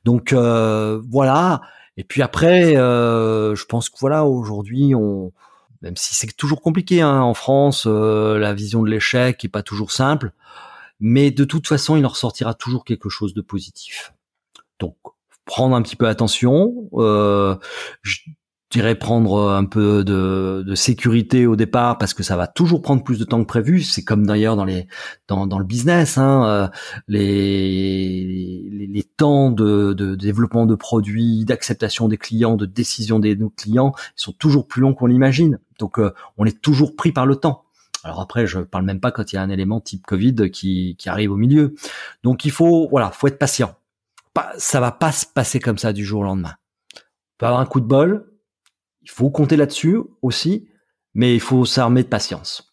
Donc 0.04 0.32
euh, 0.32 1.00
voilà. 1.08 1.62
Et 1.96 2.04
puis 2.04 2.22
après, 2.22 2.76
euh, 2.76 3.54
je 3.54 3.64
pense 3.66 3.88
que 3.88 3.96
voilà 4.00 4.24
aujourd'hui 4.24 4.94
on 4.94 5.32
même 5.82 5.96
si 5.96 6.14
c'est 6.14 6.28
toujours 6.36 6.60
compliqué 6.60 7.02
hein, 7.02 7.20
en 7.20 7.34
France, 7.34 7.86
la 7.86 8.54
vision 8.54 8.82
de 8.82 8.88
l'échec 8.88 9.44
est 9.44 9.48
pas 9.48 9.62
toujours 9.62 9.90
simple 9.90 10.32
mais 11.04 11.32
de 11.32 11.44
toute 11.44 11.66
façon, 11.66 11.96
il 11.96 12.06
en 12.06 12.10
ressortira 12.10 12.54
toujours 12.54 12.84
quelque 12.84 13.08
chose 13.08 13.34
de 13.34 13.40
positif. 13.40 14.14
Donc, 14.78 14.96
prendre 15.44 15.74
un 15.74 15.82
petit 15.82 15.96
peu 15.96 16.06
attention, 16.06 16.88
euh, 16.94 17.56
je 18.02 18.20
dirais 18.70 18.94
prendre 18.94 19.50
un 19.50 19.64
peu 19.64 20.04
de, 20.04 20.74
sécurité 20.76 21.44
au 21.44 21.56
départ 21.56 21.98
parce 21.98 22.14
que 22.14 22.22
ça 22.22 22.36
va 22.36 22.46
toujours 22.46 22.82
prendre 22.82 23.02
plus 23.02 23.18
de 23.18 23.24
temps 23.24 23.40
que 23.40 23.48
prévu. 23.48 23.82
C'est 23.82 24.04
comme 24.04 24.24
d'ailleurs 24.24 24.54
dans 24.54 24.64
les 24.64 24.86
dans, 25.26 25.58
le 25.58 25.64
business, 25.64 26.18
hein, 26.18 26.46
euh, 26.46 26.68
les, 27.08 28.88
les, 28.88 29.02
temps 29.02 29.50
de, 29.50 30.14
développement 30.14 30.66
de 30.66 30.76
produits, 30.76 31.44
d'acceptation 31.44 32.06
des 32.06 32.16
clients, 32.16 32.54
de 32.54 32.64
décision 32.64 33.18
des 33.18 33.36
clients, 33.56 33.92
sont 34.14 34.32
toujours 34.32 34.68
plus 34.68 34.80
longs 34.80 34.94
qu'on 34.94 35.06
l'imagine. 35.06 35.58
Donc, 35.80 35.98
euh, 35.98 36.12
on 36.38 36.44
est 36.44 36.62
toujours 36.62 36.94
pris 36.94 37.10
par 37.10 37.26
le 37.26 37.34
temps. 37.34 37.64
Alors 38.04 38.20
après, 38.20 38.46
je 38.46 38.60
parle 38.60 38.84
même 38.84 39.00
pas 39.00 39.12
quand 39.12 39.32
il 39.32 39.36
y 39.36 39.38
a 39.38 39.42
un 39.42 39.50
élément 39.50 39.80
type 39.80 40.04
Covid 40.06 40.50
qui, 40.50 40.96
qui 40.98 41.08
arrive 41.08 41.32
au 41.32 41.36
milieu. 41.36 41.74
Donc 42.22 42.44
il 42.44 42.50
faut, 42.50 42.88
voilà, 42.90 43.10
faut 43.10 43.28
être 43.28 43.38
patient. 43.38 43.76
Pas, 44.34 44.52
ça 44.58 44.80
va 44.80 44.92
pas 44.92 45.12
se 45.12 45.26
passer 45.26 45.60
comme 45.60 45.78
ça 45.78 45.92
du 45.92 46.04
jour 46.04 46.22
au 46.22 46.24
lendemain. 46.24 46.54
On 46.96 47.00
peut 47.38 47.46
avoir 47.46 47.60
un 47.60 47.66
coup 47.66 47.80
de 47.80 47.86
bol. 47.86 48.28
Il 49.02 49.10
faut 49.10 49.30
compter 49.30 49.56
là-dessus 49.56 49.98
aussi, 50.22 50.68
mais 51.14 51.34
il 51.34 51.40
faut 51.40 51.64
s'armer 51.64 52.02
de 52.02 52.08
patience. 52.08 52.71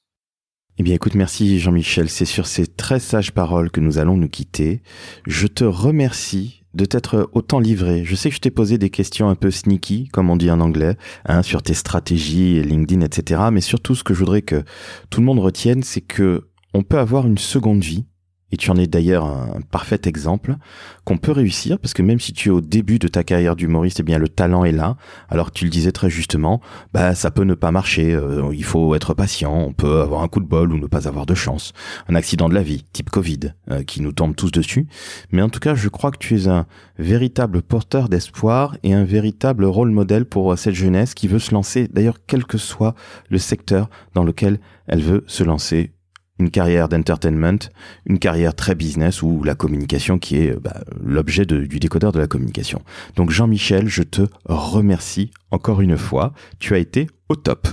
Eh 0.81 0.83
bien 0.83 0.95
écoute, 0.95 1.15
merci 1.15 1.59
Jean-Michel. 1.59 2.07
C'est 2.07 2.23
sur 2.23 2.47
ces 2.47 2.65
très 2.65 3.01
sages 3.01 3.33
paroles 3.33 3.69
que 3.69 3.81
nous 3.81 3.97
allons 3.97 4.15
nous 4.15 4.29
quitter. 4.29 4.81
Je 5.27 5.45
te 5.45 5.65
remercie 5.65 6.63
de 6.73 6.85
t'être 6.85 7.29
autant 7.33 7.59
livré. 7.59 8.05
Je 8.05 8.15
sais 8.15 8.29
que 8.29 8.35
je 8.37 8.39
t'ai 8.39 8.49
posé 8.49 8.77
des 8.77 8.89
questions 8.89 9.27
un 9.27 9.35
peu 9.35 9.51
sneaky, 9.51 10.07
comme 10.07 10.29
on 10.29 10.37
dit 10.37 10.49
en 10.49 10.61
anglais, 10.61 10.95
hein, 11.25 11.43
sur 11.43 11.63
tes 11.63 11.73
stratégies, 11.73 12.63
LinkedIn, 12.63 13.01
etc. 13.01 13.41
Mais 13.51 13.59
surtout, 13.59 13.93
ce 13.93 14.05
que 14.05 14.13
je 14.13 14.19
voudrais 14.19 14.41
que 14.41 14.63
tout 15.09 15.19
le 15.19 15.25
monde 15.25 15.39
retienne, 15.39 15.83
c'est 15.83 15.99
que 15.99 16.47
on 16.73 16.81
peut 16.81 16.99
avoir 16.99 17.27
une 17.27 17.37
seconde 17.37 17.83
vie 17.83 18.05
et 18.51 18.57
tu 18.57 18.71
en 18.71 18.77
es 18.77 18.88
d'ailleurs 18.88 19.25
un, 19.25 19.62
parfait 19.71 19.99
exemple, 20.05 20.55
qu'on 21.05 21.17
peut 21.17 21.31
réussir, 21.31 21.79
parce 21.79 21.93
que 21.93 22.01
même 22.01 22.19
si 22.19 22.33
tu 22.33 22.49
es 22.49 22.51
au 22.51 22.62
début 22.62 22.99
de 22.99 23.07
ta 23.07 23.23
carrière 23.23 23.55
d'humoriste, 23.55 23.99
eh 23.99 24.03
bien 24.03 24.17
le 24.17 24.29
talent 24.29 24.63
est 24.63 24.71
là. 24.71 24.97
Alors 25.29 25.51
tu 25.51 25.65
le 25.65 25.69
disais 25.69 25.91
très 25.91 26.09
justement, 26.09 26.62
bah 26.93 27.15
ça 27.15 27.31
peut 27.31 27.43
ne 27.43 27.53
pas 27.53 27.71
marcher, 27.71 28.13
euh, 28.13 28.49
il 28.53 28.63
faut 28.63 28.95
être 28.95 29.13
patient, 29.13 29.53
on 29.53 29.73
peut 29.73 30.01
avoir 30.01 30.23
un 30.23 30.27
coup 30.27 30.39
de 30.39 30.47
bol 30.47 30.73
ou 30.73 30.79
ne 30.79 30.88
pas 30.88 31.07
avoir 31.07 31.25
de 31.25 31.35
chance, 31.35 31.73
un 32.07 32.15
accident 32.15 32.49
de 32.49 32.53
la 32.53 32.63
vie, 32.63 32.83
type 32.93 33.09
Covid, 33.09 33.53
euh, 33.71 33.83
qui 33.83 34.01
nous 34.01 34.12
tombe 34.12 34.35
tous 34.35 34.51
dessus. 34.51 34.88
Mais 35.31 35.41
en 35.41 35.49
tout 35.49 35.59
cas, 35.59 35.75
je 35.75 35.89
crois 35.89 36.12
que 36.12 36.17
tu 36.17 36.38
es 36.38 36.47
un 36.47 36.65
véritable 36.97 37.62
porteur 37.62 38.09
d'espoir 38.09 38.77
et 38.83 38.93
un 38.93 39.05
véritable 39.05 39.65
rôle 39.65 39.91
modèle 39.91 40.25
pour 40.25 40.57
cette 40.57 40.75
jeunesse 40.75 41.13
qui 41.13 41.27
veut 41.27 41.39
se 41.39 41.53
lancer, 41.53 41.88
d'ailleurs 41.88 42.17
quel 42.25 42.45
que 42.45 42.57
soit 42.57 42.95
le 43.29 43.38
secteur 43.38 43.89
dans 44.13 44.23
lequel 44.23 44.59
elle 44.88 45.01
veut 45.01 45.23
se 45.27 45.43
lancer 45.43 45.91
une 46.39 46.49
carrière 46.49 46.89
d'entertainment, 46.89 47.60
une 48.06 48.19
carrière 48.19 48.56
très 48.56 48.73
business 48.73 49.21
ou 49.21 49.43
la 49.43 49.56
communication 49.56 50.17
qui 50.17 50.38
est 50.38 50.60
bah, 50.60 50.82
l'objet 51.04 51.45
du 51.45 51.80
décodeur 51.80 52.12
de 52.12 52.19
la 52.19 52.28
communication. 52.28 52.82
Donc 53.15 53.30
Jean-Michel, 53.30 53.88
je 53.88 54.04
te 54.04 54.21
remercie 54.45 55.32
encore 55.52 55.82
une 55.82 55.97
fois. 55.97 56.34
Tu 56.60 56.73
as 56.73 56.80
été 56.80 57.08
au 57.28 57.36
top. 57.36 57.67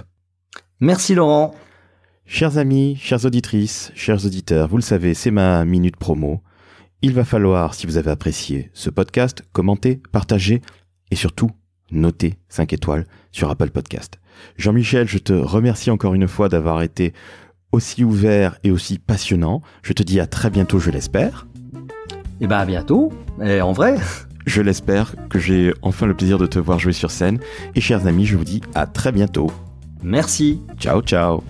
Merci 0.80 1.14
Laurent. 1.14 1.54
Chers 2.26 2.58
amis, 2.58 2.96
chères 3.00 3.24
auditrices, 3.24 3.92
chers 3.94 4.26
auditeurs, 4.26 4.68
vous 4.68 4.76
le 4.76 4.82
savez, 4.82 5.14
c'est 5.14 5.30
ma 5.30 5.64
minute 5.64 5.96
promo. 5.96 6.42
Il 7.00 7.12
va 7.12 7.24
falloir, 7.24 7.72
si 7.72 7.86
vous 7.86 7.98
avez 7.98 8.10
apprécié 8.10 8.70
ce 8.74 8.90
podcast, 8.90 9.44
commenter, 9.52 10.02
partager 10.10 10.60
et 11.12 11.14
surtout 11.14 11.52
noter 11.92 12.34
5 12.48 12.72
étoiles 12.72 13.06
sur 13.30 13.48
Apple 13.48 13.70
Podcast. 13.70 14.18
Jean-Michel, 14.56 15.06
je 15.06 15.18
te 15.18 15.32
remercie 15.32 15.90
encore 15.90 16.14
une 16.14 16.26
fois 16.26 16.48
d'avoir 16.48 16.82
été 16.82 17.12
aussi 17.76 18.04
ouvert 18.04 18.56
et 18.64 18.70
aussi 18.70 18.98
passionnant. 18.98 19.62
Je 19.82 19.92
te 19.92 20.02
dis 20.02 20.18
à 20.18 20.26
très 20.26 20.50
bientôt, 20.50 20.78
je 20.78 20.90
l'espère. 20.90 21.46
Et 22.40 22.44
eh 22.44 22.46
ben 22.46 22.58
à 22.58 22.66
bientôt, 22.66 23.12
et 23.42 23.60
en 23.60 23.72
vrai. 23.72 23.96
Je 24.46 24.62
l'espère 24.62 25.16
que 25.28 25.40
j'ai 25.40 25.74
enfin 25.82 26.06
le 26.06 26.14
plaisir 26.14 26.38
de 26.38 26.46
te 26.46 26.60
voir 26.60 26.78
jouer 26.78 26.92
sur 26.92 27.10
scène. 27.10 27.40
Et 27.74 27.80
chers 27.80 28.06
amis, 28.06 28.26
je 28.26 28.36
vous 28.36 28.44
dis 28.44 28.60
à 28.76 28.86
très 28.86 29.10
bientôt. 29.10 29.50
Merci. 30.04 30.60
Ciao, 30.78 31.02
ciao. 31.02 31.42